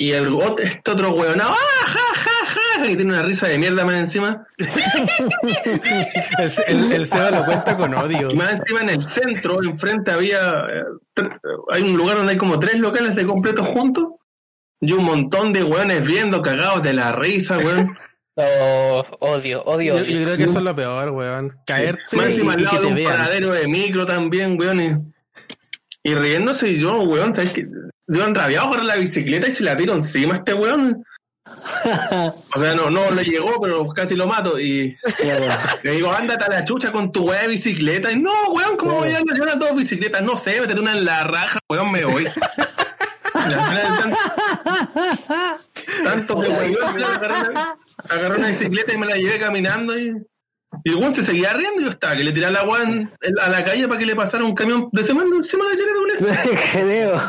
Y 0.00 0.12
el 0.12 0.34
este 0.62 0.90
otro 0.92 1.12
weón, 1.12 1.42
¡ah, 1.42 1.54
ja, 1.84 2.14
ja, 2.14 2.46
ja! 2.46 2.82
Que 2.86 2.96
tiene 2.96 3.12
una 3.12 3.22
risa 3.22 3.46
de 3.48 3.58
mierda 3.58 3.84
más 3.84 3.96
encima. 3.96 4.46
El, 6.38 6.50
el, 6.68 6.92
el 6.92 7.06
Seba 7.06 7.30
lo 7.30 7.44
cuenta 7.44 7.76
con 7.76 7.92
odio. 7.94 8.30
Y 8.30 8.34
más 8.34 8.52
encima 8.54 8.80
en 8.80 8.88
el 8.88 9.02
centro, 9.02 9.62
enfrente 9.62 10.10
había. 10.10 10.66
eh, 10.70 11.22
hay 11.72 11.82
un 11.82 11.98
lugar 11.98 12.16
donde 12.16 12.32
hay 12.32 12.38
como 12.38 12.58
tres 12.58 12.76
locales 12.76 13.14
de 13.14 13.26
completos 13.26 13.66
juntos. 13.68 14.06
Y 14.80 14.92
un 14.92 15.04
montón 15.04 15.52
de 15.52 15.64
weones 15.64 16.06
viendo, 16.06 16.40
cagados 16.40 16.80
de 16.82 16.94
la 16.94 17.12
risa, 17.12 17.58
weón. 17.58 17.94
oh, 18.36 19.04
odio, 19.20 19.62
odio, 19.64 19.98
Yo, 19.98 20.04
yo 20.04 20.04
odio. 20.06 20.24
creo 20.24 20.36
que 20.38 20.44
eso 20.44 20.58
es 20.60 20.64
lo 20.64 20.74
peor, 20.74 21.10
weón. 21.10 21.58
Caerte 21.66 22.16
Más 22.16 22.26
y, 22.30 22.32
encima 22.32 22.54
al 22.54 22.60
y 22.60 22.64
lado 22.64 22.76
que 22.76 22.80
de 22.80 22.86
un 22.88 22.94
vean. 22.94 23.12
paradero 23.12 23.50
de 23.50 23.68
micro 23.68 24.06
también, 24.06 24.58
weón. 24.58 24.80
Y, 24.80 24.94
y 26.02 26.14
riéndose, 26.14 26.68
y 26.68 26.78
yo, 26.78 27.02
weón, 27.02 27.34
¿sabes 27.34 27.52
qué? 27.52 27.66
Yo 28.06 28.24
enrabiado 28.24 28.70
por 28.70 28.84
la 28.84 28.96
bicicleta 28.96 29.48
y 29.48 29.52
se 29.52 29.62
la 29.62 29.76
tiro 29.76 29.94
encima 29.94 30.34
a 30.34 30.38
este 30.38 30.54
weón. 30.54 31.04
O 32.54 32.58
sea, 32.58 32.74
no, 32.74 32.90
no 32.90 33.10
le 33.10 33.24
llegó, 33.24 33.60
pero 33.60 33.88
casi 33.88 34.14
lo 34.14 34.26
mato. 34.26 34.58
Y 34.58 34.96
le 35.82 35.92
digo, 35.92 36.12
ándate 36.12 36.44
a 36.44 36.48
la 36.48 36.64
chucha 36.64 36.92
con 36.92 37.10
tu 37.12 37.28
weá 37.28 37.42
de 37.42 37.48
bicicleta. 37.48 38.12
Y 38.12 38.20
no, 38.20 38.32
weón, 38.52 38.76
¿cómo 38.76 38.96
voy 38.96 39.12
a 39.12 39.18
andar 39.18 39.36
yo 39.36 39.68
en 39.68 39.76
bicicleta? 39.76 40.20
No 40.20 40.36
sé, 40.36 40.60
métete 40.60 40.80
una 40.80 40.92
en 40.92 41.04
la 41.04 41.24
raja, 41.24 41.58
weón, 41.68 41.90
me 41.90 42.04
voy. 42.04 42.26
Tanto 46.04 46.40
que 46.40 46.48
weón, 46.48 46.76
agarré 48.08 48.36
una 48.36 48.48
bicicleta 48.48 48.92
y 48.92 48.98
me 48.98 49.06
la 49.06 49.16
llevé 49.16 49.38
caminando 49.38 49.98
y. 49.98 50.14
Y 50.84 50.90
el 50.90 50.96
weón 50.96 51.12
se 51.12 51.22
seguía 51.24 51.52
riendo 51.52 51.80
y 51.80 51.84
yo 51.84 51.90
estaba, 51.90 52.16
que 52.16 52.22
le 52.24 52.32
tiré 52.32 52.50
la 52.50 52.62
weá 52.62 52.82
en- 52.84 53.10
a 53.42 53.48
la 53.48 53.64
calle 53.64 53.88
para 53.88 53.98
que 53.98 54.06
le 54.06 54.14
pasara 54.14 54.44
un 54.44 54.54
camión 54.54 54.88
de 54.92 55.02
semana 55.02 55.28
encima 55.34 55.64
de 55.64 55.70
la 55.70 55.76
chaqueta, 55.76 56.00
weón. 56.00 56.58
Creo. 56.72 57.20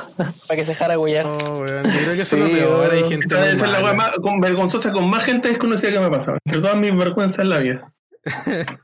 Para 0.47 0.55
que 0.57 0.63
se 0.63 0.71
dejara 0.71 0.99
huellar. 0.99 1.25
No, 1.25 1.37
weón, 1.37 1.83
yo 1.83 1.99
creo 1.99 2.13
que 2.15 2.21
eso 2.21 2.37
es 2.37 2.43
Sí, 2.43 2.49
lo 2.51 2.57
peor. 2.57 2.91
Hay 2.91 2.97
weón. 2.99 3.09
gente 3.11 3.25
Esta 3.35 3.57
ser 3.59 3.69
la 3.69 3.83
weá 3.83 3.93
más 3.93 4.11
con, 4.21 4.39
vergonzosa 4.39 4.91
con 4.91 5.09
más 5.09 5.23
gente 5.23 5.49
desconocida 5.49 5.91
que 5.91 5.99
me 5.99 6.05
ha 6.05 6.11
pasado. 6.11 6.37
Entre 6.45 6.61
todas 6.61 6.77
mis 6.77 6.95
vergüenzas 6.95 7.39
en 7.39 7.49
la 7.49 7.59
vida. 7.59 7.91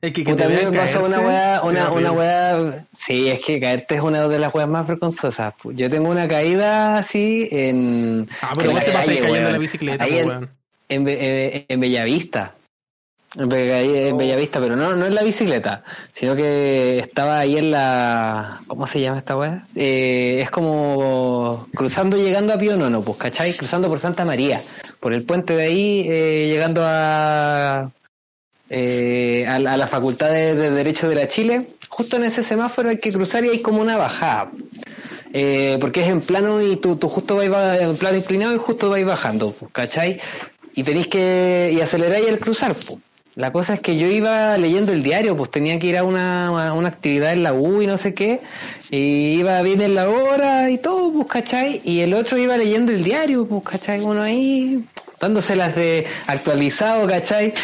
Es 0.00 0.12
que, 0.12 0.24
que 0.24 0.34
vean 0.34 0.72
me 0.72 0.76
pasó 0.78 1.04
una 1.04 1.20
weá, 1.20 1.60
una, 1.62 1.88
una 1.92 2.10
weá, 2.10 2.84
sí, 3.06 3.28
es 3.30 3.44
que 3.44 3.60
caerte 3.60 3.94
es 3.94 4.02
una 4.02 4.26
de 4.26 4.40
las 4.40 4.52
weas 4.52 4.68
más 4.68 4.84
vergonzosas. 4.84 5.54
Yo 5.62 5.88
tengo 5.88 6.10
una 6.10 6.26
caída 6.26 6.96
así 6.98 7.46
en, 7.52 8.26
Ah, 8.40 8.50
pero 8.56 8.70
en 8.70 8.74
vos 8.74 8.80
la 8.82 8.84
te 8.84 8.90
pasás 8.90 9.06
cayendo 9.06 9.28
en 9.28 9.42
weón. 9.42 9.52
la 9.52 9.58
bicicleta, 9.58 10.02
Ahí 10.02 10.18
en- 10.18 10.26
weón. 10.28 10.50
en, 10.88 11.64
en 11.68 11.80
Bellavista. 11.80 12.52
En, 13.34 14.12
Oh. 14.12 14.16
Bellavista, 14.16 14.60
pero 14.60 14.76
no, 14.76 14.94
no 14.94 15.06
en 15.06 15.14
la 15.14 15.22
bicicleta, 15.22 15.82
sino 16.12 16.36
que 16.36 16.98
estaba 16.98 17.38
ahí 17.38 17.56
en 17.56 17.70
la. 17.70 18.60
¿Cómo 18.66 18.86
se 18.86 19.00
llama 19.00 19.18
esta 19.18 19.36
weá? 19.36 19.64
Eh, 19.74 20.40
es 20.42 20.50
como 20.50 21.66
cruzando, 21.74 22.16
llegando 22.18 22.52
a 22.52 22.58
Pío 22.58 22.76
Nono, 22.76 23.00
pues, 23.00 23.16
¿cachai? 23.16 23.54
Cruzando 23.54 23.88
por 23.88 24.00
Santa 24.00 24.24
María, 24.26 24.60
por 25.00 25.14
el 25.14 25.24
puente 25.24 25.56
de 25.56 25.62
ahí, 25.62 26.06
eh, 26.10 26.46
llegando 26.52 26.82
a, 26.84 27.90
eh, 28.68 29.46
a, 29.48 29.58
la- 29.58 29.72
a 29.74 29.76
la 29.78 29.86
Facultad 29.86 30.30
de, 30.30 30.54
de 30.54 30.70
Derecho 30.70 31.08
de 31.08 31.14
la 31.14 31.28
Chile. 31.28 31.68
Justo 31.88 32.16
en 32.16 32.24
ese 32.24 32.42
semáforo 32.42 32.90
hay 32.90 32.98
que 32.98 33.12
cruzar 33.12 33.44
y 33.44 33.48
hay 33.48 33.62
como 33.62 33.80
una 33.80 33.96
bajada. 33.96 34.50
Eh, 35.34 35.78
porque 35.80 36.02
es 36.02 36.08
en 36.10 36.20
plano 36.20 36.60
y 36.60 36.76
tú, 36.76 36.96
tú 36.96 37.08
justo 37.08 37.36
vais 37.36 37.50
en 37.80 37.96
plano 37.96 38.18
inclinado 38.18 38.54
y 38.54 38.58
justo 38.58 38.90
vais 38.90 39.04
bajando, 39.06 39.52
pues, 39.58 39.72
¿cachai? 39.72 40.20
Y 40.74 40.82
tenéis 40.84 41.08
que 41.08 41.72
y 41.74 41.80
aceleráis 41.80 42.28
al 42.28 42.38
cruzar. 42.38 42.74
pues. 42.74 42.98
La 43.34 43.50
cosa 43.50 43.74
es 43.74 43.80
que 43.80 43.96
yo 43.96 44.06
iba 44.08 44.58
leyendo 44.58 44.92
el 44.92 45.02
diario, 45.02 45.34
pues 45.36 45.50
tenía 45.50 45.78
que 45.78 45.86
ir 45.86 45.96
a 45.96 46.04
una, 46.04 46.72
una 46.74 46.88
actividad 46.88 47.32
en 47.32 47.42
la 47.42 47.54
U 47.54 47.80
y 47.80 47.86
no 47.86 47.96
sé 47.96 48.12
qué, 48.12 48.42
y 48.90 49.38
iba 49.38 49.62
bien 49.62 49.80
en 49.80 49.94
la 49.94 50.08
hora 50.08 50.70
y 50.70 50.76
todo, 50.76 51.10
pues, 51.12 51.28
¿cachai? 51.28 51.80
Y 51.82 52.00
el 52.00 52.12
otro 52.12 52.36
iba 52.36 52.58
leyendo 52.58 52.92
el 52.92 53.02
diario, 53.02 53.46
pues, 53.46 53.62
¿cachai? 53.64 54.02
Uno 54.02 54.22
ahí 54.22 54.84
dándoselas 55.22 55.76
de 55.76 56.06
actualizado, 56.26 57.06
¿cachai? 57.06 57.54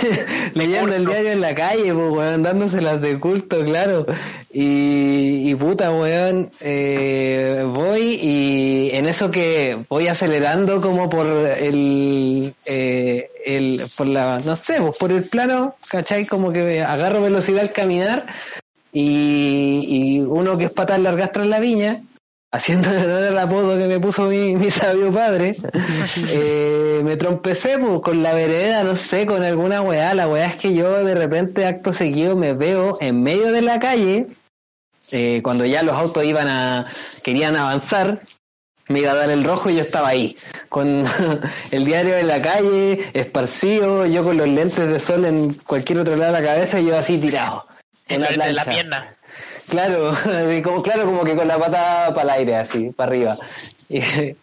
leyendo 0.54 0.96
el 0.96 1.06
diario 1.06 1.30
en 1.30 1.40
la 1.40 1.54
calle, 1.54 1.94
pues, 1.94 2.12
weón, 2.12 2.42
dándoselas 2.42 3.00
de 3.00 3.20
culto, 3.20 3.64
claro. 3.64 4.04
Y, 4.52 5.48
y 5.48 5.54
puta, 5.54 5.92
weón, 5.92 6.50
eh, 6.60 7.64
voy 7.72 8.18
y 8.20 8.90
en 8.94 9.06
eso 9.06 9.30
que 9.30 9.78
voy 9.88 10.08
acelerando 10.08 10.80
como 10.80 11.08
por 11.08 11.26
el, 11.26 12.52
eh, 12.66 13.30
el, 13.46 13.82
por 13.96 14.08
la, 14.08 14.40
no 14.40 14.56
sé, 14.56 14.80
pues 14.80 14.98
por 14.98 15.12
el 15.12 15.22
plano, 15.22 15.76
¿cachai? 15.88 16.26
Como 16.26 16.52
que 16.52 16.82
agarro 16.82 17.22
velocidad 17.22 17.60
al 17.60 17.70
caminar 17.70 18.26
y, 18.92 19.86
y 19.88 20.20
uno 20.20 20.58
que 20.58 20.64
es 20.64 20.72
patas 20.72 20.98
largas 20.98 21.30
tras 21.30 21.46
la 21.46 21.60
viña, 21.60 22.02
haciendo 22.54 22.88
honor 22.88 23.24
al 23.24 23.38
apodo 23.38 23.76
que 23.76 23.86
me 23.86 23.98
puso 23.98 24.22
mi, 24.26 24.54
mi 24.54 24.70
sabio 24.70 25.12
padre, 25.12 25.56
eh, 26.28 27.00
me 27.02 27.16
trompecé 27.16 27.78
pues, 27.78 28.00
con 28.00 28.22
la 28.22 28.32
vereda, 28.32 28.84
no 28.84 28.96
sé, 28.96 29.26
con 29.26 29.42
alguna 29.42 29.82
weá. 29.82 30.14
La 30.14 30.28
weá 30.28 30.46
es 30.46 30.56
que 30.56 30.72
yo 30.72 31.04
de 31.04 31.14
repente, 31.14 31.66
acto 31.66 31.92
seguido, 31.92 32.36
me 32.36 32.52
veo 32.52 32.96
en 33.00 33.22
medio 33.22 33.50
de 33.50 33.60
la 33.60 33.80
calle, 33.80 34.28
eh, 35.10 35.40
cuando 35.42 35.64
ya 35.64 35.82
los 35.82 35.96
autos 35.96 36.24
iban 36.24 36.46
a, 36.46 36.86
querían 37.24 37.56
avanzar, 37.56 38.22
me 38.88 39.00
iba 39.00 39.10
a 39.10 39.16
dar 39.16 39.30
el 39.30 39.42
rojo 39.42 39.70
y 39.70 39.76
yo 39.76 39.82
estaba 39.82 40.08
ahí, 40.08 40.36
con 40.68 41.04
el 41.72 41.84
diario 41.84 42.16
en 42.16 42.28
la 42.28 42.40
calle, 42.40 43.10
esparcido, 43.14 44.06
yo 44.06 44.22
con 44.22 44.36
los 44.36 44.46
lentes 44.46 44.88
de 44.88 45.00
sol 45.00 45.24
en 45.24 45.54
cualquier 45.54 45.98
otro 45.98 46.14
lado 46.14 46.32
de 46.32 46.40
la 46.40 46.46
cabeza 46.46 46.78
y 46.78 46.86
yo 46.86 46.96
así 46.96 47.18
tirado. 47.18 47.66
En 48.06 48.20
la, 48.20 48.30
la 48.52 48.64
pierna. 48.64 49.16
Claro, 49.68 50.12
como, 50.64 50.82
claro, 50.82 51.04
como 51.04 51.24
que 51.24 51.34
con 51.34 51.48
la 51.48 51.58
pata 51.58 52.14
para 52.14 52.34
el 52.34 52.40
aire, 52.40 52.56
así, 52.56 52.90
para 52.90 53.10
arriba. 53.10 53.36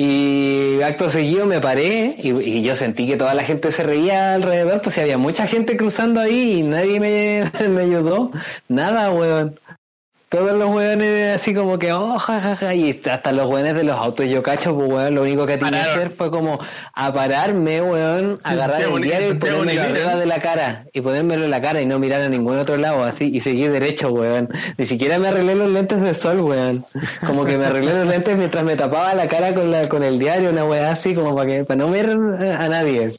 Y, 0.00 0.80
acto 0.82 1.08
seguido 1.08 1.44
me 1.44 1.60
paré 1.60 2.14
y, 2.18 2.62
yo 2.62 2.76
sentí 2.76 3.04
que 3.04 3.16
toda 3.16 3.34
la 3.34 3.42
gente 3.42 3.72
se 3.72 3.82
reía 3.82 4.34
alrededor, 4.34 4.80
pues 4.80 4.96
había 4.98 5.18
mucha 5.18 5.48
gente 5.48 5.76
cruzando 5.76 6.20
ahí 6.20 6.60
y 6.60 6.62
nadie 6.62 7.00
me, 7.00 7.50
me 7.68 7.82
ayudó. 7.82 8.30
Nada, 8.68 9.10
weón. 9.10 9.58
Todos 10.28 10.58
los 10.58 10.70
weones 10.70 11.40
así 11.40 11.54
como 11.54 11.78
que, 11.78 11.90
oh, 11.90 12.18
jajaja, 12.18 12.74
y 12.74 13.00
hasta 13.10 13.32
los 13.32 13.46
weones 13.46 13.74
de 13.74 13.82
los 13.82 13.96
autos 13.96 14.26
yo 14.26 14.42
cacho, 14.42 14.74
pues 14.74 14.86
weón, 14.86 15.14
lo 15.14 15.22
único 15.22 15.46
que 15.46 15.56
tenía 15.56 15.84
que 15.84 15.90
hacer 15.90 16.10
fue 16.10 16.30
como 16.30 16.58
a 16.92 17.12
pararme, 17.14 17.80
weón, 17.80 18.38
agarrar 18.44 18.82
el 18.82 19.00
diario 19.00 19.30
y 19.30 19.34
ponérmelo 19.38 19.82
arriba 19.82 20.12
¿eh? 20.12 20.16
de 20.18 20.26
la 20.26 20.38
cara, 20.40 20.84
y 20.92 21.00
ponérmelo 21.00 21.44
en 21.44 21.50
la 21.50 21.62
cara 21.62 21.80
y 21.80 21.86
no 21.86 21.98
mirar 21.98 22.20
a 22.20 22.28
ningún 22.28 22.58
otro 22.58 22.76
lado, 22.76 23.04
así, 23.04 23.30
y 23.32 23.40
seguir 23.40 23.72
derecho, 23.72 24.10
weón. 24.10 24.50
Ni 24.76 24.84
siquiera 24.84 25.18
me 25.18 25.28
arreglé 25.28 25.54
los 25.54 25.70
lentes 25.70 26.02
de 26.02 26.12
sol, 26.12 26.40
weón. 26.40 26.84
Como 27.26 27.46
que 27.46 27.56
me 27.56 27.64
arreglé 27.64 27.94
los 27.94 28.06
lentes 28.06 28.36
mientras 28.36 28.64
me 28.64 28.76
tapaba 28.76 29.14
la 29.14 29.28
cara 29.28 29.54
con 29.54 29.70
la, 29.70 29.88
con 29.88 30.02
el 30.02 30.18
diario, 30.18 30.50
una 30.50 30.66
weá 30.66 30.92
así, 30.92 31.14
como 31.14 31.34
para 31.34 31.48
que, 31.48 31.64
para 31.64 31.78
no 31.78 31.90
ver 31.90 32.18
eh, 32.40 32.52
a 32.52 32.68
nadie. 32.68 33.12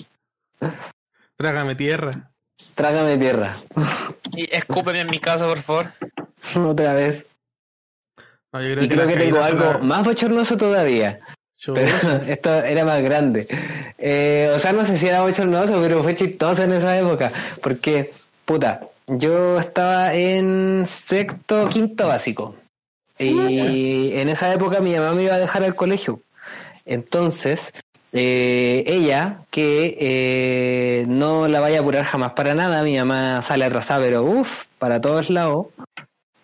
Trágame 1.37 1.73
tierra. 1.73 2.29
Trágame 2.75 3.17
tierra. 3.17 3.55
Y 4.35 4.47
escúpeme 4.55 5.01
en 5.01 5.07
mi 5.09 5.17
casa, 5.17 5.47
por 5.47 5.59
favor. 5.59 5.91
Otra 6.67 6.93
vez. 6.93 7.25
No, 8.51 8.61
yo 8.61 8.73
creo 8.73 8.83
Y 8.83 8.87
creo 8.87 9.07
que 9.07 9.17
tengo 9.17 9.41
algo 9.43 9.65
la- 9.73 9.77
más 9.79 10.03
bochornoso 10.03 10.57
todavía. 10.57 11.19
Yo- 11.57 11.73
Pero 11.73 11.87
esto 12.27 12.53
era 12.63 12.85
más 12.85 13.01
grande. 13.01 13.47
Eh, 13.97 14.51
o 14.55 14.59
sea, 14.59 14.71
no 14.73 14.85
sé 14.85 14.97
si 14.97 15.07
era 15.07 15.21
bochornoso, 15.21 15.79
pero 15.81 16.03
fue 16.03 16.15
chistoso 16.15 16.63
en 16.63 16.73
esa 16.73 16.97
época. 16.97 17.31
Porque, 17.61 18.11
puta, 18.45 18.81
yo 19.07 19.59
estaba 19.59 20.13
en 20.15 20.85
sexto, 20.87 21.67
quinto 21.69 22.07
básico. 22.07 22.55
Y 23.17 24.13
en 24.13 24.29
esa 24.29 24.51
época 24.53 24.79
mi 24.79 24.95
mamá 24.95 25.13
me 25.13 25.23
iba 25.23 25.35
a 25.35 25.39
dejar 25.39 25.63
al 25.63 25.75
colegio. 25.75 26.21
Entonces, 26.85 27.59
eh, 28.13 28.83
ella, 28.87 29.41
que 29.51 29.97
eh, 29.99 31.05
no 31.07 31.47
la 31.49 31.59
vaya 31.59 31.79
a 31.79 31.81
apurar 31.81 32.05
jamás 32.05 32.31
para 32.31 32.55
nada, 32.55 32.81
mi 32.83 32.95
mamá 32.97 33.41
sale 33.41 33.65
atrasada, 33.65 34.05
pero 34.05 34.23
uff, 34.23 34.65
para 34.79 35.01
todos 35.01 35.29
lados. 35.29 35.67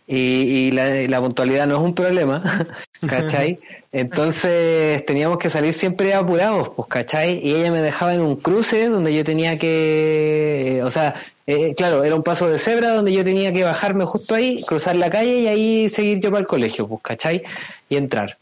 Y, 0.07 0.15
y 0.15 0.71
la, 0.71 0.89
la 1.07 1.19
puntualidad 1.19 1.65
no 1.65 1.77
es 1.77 1.81
un 1.81 1.95
problema, 1.95 2.67
¿cachai? 3.07 3.59
Entonces 3.91 5.05
teníamos 5.05 5.39
que 5.39 5.49
salir 5.49 5.73
siempre 5.73 6.13
apurados, 6.13 6.69
pues, 6.75 6.87
¿cachai? 6.89 7.39
Y 7.41 7.55
ella 7.55 7.71
me 7.71 7.81
dejaba 7.81 8.13
en 8.13 8.21
un 8.21 8.35
cruce 8.35 8.89
donde 8.89 9.13
yo 9.13 9.23
tenía 9.23 9.57
que, 9.57 10.81
o 10.83 10.91
sea, 10.91 11.15
eh, 11.47 11.73
claro, 11.75 12.03
era 12.03 12.15
un 12.15 12.23
paso 12.23 12.49
de 12.49 12.59
cebra 12.59 12.89
donde 12.89 13.13
yo 13.13 13.23
tenía 13.23 13.53
que 13.53 13.63
bajarme 13.63 14.05
justo 14.05 14.35
ahí, 14.35 14.61
cruzar 14.67 14.95
la 14.95 15.09
calle 15.09 15.39
y 15.39 15.47
ahí 15.47 15.89
seguir 15.89 16.19
yo 16.19 16.29
para 16.29 16.41
el 16.41 16.47
colegio, 16.47 16.87
pues, 16.87 17.01
¿cachai? 17.03 17.43
Y 17.89 17.97
entrar. 17.97 18.37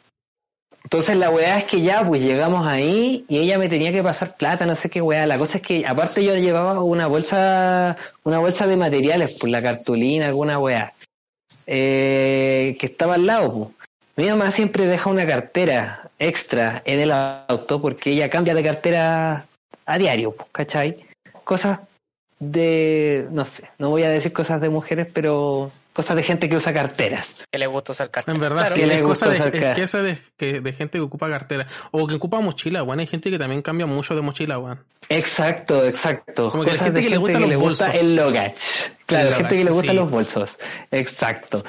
Entonces 0.83 1.15
la 1.15 1.29
weá 1.29 1.59
es 1.59 1.65
que 1.65 1.81
ya, 1.81 2.05
pues 2.05 2.21
llegamos 2.21 2.67
ahí 2.67 3.23
y 3.29 3.37
ella 3.37 3.57
me 3.57 3.69
tenía 3.69 3.91
que 3.91 4.03
pasar 4.03 4.35
plata, 4.35 4.65
no 4.65 4.75
sé 4.75 4.89
qué 4.89 5.01
weá. 5.01 5.25
La 5.25 5.37
cosa 5.37 5.57
es 5.57 5.63
que 5.63 5.85
aparte 5.87 6.23
yo 6.23 6.35
llevaba 6.35 6.83
una 6.83 7.07
bolsa, 7.07 7.95
una 8.23 8.39
bolsa 8.39 8.67
de 8.67 8.75
materiales, 8.75 9.37
pues 9.39 9.51
la 9.51 9.61
cartulina, 9.61 10.25
alguna 10.25 10.59
weá, 10.59 10.93
eh, 11.67 12.75
que 12.79 12.85
estaba 12.87 13.15
al 13.15 13.25
lado, 13.25 13.53
pues. 13.53 13.69
Mi 14.15 14.29
mamá 14.29 14.51
siempre 14.51 14.85
deja 14.85 15.09
una 15.09 15.25
cartera 15.25 16.09
extra 16.19 16.83
en 16.85 16.99
el 16.99 17.11
auto 17.11 17.81
porque 17.81 18.11
ella 18.11 18.29
cambia 18.29 18.53
de 18.53 18.63
cartera 18.63 19.45
a 19.87 19.97
diario, 19.97 20.31
pues, 20.31 20.47
¿cachai? 20.51 20.97
Cosas 21.43 21.79
de, 22.39 23.27
no 23.31 23.45
sé, 23.45 23.63
no 23.79 23.89
voy 23.89 24.03
a 24.03 24.09
decir 24.09 24.31
cosas 24.33 24.61
de 24.61 24.69
mujeres, 24.69 25.07
pero 25.11 25.71
cosas 25.93 26.15
de 26.15 26.23
gente 26.23 26.47
que 26.49 26.55
usa 26.57 26.73
carteras. 26.73 27.45
Que 27.51 27.57
le 27.57 27.67
gusta 27.67 27.91
usar 27.93 28.09
cartera. 28.11 28.35
En 28.35 28.41
verdad, 28.41 28.61
Claro. 28.67 28.75
sí, 28.75 28.81
Que 28.81 28.87
le 28.87 28.95
es 28.97 29.01
cosa 29.03 29.27
gusta 29.27 29.43
de, 29.49 29.57
es 29.69 29.75
que 29.75 29.81
esa 29.83 30.01
de, 30.01 30.17
que, 30.37 30.61
de 30.61 30.73
gente 30.73 30.97
que 30.97 31.03
ocupa 31.03 31.29
cartera. 31.29 31.67
O 31.91 32.05
que 32.07 32.15
ocupa 32.15 32.39
mochila, 32.39 32.83
weón. 32.83 32.99
Hay 32.99 33.07
gente 33.07 33.31
que 33.31 33.39
también 33.39 33.61
cambia 33.61 33.85
mucho 33.85 34.15
de 34.15 34.21
mochila, 34.21 34.59
weón. 34.59 34.79
Exacto, 35.09 35.85
exacto. 35.85 36.49
Como 36.49 36.63
que 36.63 36.71
la 36.71 36.77
Cosas 36.77 36.85
gente 36.87 36.99
de 36.99 37.03
que 37.05 37.09
le 37.11 37.17
gusta 37.17 37.39
los 37.39 37.55
gusta 37.55 37.85
bolsos. 37.87 38.01
el 38.03 38.15
luggage. 38.15 38.55
Claro, 39.05 39.35
gente 39.35 39.57
que 39.57 39.63
le 39.65 39.71
gustan 39.71 39.91
sí. 39.91 39.95
los 39.95 40.11
bolsos. 40.11 40.49
Exacto. 40.91 41.63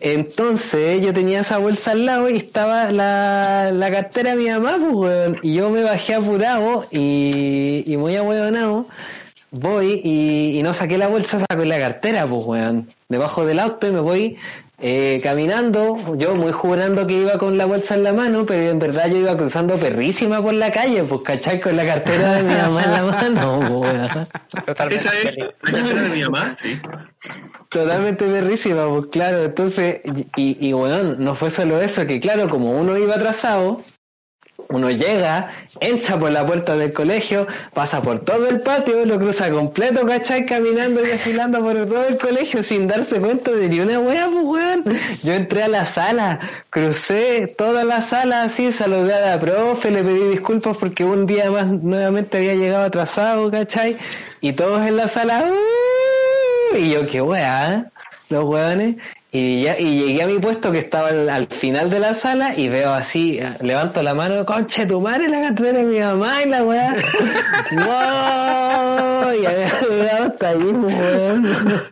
Entonces 0.00 1.04
yo 1.04 1.12
tenía 1.12 1.40
esa 1.40 1.58
bolsa 1.58 1.90
al 1.90 2.06
lado 2.06 2.30
y 2.30 2.36
estaba 2.36 2.90
la, 2.90 3.70
la 3.72 3.90
cartera 3.90 4.34
de 4.34 4.36
mi 4.36 4.50
mamá, 4.50 4.78
pues, 4.80 4.94
weón. 4.94 5.38
Y 5.42 5.54
yo 5.54 5.70
me 5.70 5.82
bajé 5.82 6.14
apurado 6.14 6.86
y, 6.90 7.84
y 7.86 7.96
muy 7.96 8.16
ahueonado. 8.16 8.86
Voy 9.50 10.00
y, 10.04 10.58
y 10.58 10.62
no 10.62 10.74
saqué 10.74 10.98
la 10.98 11.08
bolsa, 11.08 11.40
saco 11.40 11.64
la 11.64 11.78
cartera, 11.78 12.26
pues, 12.26 12.44
weón. 12.44 12.88
Debajo 13.08 13.44
del 13.44 13.58
auto 13.58 13.86
y 13.86 13.92
me 13.92 14.00
voy 14.00 14.38
eh, 14.80 15.18
caminando, 15.22 16.14
yo 16.16 16.36
muy 16.36 16.52
jurando 16.52 17.04
que 17.06 17.14
iba 17.14 17.36
con 17.36 17.58
la 17.58 17.66
bolsa 17.66 17.96
en 17.96 18.04
la 18.04 18.12
mano, 18.12 18.46
pero 18.46 18.70
en 18.70 18.78
verdad 18.78 19.08
yo 19.10 19.16
iba 19.16 19.36
cruzando 19.36 19.76
perrísima 19.76 20.40
por 20.40 20.54
la 20.54 20.70
calle, 20.70 21.02
pues, 21.02 21.22
¿cachai? 21.22 21.60
Con 21.60 21.76
la 21.76 21.84
cartera 21.84 22.34
de 22.34 22.42
mi 22.44 22.54
mamá 22.54 22.84
en 22.84 22.92
la 22.92 23.02
mano, 23.02 23.60
pues, 24.66 24.92
Esa 24.92 25.10
es 25.18 25.36
la 25.36 25.72
cartera 25.72 26.02
de 26.02 26.08
mi 26.10 26.22
mamá, 26.22 26.52
sí. 26.52 26.80
Totalmente 27.70 28.24
perrísima, 28.24 28.88
pues 28.88 29.06
claro, 29.06 29.44
entonces, 29.44 30.00
y, 30.36 30.68
y 30.68 30.72
bueno, 30.72 31.16
no 31.18 31.34
fue 31.34 31.50
solo 31.50 31.80
eso, 31.80 32.06
que 32.06 32.20
claro, 32.20 32.48
como 32.48 32.78
uno 32.78 32.96
iba 32.96 33.16
atrasado, 33.16 33.82
uno 34.70 34.90
llega, 34.90 35.50
entra 35.80 36.18
por 36.18 36.30
la 36.30 36.46
puerta 36.46 36.76
del 36.76 36.92
colegio, 36.92 37.46
pasa 37.72 38.02
por 38.02 38.20
todo 38.20 38.48
el 38.48 38.60
patio, 38.60 39.06
lo 39.06 39.18
cruza 39.18 39.50
completo, 39.50 40.06
¿cachai? 40.06 40.44
Caminando 40.44 41.00
y 41.02 41.06
desfilando 41.06 41.60
por 41.60 41.74
todo 41.86 42.06
el 42.06 42.18
colegio 42.18 42.62
sin 42.62 42.86
darse 42.86 43.18
cuenta 43.18 43.50
de 43.50 43.68
ni 43.68 43.80
una 43.80 43.98
wea, 44.00 44.28
pues 44.30 44.44
weón. 44.44 44.84
Yo 45.22 45.32
entré 45.32 45.62
a 45.62 45.68
la 45.68 45.86
sala, 45.86 46.38
crucé 46.70 47.54
toda 47.56 47.84
la 47.84 48.02
sala 48.08 48.42
así, 48.42 48.70
saludé 48.72 49.14
a 49.14 49.36
la 49.36 49.40
profe, 49.40 49.90
le 49.90 50.02
pedí 50.02 50.28
disculpas 50.32 50.76
porque 50.76 51.04
un 51.04 51.26
día 51.26 51.50
más 51.50 51.66
nuevamente 51.66 52.36
había 52.36 52.54
llegado 52.54 52.84
atrasado, 52.84 53.50
¿cachai? 53.50 53.96
Y 54.40 54.52
todos 54.52 54.86
en 54.86 54.96
la 54.96 55.08
sala, 55.08 55.44
"Uh", 55.50 56.76
y 56.76 56.90
yo, 56.90 57.06
qué 57.10 57.22
weá, 57.22 57.90
los 58.28 58.44
weones. 58.44 58.96
Y 59.30 59.62
ya, 59.62 59.78
y 59.78 60.06
llegué 60.06 60.22
a 60.22 60.26
mi 60.26 60.38
puesto 60.38 60.72
que 60.72 60.78
estaba 60.78 61.08
al, 61.08 61.28
al 61.28 61.46
final 61.48 61.90
de 61.90 62.00
la 62.00 62.14
sala 62.14 62.56
y 62.56 62.68
veo 62.70 62.92
así, 62.94 63.38
levanto 63.60 64.02
la 64.02 64.14
mano, 64.14 64.46
conche 64.46 64.86
tu 64.86 65.02
madre, 65.02 65.28
la 65.28 65.42
cartera 65.48 65.78
de 65.80 65.84
mi 65.84 66.00
mamá 66.00 66.42
y 66.42 66.48
la 66.48 66.64
weá. 66.64 66.94
¡Wow! 67.72 69.34
Y 69.34 69.44
había 69.46 69.80
llegado 69.80 70.24
hasta 70.28 70.48
ahí, 70.48 70.72
pues, 70.80 70.94
weón. 70.94 71.46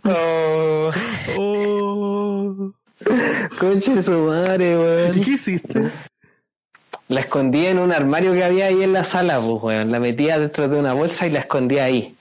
Oh, 0.05 0.91
Oh. 1.39 2.72
Conche 3.61 4.03
su 4.03 4.11
madre, 4.12 4.72
¿Y 4.72 4.76
weón. 4.76 5.24
qué 5.24 5.30
hiciste? 5.32 5.91
La 7.09 7.20
escondí 7.20 7.66
en 7.66 7.78
un 7.78 7.93
armario 7.93 8.32
que 8.32 8.43
había 8.45 8.66
ahí 8.66 8.82
en 8.82 8.95
la 8.95 9.05
sala, 9.05 9.39
pues, 9.41 9.62
weón. 9.62 9.93
La 9.93 10.01
metía 10.01 10.39
dentro 10.39 10.68
de 10.68 10.78
una 10.78 10.95
bolsa 10.95 11.26
y 11.26 11.30
la 11.32 11.41
escondí 11.41 11.78
ahí. 11.78 12.16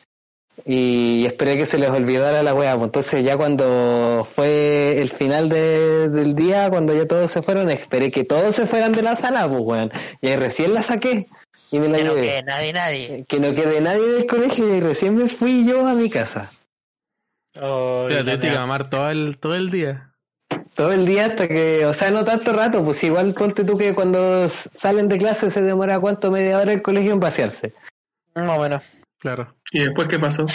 Y 0.63 1.25
esperé 1.25 1.57
que 1.57 1.65
se 1.65 1.77
les 1.77 1.89
olvidara 1.89 2.41
la 2.41 2.53
weá. 2.53 2.73
Pues 2.75 2.85
entonces 2.87 3.25
ya 3.25 3.35
cuando 3.35 4.25
fue 4.35 4.99
el 5.01 5.09
final 5.09 5.49
de- 5.49 6.07
del 6.09 6.33
día, 6.35 6.69
cuando 6.69 6.93
ya 6.95 7.05
todos 7.07 7.29
se 7.31 7.41
fueron, 7.41 7.69
esperé 7.69 8.09
que 8.11 8.23
todos 8.23 8.55
se 8.55 8.65
fueran 8.65 8.93
de 8.93 9.01
la 9.01 9.15
sala, 9.15 9.47
pues, 9.47 9.59
weón. 9.61 9.91
Y 10.21 10.29
ahí 10.29 10.37
recién 10.37 10.73
la 10.73 10.81
saqué 10.81 11.25
y 11.71 11.79
me 11.79 11.89
la 11.89 11.97
que 11.97 12.03
no 12.05 12.13
quede 12.15 12.43
nadie, 12.43 12.73
nadie. 12.73 13.25
Que 13.27 13.39
no 13.39 13.53
quede 13.53 13.81
nadie 13.81 14.07
del 14.07 14.25
colegio 14.27 14.73
y 14.75 14.79
recién 14.79 15.15
me 15.17 15.27
fui 15.27 15.65
yo 15.67 15.85
a 15.87 15.93
mi 15.93 16.09
casa. 16.09 16.49
Oh, 17.61 18.07
Te 18.09 18.39
que 18.39 18.51
mamar 18.51 18.89
todo 18.89 19.09
el, 19.09 19.37
todo 19.39 19.55
el 19.55 19.69
día. 19.71 20.11
Todo 20.75 20.91
el 20.91 21.05
día 21.05 21.27
hasta 21.27 21.47
que, 21.47 21.85
o 21.85 21.93
sea, 21.93 22.11
no 22.11 22.25
tanto 22.25 22.51
rato, 22.51 22.83
pues 22.83 23.01
igual 23.03 23.33
ponte 23.33 23.63
tú 23.63 23.77
que 23.77 23.93
cuando 23.93 24.49
salen 24.73 25.07
de 25.07 25.17
clase 25.17 25.49
se 25.49 25.61
demora 25.61 25.99
cuánto, 26.01 26.29
media 26.31 26.59
hora 26.59 26.73
el 26.73 26.81
colegio 26.81 27.13
en 27.13 27.21
pasearse. 27.21 27.73
Más 28.33 28.57
o 28.57 28.61
menos. 28.61 28.83
Claro. 29.19 29.54
¿Y 29.71 29.79
después 29.79 30.07
qué 30.07 30.19
pasó? 30.19 30.45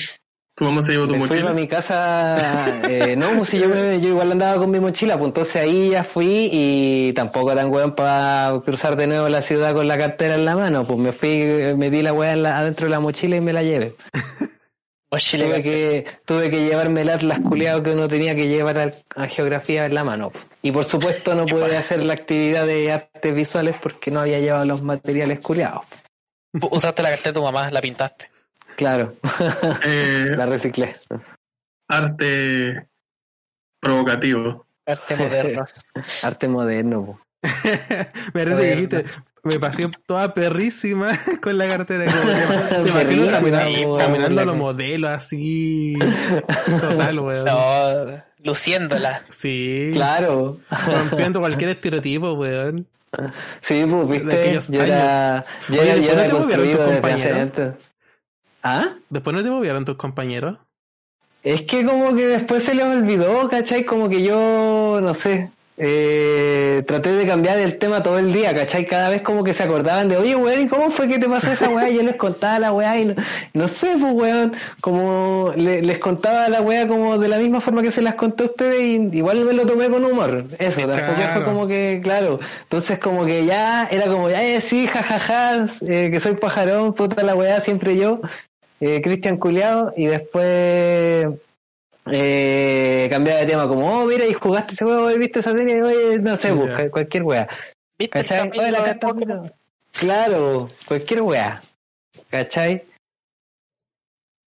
¿Tu 0.54 0.64
mamá 0.64 0.82
se 0.82 0.92
llevó 0.92 1.08
tu 1.08 1.16
Me 1.16 1.26
fui 1.26 1.38
a 1.38 1.40
mochila? 1.40 1.54
mi 1.54 1.66
casa, 1.68 2.82
eh, 2.88 3.16
no, 3.16 3.30
pues 3.36 3.48
si 3.48 3.58
yo, 3.58 3.68
me- 3.68 3.98
yo 4.00 4.08
igual 4.08 4.32
andaba 4.32 4.58
con 4.58 4.70
mi 4.70 4.78
mochila, 4.78 5.16
pues 5.16 5.28
entonces 5.28 5.56
ahí 5.56 5.90
ya 5.90 6.04
fui 6.04 6.48
y 6.52 7.12
tampoco 7.14 7.54
tan 7.54 7.70
weón 7.72 7.94
para 7.94 8.60
cruzar 8.64 8.96
de 8.96 9.06
nuevo 9.06 9.28
la 9.28 9.40
ciudad 9.42 9.72
con 9.74 9.88
la 9.88 9.96
cartera 9.96 10.34
en 10.34 10.44
la 10.44 10.56
mano, 10.56 10.84
pues 10.84 10.98
me 10.98 11.12
fui, 11.12 11.28
eh, 11.30 11.74
metí 11.78 12.02
la 12.02 12.12
weá 12.12 12.32
adentro 12.32 12.86
de 12.86 12.90
la 12.90 13.00
mochila 13.00 13.36
y 13.36 13.40
me 13.40 13.52
la 13.52 13.62
llevé. 13.62 13.94
Mochila 15.12 15.44
Tuve 15.46 15.62
que, 15.64 16.06
tuve 16.24 16.50
que 16.50 16.62
llevarme 16.64 17.00
el 17.00 17.08
atlas 17.08 17.40
culeado 17.40 17.82
que 17.82 17.90
uno 17.90 18.06
tenía 18.08 18.36
que 18.36 18.46
llevar 18.46 18.92
a, 19.16 19.26
geografía 19.28 19.84
en 19.86 19.94
la 19.94 20.04
mano. 20.04 20.30
Y 20.62 20.70
por 20.70 20.84
supuesto 20.84 21.34
no 21.34 21.46
pude 21.46 21.76
hacer 21.76 22.04
la 22.04 22.12
actividad 22.12 22.64
de 22.64 22.92
artes 22.92 23.34
visuales 23.34 23.74
porque 23.82 24.12
no 24.12 24.20
había 24.20 24.38
llevado 24.38 24.64
los 24.66 24.82
materiales 24.82 25.40
culeados. 25.40 25.82
Usaste 26.70 27.02
la 27.02 27.08
cartera 27.10 27.30
de 27.32 27.40
tu 27.40 27.42
mamá, 27.42 27.68
la 27.72 27.80
pintaste. 27.80 28.30
Claro, 28.76 29.14
Eh, 29.84 30.30
la 30.36 30.46
reciclé. 30.46 30.94
arte 31.88 32.86
provocativo. 33.80 34.66
Arte 34.86 35.16
moderno. 35.16 35.64
Arte 36.22 36.48
moderno. 36.48 37.04
po. 37.06 37.20
me 38.34 38.44
parece 38.44 38.62
que 38.62 38.70
dijiste, 38.74 39.04
me 39.44 39.58
pasé 39.58 39.88
toda 40.06 40.34
perrísima 40.34 41.18
con 41.42 41.56
la 41.56 41.68
cartera. 41.68 42.04
Como 42.12 42.84
te 42.84 42.90
imagino 42.90 43.96
caminando, 43.96 44.40
a 44.40 44.44
los 44.44 44.56
modelos 44.56 45.10
así. 45.10 45.94
Total, 46.80 47.18
weón. 47.18 47.44
No, 47.46 48.22
luciéndola. 48.44 49.22
Sí. 49.30 49.90
Claro. 49.94 50.58
Rompiendo 50.86 51.40
cualquier 51.40 51.70
estereotipo, 51.70 52.32
weón. 52.34 52.86
Sí, 53.62 53.84
pues, 53.90 54.08
viste, 54.08 54.60
yo 54.70 54.82
era, 54.82 55.42
yo 55.68 55.80
Oye, 55.80 55.90
era, 55.90 55.96
yo 55.96 56.02
¿después 56.02 56.14
no 56.14 56.22
era 56.22 56.30
construido 56.30 56.86
desde 56.86 57.12
hace. 57.12 57.72
¿Ah? 58.62 58.88
Después 59.08 59.34
no 59.34 59.42
te 59.42 59.50
movieron 59.50 59.84
tus 59.84 59.96
compañeros. 59.96 60.56
Es 61.42 61.62
que 61.62 61.84
como 61.86 62.14
que 62.14 62.26
después 62.26 62.64
se 62.64 62.74
les 62.74 62.84
olvidó, 62.84 63.48
¿cachai? 63.48 63.84
Como 63.84 64.10
que 64.10 64.22
yo, 64.22 64.98
no 65.00 65.14
sé, 65.14 65.48
eh, 65.78 66.84
traté 66.86 67.12
de 67.14 67.26
cambiar 67.26 67.58
el 67.58 67.78
tema 67.78 68.02
todo 68.02 68.18
el 68.18 68.30
día, 68.34 68.54
¿cachai? 68.54 68.86
Cada 68.86 69.08
vez 69.08 69.22
como 69.22 69.42
que 69.42 69.54
se 69.54 69.62
acordaban 69.62 70.10
de, 70.10 70.18
oye, 70.18 70.36
weón, 70.36 70.60
¿y 70.60 70.68
cómo 70.68 70.90
fue 70.90 71.08
que 71.08 71.18
te 71.18 71.26
pasó 71.26 71.50
esa 71.50 71.70
weá? 71.70 71.88
Yo 71.88 72.02
les 72.02 72.16
contaba 72.16 72.58
la 72.58 72.72
weá 72.74 72.98
y 72.98 73.06
no, 73.06 73.14
no 73.54 73.68
sé, 73.68 73.96
pues, 73.98 74.12
weón, 74.12 74.52
como 74.82 75.52
le- 75.56 75.80
les 75.80 75.96
contaba 75.98 76.50
la 76.50 76.60
weá 76.60 76.86
como 76.86 77.16
de 77.16 77.28
la 77.28 77.38
misma 77.38 77.62
forma 77.62 77.80
que 77.80 77.92
se 77.92 78.02
las 78.02 78.16
conté 78.16 78.42
a 78.42 78.46
ustedes 78.46 78.78
y 78.82 79.16
igual 79.16 79.40
me 79.46 79.54
lo 79.54 79.64
tomé 79.64 79.88
con 79.88 80.04
humor. 80.04 80.44
Eso, 80.58 80.80
tampoco 80.86 81.14
Claro. 81.16 81.32
fue 81.32 81.44
como 81.44 81.66
que, 81.66 82.00
claro. 82.02 82.38
Entonces 82.64 82.98
como 82.98 83.24
que 83.24 83.46
ya 83.46 83.86
era 83.90 84.08
como, 84.08 84.28
ya, 84.28 84.42
eh, 84.44 84.60
sí, 84.60 84.86
jajaja, 84.86 85.66
eh, 85.88 86.10
que 86.12 86.20
soy 86.20 86.34
pajarón, 86.34 86.92
puta 86.92 87.22
la 87.22 87.34
weá, 87.34 87.62
siempre 87.62 87.96
yo. 87.96 88.20
Eh, 88.80 89.00
Cristian 89.02 89.36
Culeado 89.36 89.92
y 89.96 90.06
después 90.06 91.28
eh, 92.06 93.06
cambiaba 93.10 93.40
de 93.40 93.46
tema 93.46 93.68
como, 93.68 94.00
oh, 94.00 94.06
mira, 94.06 94.26
y 94.26 94.32
jugaste 94.32 94.74
ese 94.74 94.84
juego, 94.84 95.06
viste 95.18 95.40
esa 95.40 95.52
serie, 95.52 95.82
oye, 95.82 96.18
no 96.18 96.36
sé, 96.38 96.52
busca 96.52 96.90
cualquier 96.90 97.22
wea. 97.24 97.48
¿Viste 97.98 98.22
la 98.22 98.84
carta. 98.84 99.12
Claro, 99.92 100.68
cualquier 100.86 101.22
wea. 101.22 101.62
¿Cachai? 102.30 102.84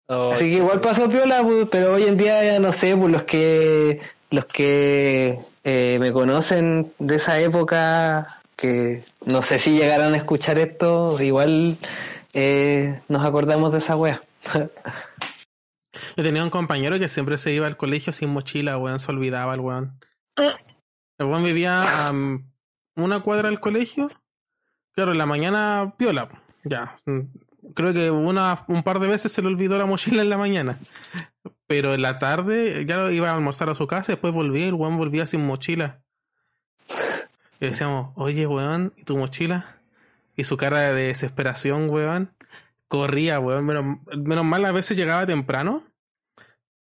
Oh, 0.09 0.33
Así 0.33 0.51
que 0.51 0.57
igual 0.57 0.81
pasó 0.81 1.09
piola, 1.09 1.43
pues, 1.43 1.69
pero 1.71 1.95
hoy 1.95 2.03
en 2.03 2.17
día 2.17 2.45
ya 2.45 2.59
no 2.59 2.73
sé, 2.73 2.97
pues 2.97 3.13
los 3.13 3.23
que 3.23 4.01
los 4.31 4.45
que 4.45 5.39
eh, 5.65 5.99
me 5.99 6.13
conocen 6.13 6.93
de 6.99 7.17
esa 7.17 7.41
época, 7.41 8.41
que 8.57 9.03
no 9.25 9.41
sé 9.41 9.59
si 9.59 9.79
llegaron 9.79 10.15
a 10.15 10.17
escuchar 10.17 10.59
esto, 10.59 11.21
igual 11.23 11.79
eh, 12.33 13.01
nos 13.09 13.25
acordamos 13.25 13.73
de 13.73 13.79
esa 13.79 13.97
wea. 13.97 14.23
Yo 16.17 16.23
tenía 16.23 16.43
un 16.43 16.51
compañero 16.51 16.99
que 16.99 17.09
siempre 17.09 17.39
se 17.39 17.53
iba 17.53 17.67
al 17.67 17.77
colegio 17.77 18.13
sin 18.13 18.31
mochila, 18.31 18.79
weón, 18.79 19.01
se 19.01 19.11
olvidaba 19.11 19.55
el 19.55 19.61
weón. 19.61 19.99
El 21.19 21.27
weón 21.27 21.45
vivía 21.45 22.13
mm, 22.13 22.45
una 22.97 23.21
cuadra 23.21 23.49
del 23.49 23.61
colegio. 23.61 24.11
Claro, 24.93 25.13
en 25.13 25.19
la 25.19 25.27
mañana 25.27 25.95
piola, 25.97 26.29
ya. 26.65 26.97
Creo 27.75 27.93
que 27.93 28.11
una, 28.11 28.65
un 28.69 28.83
par 28.83 29.01
de 29.01 29.09
veces 29.09 29.33
se 29.33 29.43
le 29.43 29.49
olvidó 29.49 29.79
la 29.79 29.87
mochila 29.87 30.23
en 30.23 30.31
la 30.31 30.39
mañana. 30.39 30.79
Pero 31.67 31.95
en 31.95 32.03
la 32.03 32.19
tarde 32.19 32.85
ya 32.87 33.11
iba 33.13 33.31
a 33.31 33.35
almorzar 33.35 33.71
a 33.71 33.75
su 33.75 33.87
casa, 33.87 34.13
después 34.13 34.33
volvía 34.33 34.67
y 34.67 34.69
el 34.69 34.75
weón 34.75 34.97
volvía 34.97 35.27
sin 35.27 35.47
mochila. 35.47 36.01
Y 37.61 37.67
decíamos, 37.67 38.13
oye, 38.17 38.47
weón, 38.47 38.93
¿y 38.97 39.05
tu 39.05 39.17
mochila? 39.17 39.80
Y 40.41 40.45
su 40.45 40.57
cara 40.57 40.81
de 40.93 41.09
desesperación, 41.09 41.91
weón. 41.91 42.33
Corría, 42.89 43.39
weón. 43.41 43.65
Menos, 43.67 43.99
menos 44.17 44.45
mal 44.45 44.65
a 44.65 44.73
veces 44.73 44.97
llegaba 44.97 45.27
temprano. 45.27 45.85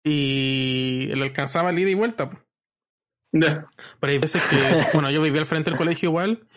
Y 0.03 1.11
le 1.15 1.23
alcanzaba 1.23 1.69
el 1.71 1.79
ida 1.79 1.89
y 1.89 1.93
vuelta. 1.95 2.29
Ya. 3.31 3.67
Pero 3.99 4.11
hay 4.13 4.19
veces 4.19 4.41
que, 4.49 4.87
bueno, 4.93 5.09
yo 5.11 5.21
vivía 5.21 5.41
al 5.41 5.47
frente 5.47 5.69
del 5.69 5.77
colegio 5.77 6.09
igual. 6.09 6.47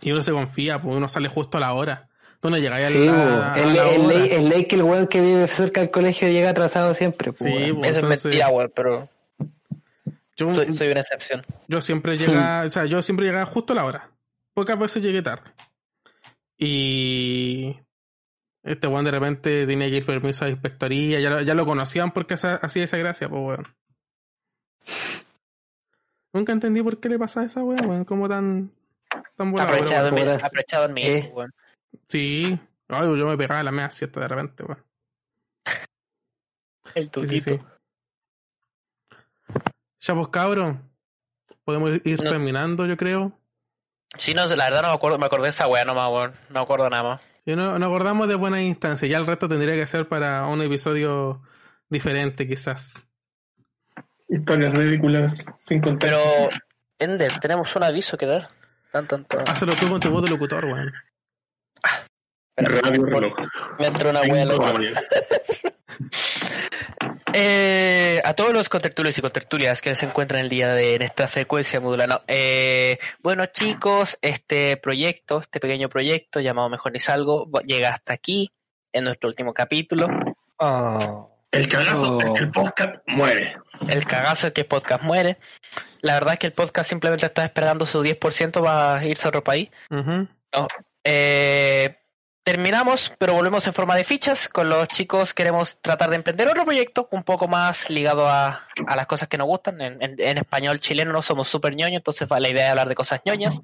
Y 0.00 0.12
uno 0.12 0.22
se 0.22 0.32
confía, 0.32 0.80
pues 0.80 0.94
uno 0.96 1.08
sale 1.08 1.28
justo 1.28 1.58
a 1.58 1.60
la 1.60 1.72
hora. 1.72 2.08
Tú 2.40 2.50
no 2.50 2.58
llegáis 2.58 2.86
a 2.86 2.90
Sí, 2.90 3.06
la, 3.06 3.54
a 3.54 3.58
el, 3.58 3.74
la 3.74 3.88
el 3.90 4.00
hora. 4.02 4.08
ley, 4.18 4.28
el 4.32 4.48
ley 4.50 4.66
que 4.66 4.76
el 4.76 4.82
weón 4.82 5.06
que 5.06 5.20
vive 5.22 5.48
cerca 5.48 5.80
del 5.80 5.90
colegio 5.90 6.28
llega 6.28 6.50
atrasado 6.50 6.92
siempre. 6.94 7.32
pues, 7.32 7.38
Sí, 7.50 7.70
weón. 7.70 7.76
pues, 7.80 7.90
Eso 7.96 8.10
es 8.10 8.22
mentira, 8.24 8.48
weón, 8.50 8.72
pero 8.74 9.08
yo, 10.36 10.54
soy, 10.54 10.72
soy 10.74 10.88
una 10.90 11.00
excepción. 11.00 11.42
yo 11.68 11.80
siempre 11.80 12.18
llegaba, 12.18 12.64
o 12.66 12.70
sea, 12.70 12.84
yo 12.84 13.00
siempre 13.00 13.24
llegaba 13.26 13.46
justo 13.46 13.72
a 13.72 13.76
la 13.76 13.84
hora. 13.86 14.10
Pocas 14.54 14.78
veces 14.78 15.02
llegué 15.02 15.20
tarde. 15.22 15.50
Y 16.56 17.76
este 18.62 18.86
weón 18.86 19.04
de 19.04 19.10
repente 19.10 19.66
tenía 19.66 19.90
que 19.90 19.96
ir 19.96 20.06
permiso 20.06 20.44
a 20.44 20.48
la 20.48 20.52
inspectoría, 20.52 21.20
ya 21.20 21.30
lo, 21.30 21.40
ya 21.42 21.54
lo 21.54 21.66
conocían 21.66 22.12
porque 22.12 22.34
esa- 22.34 22.56
hacía 22.56 22.84
esa 22.84 22.96
gracia, 22.96 23.28
pues 23.28 23.42
weón. 23.42 23.64
Nunca 26.32 26.52
entendí 26.52 26.82
por 26.82 26.98
qué 27.00 27.08
le 27.08 27.18
pasaba 27.18 27.44
a 27.44 27.46
esa 27.46 27.62
weón, 27.62 27.86
weón, 27.86 28.04
como 28.04 28.28
tan, 28.28 28.70
tan 29.36 29.50
volado. 29.50 29.70
pero 29.70 29.82
Aprovechado, 29.82 30.08
en 30.08 30.14
bueno. 30.14 30.24
mi, 30.26 30.32
bueno. 30.32 30.46
aprovechado 30.46 30.84
en 30.86 30.92
mí, 30.94 31.02
Eh. 31.06 31.32
weón. 31.34 31.54
Sí, 32.08 32.58
Ay, 32.88 33.18
yo 33.18 33.26
me 33.26 33.36
pegaba 33.38 33.62
la 33.62 33.72
media 33.72 33.90
siesta 33.90 34.20
de 34.20 34.28
repente, 34.28 34.62
weón. 34.62 34.84
El 36.94 37.04
Sí, 37.04 37.10
tutito. 37.10 37.32
sí, 37.32 37.40
sí. 37.40 37.60
Ya 40.00 40.14
pues 40.14 40.28
cabrón. 40.28 40.90
Podemos 41.64 41.90
ir 42.04 42.22
No. 42.22 42.30
terminando, 42.30 42.84
yo 42.86 42.96
creo. 42.96 43.32
Sí, 44.16 44.34
no, 44.34 44.46
la 44.46 44.64
verdad 44.64 44.82
no 44.82 44.88
me 44.88 44.94
acuerdo, 44.94 45.18
me 45.18 45.26
acordé 45.26 45.44
de 45.44 45.50
esa 45.50 45.66
weá 45.66 45.84
nomás, 45.84 46.08
weón. 46.08 46.32
No 46.48 46.54
me 46.54 46.60
acuerdo 46.60 46.88
nada 46.88 47.02
más. 47.02 47.20
Y 47.46 47.54
no, 47.56 47.78
nos 47.78 47.88
acordamos 47.88 48.28
de 48.28 48.36
buenas 48.36 48.60
instancias. 48.60 49.10
Ya 49.10 49.18
el 49.18 49.26
resto 49.26 49.48
tendría 49.48 49.74
que 49.74 49.86
ser 49.86 50.08
para 50.08 50.46
un 50.46 50.62
episodio 50.62 51.42
diferente, 51.90 52.48
quizás. 52.48 53.02
Historias 54.28 54.72
ridículas 54.72 55.44
sin 55.66 55.80
contar. 55.80 56.10
Pero, 56.10 56.50
Ender, 56.98 57.38
tenemos 57.40 57.74
un 57.76 57.82
aviso 57.82 58.16
que 58.16 58.26
dar. 58.26 58.48
Tan, 58.92 59.06
tan, 59.06 59.24
tan. 59.24 59.48
Hazlo 59.48 59.74
tú 59.74 59.88
con 59.90 60.00
tu 60.00 60.10
voz 60.10 60.22
de 60.22 60.30
locutor, 60.30 60.64
weón. 60.64 60.92
Radio 62.56 63.04
reloj. 63.04 63.34
Me 63.78 63.86
entró 63.86 64.10
una 64.10 64.22
weá 64.22 64.44
loca. 64.44 64.72
Eh, 67.36 68.20
a 68.24 68.34
todos 68.34 68.52
los 68.52 68.68
contertulios 68.68 69.18
y 69.18 69.20
contertulias 69.20 69.82
que 69.82 69.94
se 69.96 70.06
encuentran 70.06 70.40
el 70.40 70.48
día 70.48 70.72
de 70.72 70.94
en 70.94 71.02
esta 71.02 71.26
frecuencia 71.26 71.80
modulada. 71.80 72.22
eh, 72.28 72.98
bueno 73.22 73.46
chicos, 73.46 74.16
este 74.22 74.76
proyecto, 74.76 75.40
este 75.40 75.58
pequeño 75.58 75.88
proyecto 75.88 76.40
llamado 76.40 76.68
Mejor 76.68 76.92
ni 76.92 77.00
Salgo, 77.00 77.50
va- 77.50 77.62
llega 77.62 77.88
hasta 77.90 78.12
aquí 78.12 78.52
en 78.92 79.04
nuestro 79.04 79.28
último 79.28 79.52
capítulo. 79.52 80.06
Oh. 80.58 81.30
El 81.50 81.68
cagazo 81.68 82.16
Oh. 82.16 82.20
es 82.20 82.30
que 82.38 82.44
el 82.44 82.50
podcast 82.50 82.94
muere. 83.06 83.56
El 83.88 84.04
cagazo 84.06 84.46
es 84.48 84.52
que 84.52 84.60
el 84.62 84.66
podcast 84.68 85.02
muere. 85.02 85.38
La 86.02 86.14
verdad 86.14 86.34
es 86.34 86.38
que 86.38 86.46
el 86.46 86.52
podcast 86.52 86.88
simplemente 86.88 87.26
está 87.26 87.44
esperando 87.44 87.86
su 87.86 88.02
10% 88.02 88.62
para 88.62 89.04
irse 89.04 89.26
a 89.26 89.30
otro 89.30 89.42
país. 89.44 89.70
No. 89.90 90.68
Eh, 91.04 91.96
terminamos, 92.44 93.12
pero 93.18 93.32
volvemos 93.32 93.66
en 93.66 93.72
forma 93.72 93.96
de 93.96 94.04
fichas. 94.04 94.48
Con 94.48 94.68
los 94.68 94.86
chicos 94.88 95.34
queremos 95.34 95.78
tratar 95.80 96.10
de 96.10 96.16
emprender 96.16 96.46
otro 96.48 96.64
proyecto 96.64 97.08
un 97.10 97.24
poco 97.24 97.48
más 97.48 97.90
ligado 97.90 98.28
a, 98.28 98.66
a 98.86 98.96
las 98.96 99.06
cosas 99.06 99.28
que 99.28 99.38
nos 99.38 99.46
gustan. 99.46 99.80
En, 99.80 100.00
en- 100.02 100.20
en 100.20 100.38
español 100.38 100.78
chileno 100.80 101.12
no 101.12 101.22
somos 101.22 101.48
súper 101.48 101.74
ñoños, 101.74 101.96
entonces 101.96 102.28
va 102.30 102.38
la 102.38 102.50
idea 102.50 102.64
de 102.64 102.70
hablar 102.70 102.88
de 102.88 102.94
cosas 102.94 103.20
ñoñas. 103.24 103.60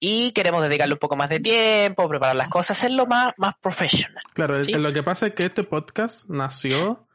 Y 0.00 0.32
queremos 0.32 0.62
dedicarle 0.62 0.94
un 0.94 0.98
poco 0.98 1.16
más 1.16 1.28
de 1.30 1.40
tiempo, 1.40 2.08
preparar 2.08 2.36
las 2.36 2.48
cosas, 2.48 2.76
hacerlo 2.78 3.06
más, 3.06 3.32
más 3.38 3.54
professional. 3.60 4.22
Claro, 4.34 4.62
Sí. 4.62 4.72
lo 4.72 4.92
que 4.92 5.02
pasa 5.02 5.28
es 5.28 5.34
que 5.34 5.44
este 5.44 5.64
podcast 5.64 6.28
nació 6.28 7.06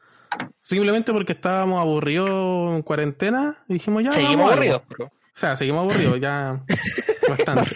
simplemente 0.60 1.12
porque 1.12 1.32
estábamos 1.32 1.80
aburridos 1.80 2.74
en 2.74 2.82
cuarentena 2.82 3.54
y 3.68 3.74
dijimos 3.74 4.02
ya. 4.02 4.12
Seguimos 4.12 4.50
aburridos. 4.50 4.82
O 4.98 5.10
sea, 5.34 5.54
seguimos 5.56 5.82
aburridos 5.82 6.18
ya 6.20 6.60
bastante. 7.28 7.70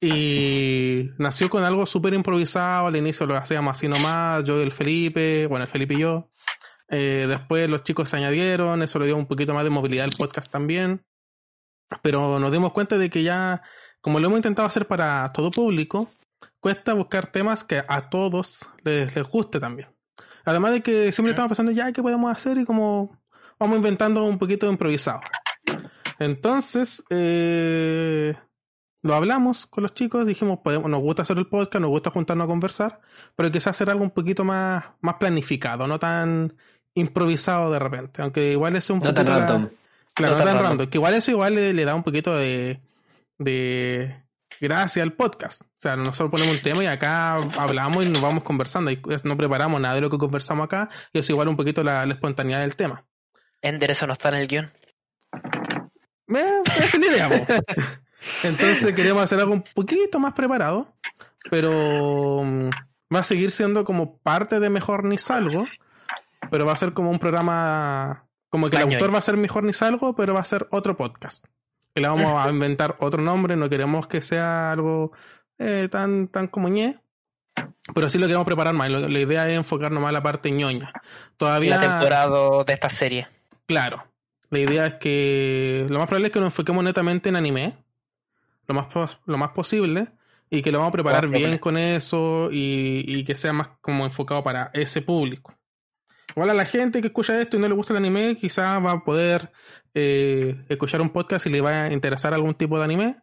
Y 0.00 1.10
nació 1.18 1.50
con 1.50 1.62
algo 1.62 1.84
súper 1.84 2.14
improvisado. 2.14 2.86
Al 2.86 2.96
inicio 2.96 3.26
lo 3.26 3.36
hacíamos 3.36 3.72
así 3.72 3.88
nomás, 3.88 4.44
yo 4.44 4.58
y 4.58 4.62
el 4.62 4.72
Felipe, 4.72 5.46
bueno, 5.46 5.64
el 5.64 5.70
Felipe 5.70 5.94
y 5.94 6.00
yo. 6.00 6.30
Eh, 6.88 7.26
después 7.28 7.68
los 7.68 7.84
chicos 7.84 8.08
se 8.08 8.16
añadieron, 8.16 8.82
eso 8.82 8.98
le 8.98 9.06
dio 9.06 9.16
un 9.16 9.26
poquito 9.26 9.54
más 9.54 9.64
de 9.64 9.70
movilidad 9.70 10.04
al 10.04 10.16
podcast 10.16 10.50
también. 10.50 11.04
Pero 12.02 12.38
nos 12.38 12.52
dimos 12.52 12.72
cuenta 12.72 12.98
de 12.98 13.10
que 13.10 13.22
ya, 13.22 13.62
como 14.00 14.20
lo 14.20 14.26
hemos 14.26 14.38
intentado 14.38 14.66
hacer 14.66 14.86
para 14.86 15.30
todo 15.32 15.50
público, 15.50 16.10
cuesta 16.60 16.94
buscar 16.94 17.26
temas 17.26 17.64
que 17.64 17.84
a 17.86 18.08
todos 18.08 18.66
les, 18.84 19.14
les 19.14 19.28
guste 19.28 19.60
también. 19.60 19.88
Además 20.44 20.72
de 20.72 20.82
que 20.82 21.12
siempre 21.12 21.30
estamos 21.30 21.50
pensando 21.50 21.72
ya 21.72 21.92
qué 21.92 22.02
podemos 22.02 22.32
hacer 22.32 22.58
y 22.58 22.64
como 22.64 23.20
vamos 23.58 23.76
inventando 23.76 24.24
un 24.24 24.38
poquito 24.38 24.70
improvisado. 24.70 25.20
Entonces, 26.18 27.04
eh, 27.10 28.34
lo 29.02 29.14
hablamos 29.14 29.66
con 29.66 29.82
los 29.82 29.94
chicos, 29.94 30.26
dijimos, 30.26 30.58
podemos, 30.62 30.90
nos 30.90 31.00
gusta 31.00 31.22
hacer 31.22 31.38
el 31.38 31.46
podcast, 31.46 31.80
nos 31.80 31.90
gusta 31.90 32.10
juntarnos 32.10 32.44
a 32.44 32.48
conversar, 32.48 33.00
pero 33.36 33.50
quizás 33.50 33.68
hacer 33.68 33.88
algo 33.90 34.02
un 34.04 34.10
poquito 34.10 34.44
más, 34.44 34.84
más 35.00 35.14
planificado, 35.14 35.86
no 35.86 35.98
tan 35.98 36.54
improvisado 36.94 37.70
de 37.72 37.78
repente, 37.78 38.20
aunque 38.22 38.50
igual 38.52 38.76
es 38.76 38.90
un 38.90 38.98
No 38.98 39.02
poquito 39.04 39.24
tan 39.24 39.26
la- 39.26 39.38
random. 39.46 39.70
Claro, 40.14 40.34
No 40.34 40.38
no 40.38 40.44
tan 40.44 40.54
random. 40.54 40.70
random. 40.70 40.90
Que 40.90 40.98
igual 40.98 41.14
eso 41.14 41.30
igual 41.30 41.54
le, 41.54 41.72
le 41.72 41.84
da 41.84 41.94
un 41.94 42.02
poquito 42.02 42.36
de, 42.36 42.80
de 43.38 44.22
gracia 44.60 45.02
al 45.04 45.12
podcast. 45.12 45.62
O 45.62 45.66
sea, 45.78 45.96
nosotros 45.96 46.30
ponemos 46.32 46.56
un 46.56 46.60
tema 46.62 46.82
y 46.82 46.86
acá 46.86 47.34
hablamos 47.36 48.04
y 48.06 48.10
nos 48.10 48.20
vamos 48.20 48.42
conversando. 48.42 48.90
Y 48.90 49.00
no 49.24 49.36
preparamos 49.36 49.80
nada 49.80 49.94
de 49.94 50.00
lo 50.00 50.10
que 50.10 50.18
conversamos 50.18 50.64
acá. 50.64 50.90
Y 51.12 51.20
eso 51.20 51.32
igual 51.32 51.46
un 51.48 51.56
poquito 51.56 51.82
la, 51.84 52.04
la 52.04 52.14
espontaneidad 52.14 52.60
del 52.60 52.74
tema. 52.76 53.04
Ender, 53.62 53.92
eso 53.92 54.06
no 54.08 54.12
está 54.14 54.30
en 54.30 54.34
el 54.34 54.48
guion. 54.48 54.72
Eh, 56.28 56.62
esa 56.66 56.84
es 56.84 56.98
la 56.98 57.06
idea. 57.06 57.28
Entonces 58.42 58.92
queríamos 58.94 59.22
hacer 59.22 59.40
algo 59.40 59.52
un 59.52 59.64
poquito 59.74 60.18
más 60.18 60.34
preparado. 60.34 60.92
Pero 61.50 62.42
mm, 62.44 62.68
va 63.14 63.20
a 63.20 63.24
seguir 63.24 63.50
siendo 63.50 63.84
como 63.84 64.18
parte 64.18 64.60
de 64.60 64.70
Mejor 64.70 65.04
Ni 65.04 65.18
Salgo. 65.18 65.64
Pero 66.50 66.66
va 66.66 66.72
a 66.72 66.76
ser 66.76 66.92
como 66.92 67.10
un 67.10 67.18
programa 67.18 68.26
Como 68.48 68.68
que 68.70 68.76
el 68.76 68.82
autor 68.82 69.14
va 69.14 69.18
a 69.18 69.22
ser 69.22 69.36
mejor 69.36 69.64
ni 69.64 69.72
salgo, 69.72 70.14
pero 70.14 70.34
va 70.34 70.40
a 70.40 70.44
ser 70.44 70.66
otro 70.70 70.96
podcast. 70.96 71.44
Que 71.94 72.00
le 72.00 72.08
vamos 72.08 72.34
a 72.34 72.48
inventar 72.50 72.96
otro 73.00 73.22
nombre, 73.22 73.56
no 73.56 73.68
queremos 73.68 74.06
que 74.06 74.20
sea 74.20 74.72
algo 74.72 75.12
eh, 75.58 75.88
tan, 75.90 76.28
tan 76.28 76.48
como 76.48 76.68
ñe. 76.68 76.98
Pero 77.94 78.08
sí 78.08 78.18
lo 78.18 78.26
queremos 78.26 78.46
preparar 78.46 78.74
más. 78.74 78.90
La 78.90 79.18
idea 79.18 79.48
es 79.48 79.56
enfocarnos 79.56 80.00
más 80.00 80.10
en 80.10 80.14
la 80.14 80.22
parte 80.22 80.50
ñoña. 80.50 80.92
Todavía. 81.36 81.76
La 81.76 81.80
temporada 81.80 82.64
de 82.64 82.72
esta 82.72 82.88
serie. 82.88 83.28
Claro. 83.66 84.04
La 84.50 84.58
idea 84.58 84.86
es 84.86 84.94
que 84.94 85.86
lo 85.88 85.98
más 85.98 86.08
probable 86.08 86.28
es 86.28 86.32
que 86.32 86.40
nos 86.40 86.48
enfoquemos 86.48 86.82
netamente 86.82 87.28
en 87.28 87.36
anime, 87.36 87.76
lo 88.70 88.74
más, 88.74 88.86
pos- 88.86 89.18
lo 89.26 89.36
más 89.36 89.50
posible, 89.50 90.08
y 90.48 90.62
que 90.62 90.70
lo 90.72 90.78
vamos 90.78 90.90
a 90.90 90.92
preparar 90.92 91.28
bien 91.28 91.58
con 91.58 91.76
eso 91.76 92.48
y, 92.52 93.04
y 93.06 93.24
que 93.24 93.34
sea 93.34 93.52
más 93.52 93.68
como 93.80 94.04
enfocado 94.04 94.42
para 94.42 94.70
ese 94.74 95.02
público. 95.02 95.54
Igual 96.34 96.50
a 96.50 96.54
la 96.54 96.64
gente 96.64 97.00
que 97.00 97.08
escucha 97.08 97.40
esto 97.40 97.56
y 97.56 97.60
no 97.60 97.68
le 97.68 97.74
gusta 97.74 97.92
el 97.92 97.96
anime, 97.98 98.36
quizás 98.36 98.84
va 98.84 98.92
a 98.92 99.04
poder 99.04 99.50
eh, 99.94 100.64
escuchar 100.68 101.00
un 101.00 101.10
podcast 101.10 101.46
y 101.46 101.50
le 101.50 101.60
va 101.60 101.84
a 101.84 101.92
interesar 101.92 102.32
algún 102.34 102.54
tipo 102.54 102.78
de 102.78 102.84
anime. 102.84 103.16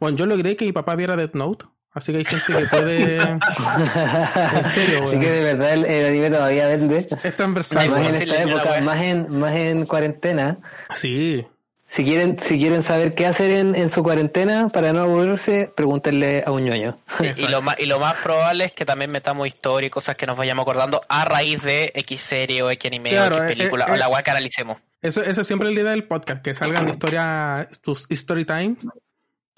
Bueno, 0.00 0.16
yo 0.16 0.24
logré 0.26 0.56
que 0.56 0.64
mi 0.64 0.72
papá 0.72 0.96
viera 0.96 1.14
Death 1.16 1.34
Note, 1.34 1.66
así 1.92 2.12
que 2.12 2.18
hay 2.18 2.24
gente 2.24 2.52
que 2.58 2.66
puede... 2.74 3.16
en 3.18 4.64
serio, 4.64 5.08
Así 5.08 5.20
que 5.20 5.30
de 5.30 5.42
verdad 5.54 5.72
el, 5.74 5.84
el 5.84 6.06
anime 6.06 6.30
todavía 6.30 6.66
vende. 6.68 6.98
es 6.98 7.36
transversal. 7.36 7.78
Ay, 7.82 7.88
Más 7.90 8.14
en 8.14 8.22
esta 8.30 8.42
época, 8.42 8.80
más 8.82 9.04
en, 9.04 9.38
más 9.38 9.54
en 9.56 9.86
cuarentena. 9.86 10.58
Sí, 10.94 11.46
Si 11.94 12.02
quieren, 12.02 12.40
si 12.42 12.58
quieren 12.58 12.82
saber 12.82 13.14
qué 13.14 13.24
hacer 13.24 13.52
en, 13.52 13.76
en 13.76 13.88
su 13.88 14.02
cuarentena 14.02 14.68
para 14.68 14.92
no 14.92 15.02
aburrirse, 15.02 15.72
pregúntenle 15.76 16.42
a 16.44 16.50
un 16.50 16.64
ñoño. 16.64 16.98
Y 17.36 17.46
lo, 17.46 17.62
más, 17.62 17.76
y 17.78 17.86
lo 17.86 18.00
más 18.00 18.16
probable 18.16 18.64
es 18.64 18.72
que 18.72 18.84
también 18.84 19.12
metamos 19.12 19.46
historia 19.46 19.86
y 19.86 19.90
cosas 19.90 20.16
que 20.16 20.26
nos 20.26 20.36
vayamos 20.36 20.62
acordando 20.64 21.02
a 21.08 21.24
raíz 21.24 21.62
de 21.62 21.92
X 21.94 22.20
serie 22.20 22.64
o 22.64 22.70
X 22.72 22.90
anime 22.90 23.10
Claro, 23.10 23.36
o 23.36 23.38
eh, 23.38 23.46
X 23.46 23.56
película 23.56 23.84
eh, 23.86 23.92
o 23.92 23.96
la 23.96 24.06
eh. 24.06 24.08
weá 24.08 24.24
que 24.24 24.30
analicemos. 24.32 24.78
Eso, 25.02 25.22
esa 25.22 25.42
es 25.42 25.46
siempre 25.46 25.72
la 25.72 25.80
idea 25.80 25.92
del 25.92 26.02
podcast, 26.02 26.42
que 26.42 26.56
salgan 26.56 26.88
historias, 26.88 27.68
tus 27.80 28.06
story 28.10 28.44
times, 28.44 28.78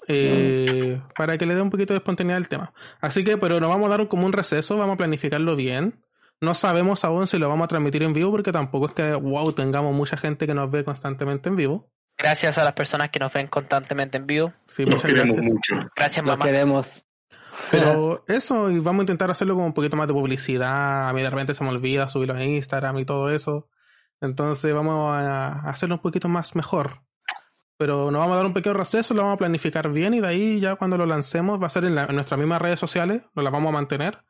eh, 0.07 1.01
para 1.17 1.39
que 1.39 1.47
le 1.47 1.55
dé 1.55 1.61
un 1.63 1.71
poquito 1.71 1.95
de 1.95 1.97
espontaneidad 1.97 2.37
al 2.37 2.47
tema. 2.49 2.71
Así 3.01 3.23
que, 3.23 3.37
pero 3.37 3.59
nos 3.59 3.69
vamos 3.69 3.87
a 3.87 3.97
dar 3.97 4.07
como 4.07 4.27
un 4.27 4.33
receso, 4.33 4.77
vamos 4.77 4.93
a 4.93 4.97
planificarlo 4.97 5.55
bien. 5.55 6.03
No 6.39 6.53
sabemos 6.53 7.03
aún 7.03 7.25
si 7.25 7.39
lo 7.39 7.49
vamos 7.49 7.65
a 7.65 7.67
transmitir 7.69 8.03
en 8.03 8.13
vivo, 8.13 8.29
porque 8.29 8.51
tampoco 8.51 8.85
es 8.85 8.93
que, 8.93 9.13
wow, 9.13 9.53
tengamos 9.53 9.95
mucha 9.95 10.17
gente 10.17 10.45
que 10.45 10.53
nos 10.53 10.69
ve 10.69 10.83
constantemente 10.83 11.49
en 11.49 11.55
vivo. 11.55 11.89
Gracias 12.17 12.57
a 12.57 12.63
las 12.63 12.73
personas 12.73 13.09
que 13.09 13.19
nos 13.19 13.31
ven 13.31 13.47
constantemente 13.47 14.17
en 14.17 14.25
vivo. 14.27 14.53
Sí, 14.67 14.83
Los 14.85 14.95
muchas 14.95 15.11
queremos 15.11 15.35
gracias. 15.35 15.53
mucho. 15.53 15.89
Gracias, 15.95 16.25
mamá. 16.25 16.45
queremos. 16.45 16.87
Pero 17.69 18.23
eso, 18.27 18.69
y 18.71 18.79
vamos 18.79 19.01
a 19.01 19.03
intentar 19.03 19.29
hacerlo 19.29 19.55
con 19.55 19.65
un 19.65 19.73
poquito 19.73 19.95
más 19.97 20.07
de 20.07 20.13
publicidad. 20.13 21.09
A 21.09 21.13
mí 21.13 21.21
de 21.21 21.29
repente 21.29 21.53
se 21.53 21.63
me 21.63 21.69
olvida 21.69 22.07
subirlo 22.09 22.35
a 22.35 22.43
Instagram 22.43 22.97
y 22.99 23.05
todo 23.05 23.29
eso. 23.29 23.69
Entonces 24.21 24.73
vamos 24.73 25.11
a 25.13 25.69
hacerlo 25.69 25.95
un 25.95 26.01
poquito 26.01 26.27
más 26.29 26.55
mejor. 26.55 27.01
Pero 27.77 28.09
nos 28.09 28.19
vamos 28.19 28.33
a 28.33 28.37
dar 28.37 28.45
un 28.47 28.53
pequeño 28.53 28.73
receso, 28.73 29.13
lo 29.13 29.21
vamos 29.21 29.35
a 29.35 29.39
planificar 29.39 29.89
bien 29.91 30.15
y 30.15 30.19
de 30.19 30.27
ahí 30.27 30.59
ya 30.59 30.75
cuando 30.77 30.97
lo 30.97 31.05
lancemos 31.05 31.61
va 31.61 31.67
a 31.67 31.69
ser 31.69 31.85
en, 31.85 31.93
la- 31.93 32.05
en 32.05 32.15
nuestras 32.15 32.39
mismas 32.39 32.59
redes 32.59 32.79
sociales, 32.79 33.23
nos 33.35 33.43
las 33.43 33.53
vamos 33.53 33.69
a 33.69 33.73
mantener. 33.73 34.23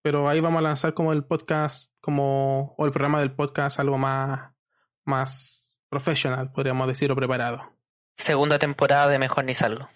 Pero 0.00 0.28
ahí 0.28 0.40
vamos 0.40 0.60
a 0.60 0.62
lanzar 0.62 0.94
como 0.94 1.12
el 1.12 1.24
podcast, 1.24 1.92
como, 2.00 2.74
o 2.78 2.86
el 2.86 2.92
programa 2.92 3.20
del 3.20 3.32
podcast, 3.32 3.78
algo 3.80 3.98
más, 3.98 4.52
más 5.04 5.57
profesional, 5.88 6.52
podríamos 6.52 6.86
decir, 6.88 7.10
o 7.12 7.16
preparado. 7.16 7.72
Segunda 8.16 8.58
temporada 8.58 9.08
de 9.08 9.18
Mejor 9.18 9.44
Ni 9.44 9.54
Salgo. 9.54 9.88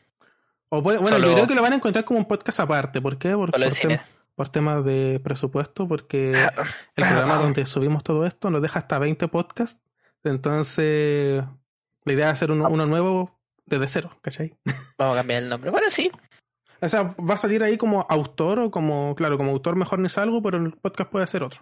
O 0.68 0.82
puede- 0.82 0.98
bueno, 0.98 1.16
Solo- 1.16 1.28
yo 1.28 1.34
creo 1.34 1.46
que 1.46 1.54
lo 1.54 1.62
van 1.62 1.72
a 1.72 1.76
encontrar 1.76 2.04
como 2.04 2.18
un 2.20 2.26
podcast 2.26 2.60
aparte. 2.60 3.00
¿Por 3.00 3.18
qué? 3.18 3.34
Por, 3.34 3.50
tem- 3.50 4.00
por 4.34 4.48
temas 4.48 4.84
de 4.84 5.20
presupuesto, 5.22 5.86
porque 5.86 6.32
el 6.96 7.04
programa 7.06 7.36
donde 7.36 7.66
subimos 7.66 8.02
todo 8.02 8.24
esto 8.26 8.50
nos 8.50 8.62
deja 8.62 8.78
hasta 8.78 8.98
20 8.98 9.28
podcasts. 9.28 9.82
Entonces, 10.24 11.42
la 12.04 12.12
idea 12.12 12.26
es 12.28 12.32
hacer 12.34 12.50
uno, 12.52 12.68
uno 12.70 12.86
nuevo 12.86 13.38
desde 13.66 13.88
cero, 13.88 14.16
¿cachai? 14.22 14.56
Vamos 14.98 15.14
a 15.16 15.20
cambiar 15.20 15.42
el 15.42 15.48
nombre. 15.48 15.70
Bueno, 15.70 15.90
sí. 15.90 16.10
O 16.80 16.88
sea, 16.88 17.14
va 17.18 17.34
a 17.34 17.38
salir 17.38 17.62
ahí 17.62 17.76
como 17.76 18.06
autor 18.08 18.58
o 18.58 18.70
como, 18.70 19.14
claro, 19.14 19.36
como 19.36 19.50
autor 19.52 19.76
mejor 19.76 19.98
ni 20.00 20.08
salgo, 20.08 20.42
pero 20.42 20.58
el 20.58 20.72
podcast 20.72 21.10
puede 21.10 21.26
ser 21.26 21.42
otro. 21.44 21.60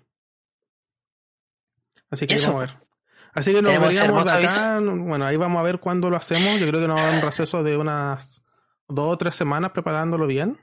Así 2.11 2.27
que 2.27 2.35
Eso. 2.35 2.49
vamos 2.53 2.63
a 2.63 2.67
ver. 2.75 2.90
Así 3.33 3.53
que 3.53 3.63
nos 3.63 3.79
veríamos 3.79 4.25
de 4.25 4.31
acá. 4.31 4.81
Bueno, 4.81 5.25
ahí 5.25 5.37
vamos 5.37 5.61
a 5.61 5.63
ver 5.63 5.79
cuándo 5.79 6.11
lo 6.11 6.17
hacemos. 6.17 6.59
Yo 6.59 6.67
creo 6.67 6.81
que 6.81 6.89
nos 6.89 6.99
va 6.99 7.03
a 7.03 7.07
dar 7.07 7.15
un 7.15 7.23
receso 7.23 7.63
de 7.63 7.77
unas 7.77 8.43
dos 8.89 9.13
o 9.13 9.19
tres 9.19 9.35
semanas 9.35 9.71
preparándolo 9.71 10.27
bien. 10.27 10.59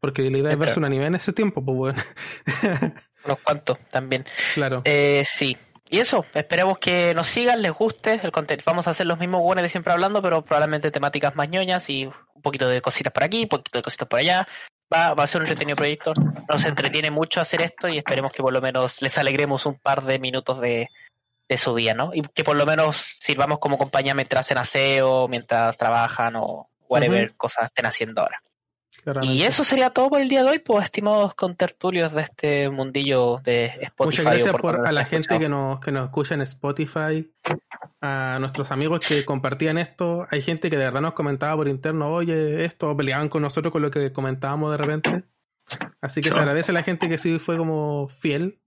Porque 0.00 0.30
la 0.30 0.38
idea 0.38 0.52
es 0.52 0.58
verse 0.58 0.78
un 0.78 0.84
anime 0.84 1.06
en 1.06 1.14
ese 1.14 1.32
tiempo, 1.32 1.64
pues 1.64 1.76
bueno. 1.76 2.02
Unos 3.24 3.38
cuantos 3.40 3.78
también. 3.90 4.24
claro. 4.52 4.82
Eh, 4.84 5.24
sí. 5.26 5.56
Y 5.88 5.98
eso, 5.98 6.26
esperemos 6.34 6.78
que 6.78 7.14
nos 7.14 7.26
sigan, 7.26 7.62
les 7.62 7.72
guste 7.72 8.20
el 8.22 8.30
contenido. 8.30 8.64
Vamos 8.66 8.86
a 8.86 8.90
hacer 8.90 9.06
los 9.06 9.18
mismos 9.18 9.40
buenos 9.40 9.62
de 9.62 9.68
siempre 9.70 9.92
hablando, 9.94 10.20
pero 10.20 10.42
probablemente 10.42 10.90
temáticas 10.90 11.34
más 11.36 11.48
ñoñas 11.48 11.88
y 11.88 12.04
un 12.06 12.42
poquito 12.42 12.68
de 12.68 12.82
cositas 12.82 13.12
por 13.12 13.24
aquí, 13.24 13.44
un 13.44 13.48
poquito 13.48 13.78
de 13.78 13.82
cositas 13.82 14.06
por 14.06 14.18
allá. 14.18 14.46
Va, 14.92 15.14
va 15.14 15.24
a 15.24 15.26
ser 15.26 15.40
un 15.40 15.46
entretenido 15.46 15.76
proyecto. 15.76 16.12
Nos 16.50 16.64
entretiene 16.66 17.10
mucho 17.10 17.40
hacer 17.40 17.62
esto 17.62 17.88
y 17.88 17.96
esperemos 17.96 18.32
que 18.32 18.42
por 18.42 18.52
lo 18.52 18.60
menos 18.60 19.00
les 19.00 19.16
alegremos 19.16 19.64
un 19.64 19.78
par 19.78 20.02
de 20.02 20.18
minutos 20.18 20.60
de, 20.60 20.88
de 21.48 21.58
su 21.58 21.74
día, 21.74 21.94
¿no? 21.94 22.10
Y 22.14 22.22
que 22.22 22.44
por 22.44 22.56
lo 22.56 22.66
menos 22.66 22.96
sirvamos 23.20 23.58
como 23.58 23.78
compañía 23.78 24.14
mientras 24.14 24.46
hacen 24.46 24.58
aseo, 24.58 25.28
mientras 25.28 25.76
trabajan 25.76 26.36
o 26.36 26.70
whatever 26.88 27.34
cosas 27.36 27.64
estén 27.66 27.86
haciendo 27.86 28.22
ahora. 28.22 28.42
claramente. 29.02 29.34
Y 29.34 29.42
eso 29.42 29.64
sería 29.64 29.90
todo 29.90 30.08
por 30.08 30.20
el 30.20 30.28
día 30.28 30.42
de 30.42 30.50
hoy, 30.50 30.58
pues 30.58 30.84
estimados 30.84 31.34
contertulios 31.34 32.12
de 32.12 32.22
este 32.22 32.70
mundillo 32.70 33.40
de 33.44 33.66
Spotify. 33.66 34.04
Muchas 34.04 34.24
gracias 34.24 34.54
por 34.56 34.86
a 34.86 34.92
la 34.92 35.04
gente 35.04 35.38
que 35.38 35.48
nos, 35.48 35.80
que 35.80 35.92
nos 35.92 36.06
escucha 36.06 36.34
en 36.34 36.42
Spotify, 36.42 37.30
a 38.00 38.38
nuestros 38.40 38.70
amigos 38.70 39.00
que 39.06 39.24
compartían 39.24 39.78
esto. 39.78 40.26
Hay 40.30 40.40
gente 40.42 40.70
que 40.70 40.78
de 40.78 40.84
verdad 40.84 41.02
nos 41.02 41.12
comentaba 41.12 41.56
por 41.56 41.68
interno, 41.68 42.12
oye, 42.12 42.64
esto, 42.64 42.96
peleaban 42.96 43.28
con 43.28 43.42
nosotros 43.42 43.72
con 43.72 43.82
lo 43.82 43.90
que 43.90 44.12
comentábamos 44.12 44.70
de 44.70 44.76
repente. 44.76 45.24
Así 46.00 46.20
que 46.20 46.30
se 46.30 46.38
agradece 46.38 46.72
a 46.72 46.74
la 46.74 46.82
gente 46.82 47.08
que 47.08 47.18
sí 47.18 47.38
fue 47.38 47.56
como 47.56 48.08
fiel 48.08 48.60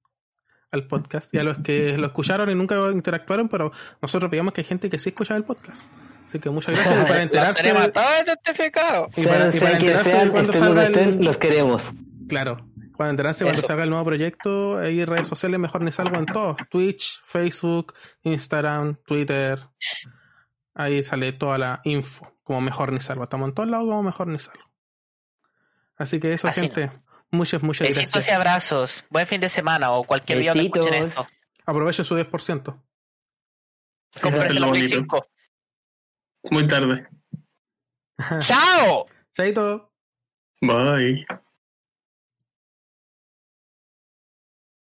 al 0.71 0.87
podcast 0.87 1.33
y 1.33 1.37
a 1.37 1.43
los 1.43 1.57
que 1.59 1.97
lo 1.97 2.07
escucharon 2.07 2.49
y 2.49 2.55
nunca 2.55 2.75
interactuaron, 2.91 3.49
pero 3.49 3.71
nosotros 4.01 4.29
veíamos 4.29 4.53
que 4.53 4.61
hay 4.61 4.65
gente 4.67 4.89
que 4.89 4.99
sí 4.99 5.09
escuchaba 5.09 5.37
el 5.37 5.43
podcast. 5.43 5.81
Así 6.27 6.39
que 6.39 6.49
muchas 6.49 6.75
gracias 6.75 6.93
y 6.93 7.03
para 7.07 7.13
Los 7.15 7.23
enterarse, 7.23 7.69
identificados. 8.25 9.17
y 9.17 9.25
para, 9.25 9.55
y 9.55 9.59
para 9.59 9.77
enterarse 9.77 10.17
de 10.17 10.29
cuando 10.29 10.53
salga 10.53 10.87
el, 10.87 11.23
los 11.23 11.37
queremos. 11.37 11.83
Claro. 12.27 12.57
Cuando 12.97 13.11
enterarse 13.11 13.45
cuando 13.45 13.61
salga 13.61 13.83
el 13.83 13.89
nuevo 13.91 14.03
proyecto, 14.05 14.79
hay 14.79 15.05
redes 15.05 15.27
sociales 15.27 15.59
mejor 15.59 15.83
ni 15.83 15.91
salgo 15.91 16.17
en 16.17 16.25
todos. 16.25 16.57
Twitch, 16.69 17.21
Facebook, 17.25 17.93
Instagram, 18.23 18.97
Twitter. 19.05 19.59
Ahí 20.73 21.03
sale 21.03 21.31
toda 21.31 21.57
la 21.57 21.81
info, 21.83 22.35
como 22.43 22.59
mejor 22.59 22.91
ni 22.91 22.99
salgo. 22.99 23.23
Estamos 23.23 23.49
en 23.49 23.53
todos 23.55 23.69
lados 23.69 23.85
como 23.85 24.03
mejor 24.03 24.27
ni 24.27 24.39
salgo. 24.39 24.63
Así 25.95 26.19
que 26.19 26.33
eso, 26.33 26.47
Así 26.47 26.61
gente. 26.61 26.91
Muchas, 27.31 27.61
muchas 27.61 27.87
Besitos 27.89 28.09
y 28.09 28.11
gracias. 28.13 28.35
abrazos. 28.35 29.05
Buen 29.09 29.27
fin 29.27 29.41
de 29.41 29.49
semana 29.49 29.91
o 29.91 30.03
cualquier 30.03 30.39
día 30.39 30.51
donde 30.51 30.65
escuchen 30.65 30.91
Besitos. 30.91 31.25
esto. 31.25 31.27
Aprovechen 31.65 32.05
su 32.05 32.15
10%. 32.15 32.83
Cómprense 34.21 34.53
Es 34.53 34.59
la 34.59 34.71
Play 34.71 34.81
bonito. 34.83 34.95
5. 35.01 35.27
Muy 36.51 36.67
tarde. 36.67 37.07
¡Chao! 38.39 39.05
Chaito. 39.33 39.91
Bye. 40.61 41.25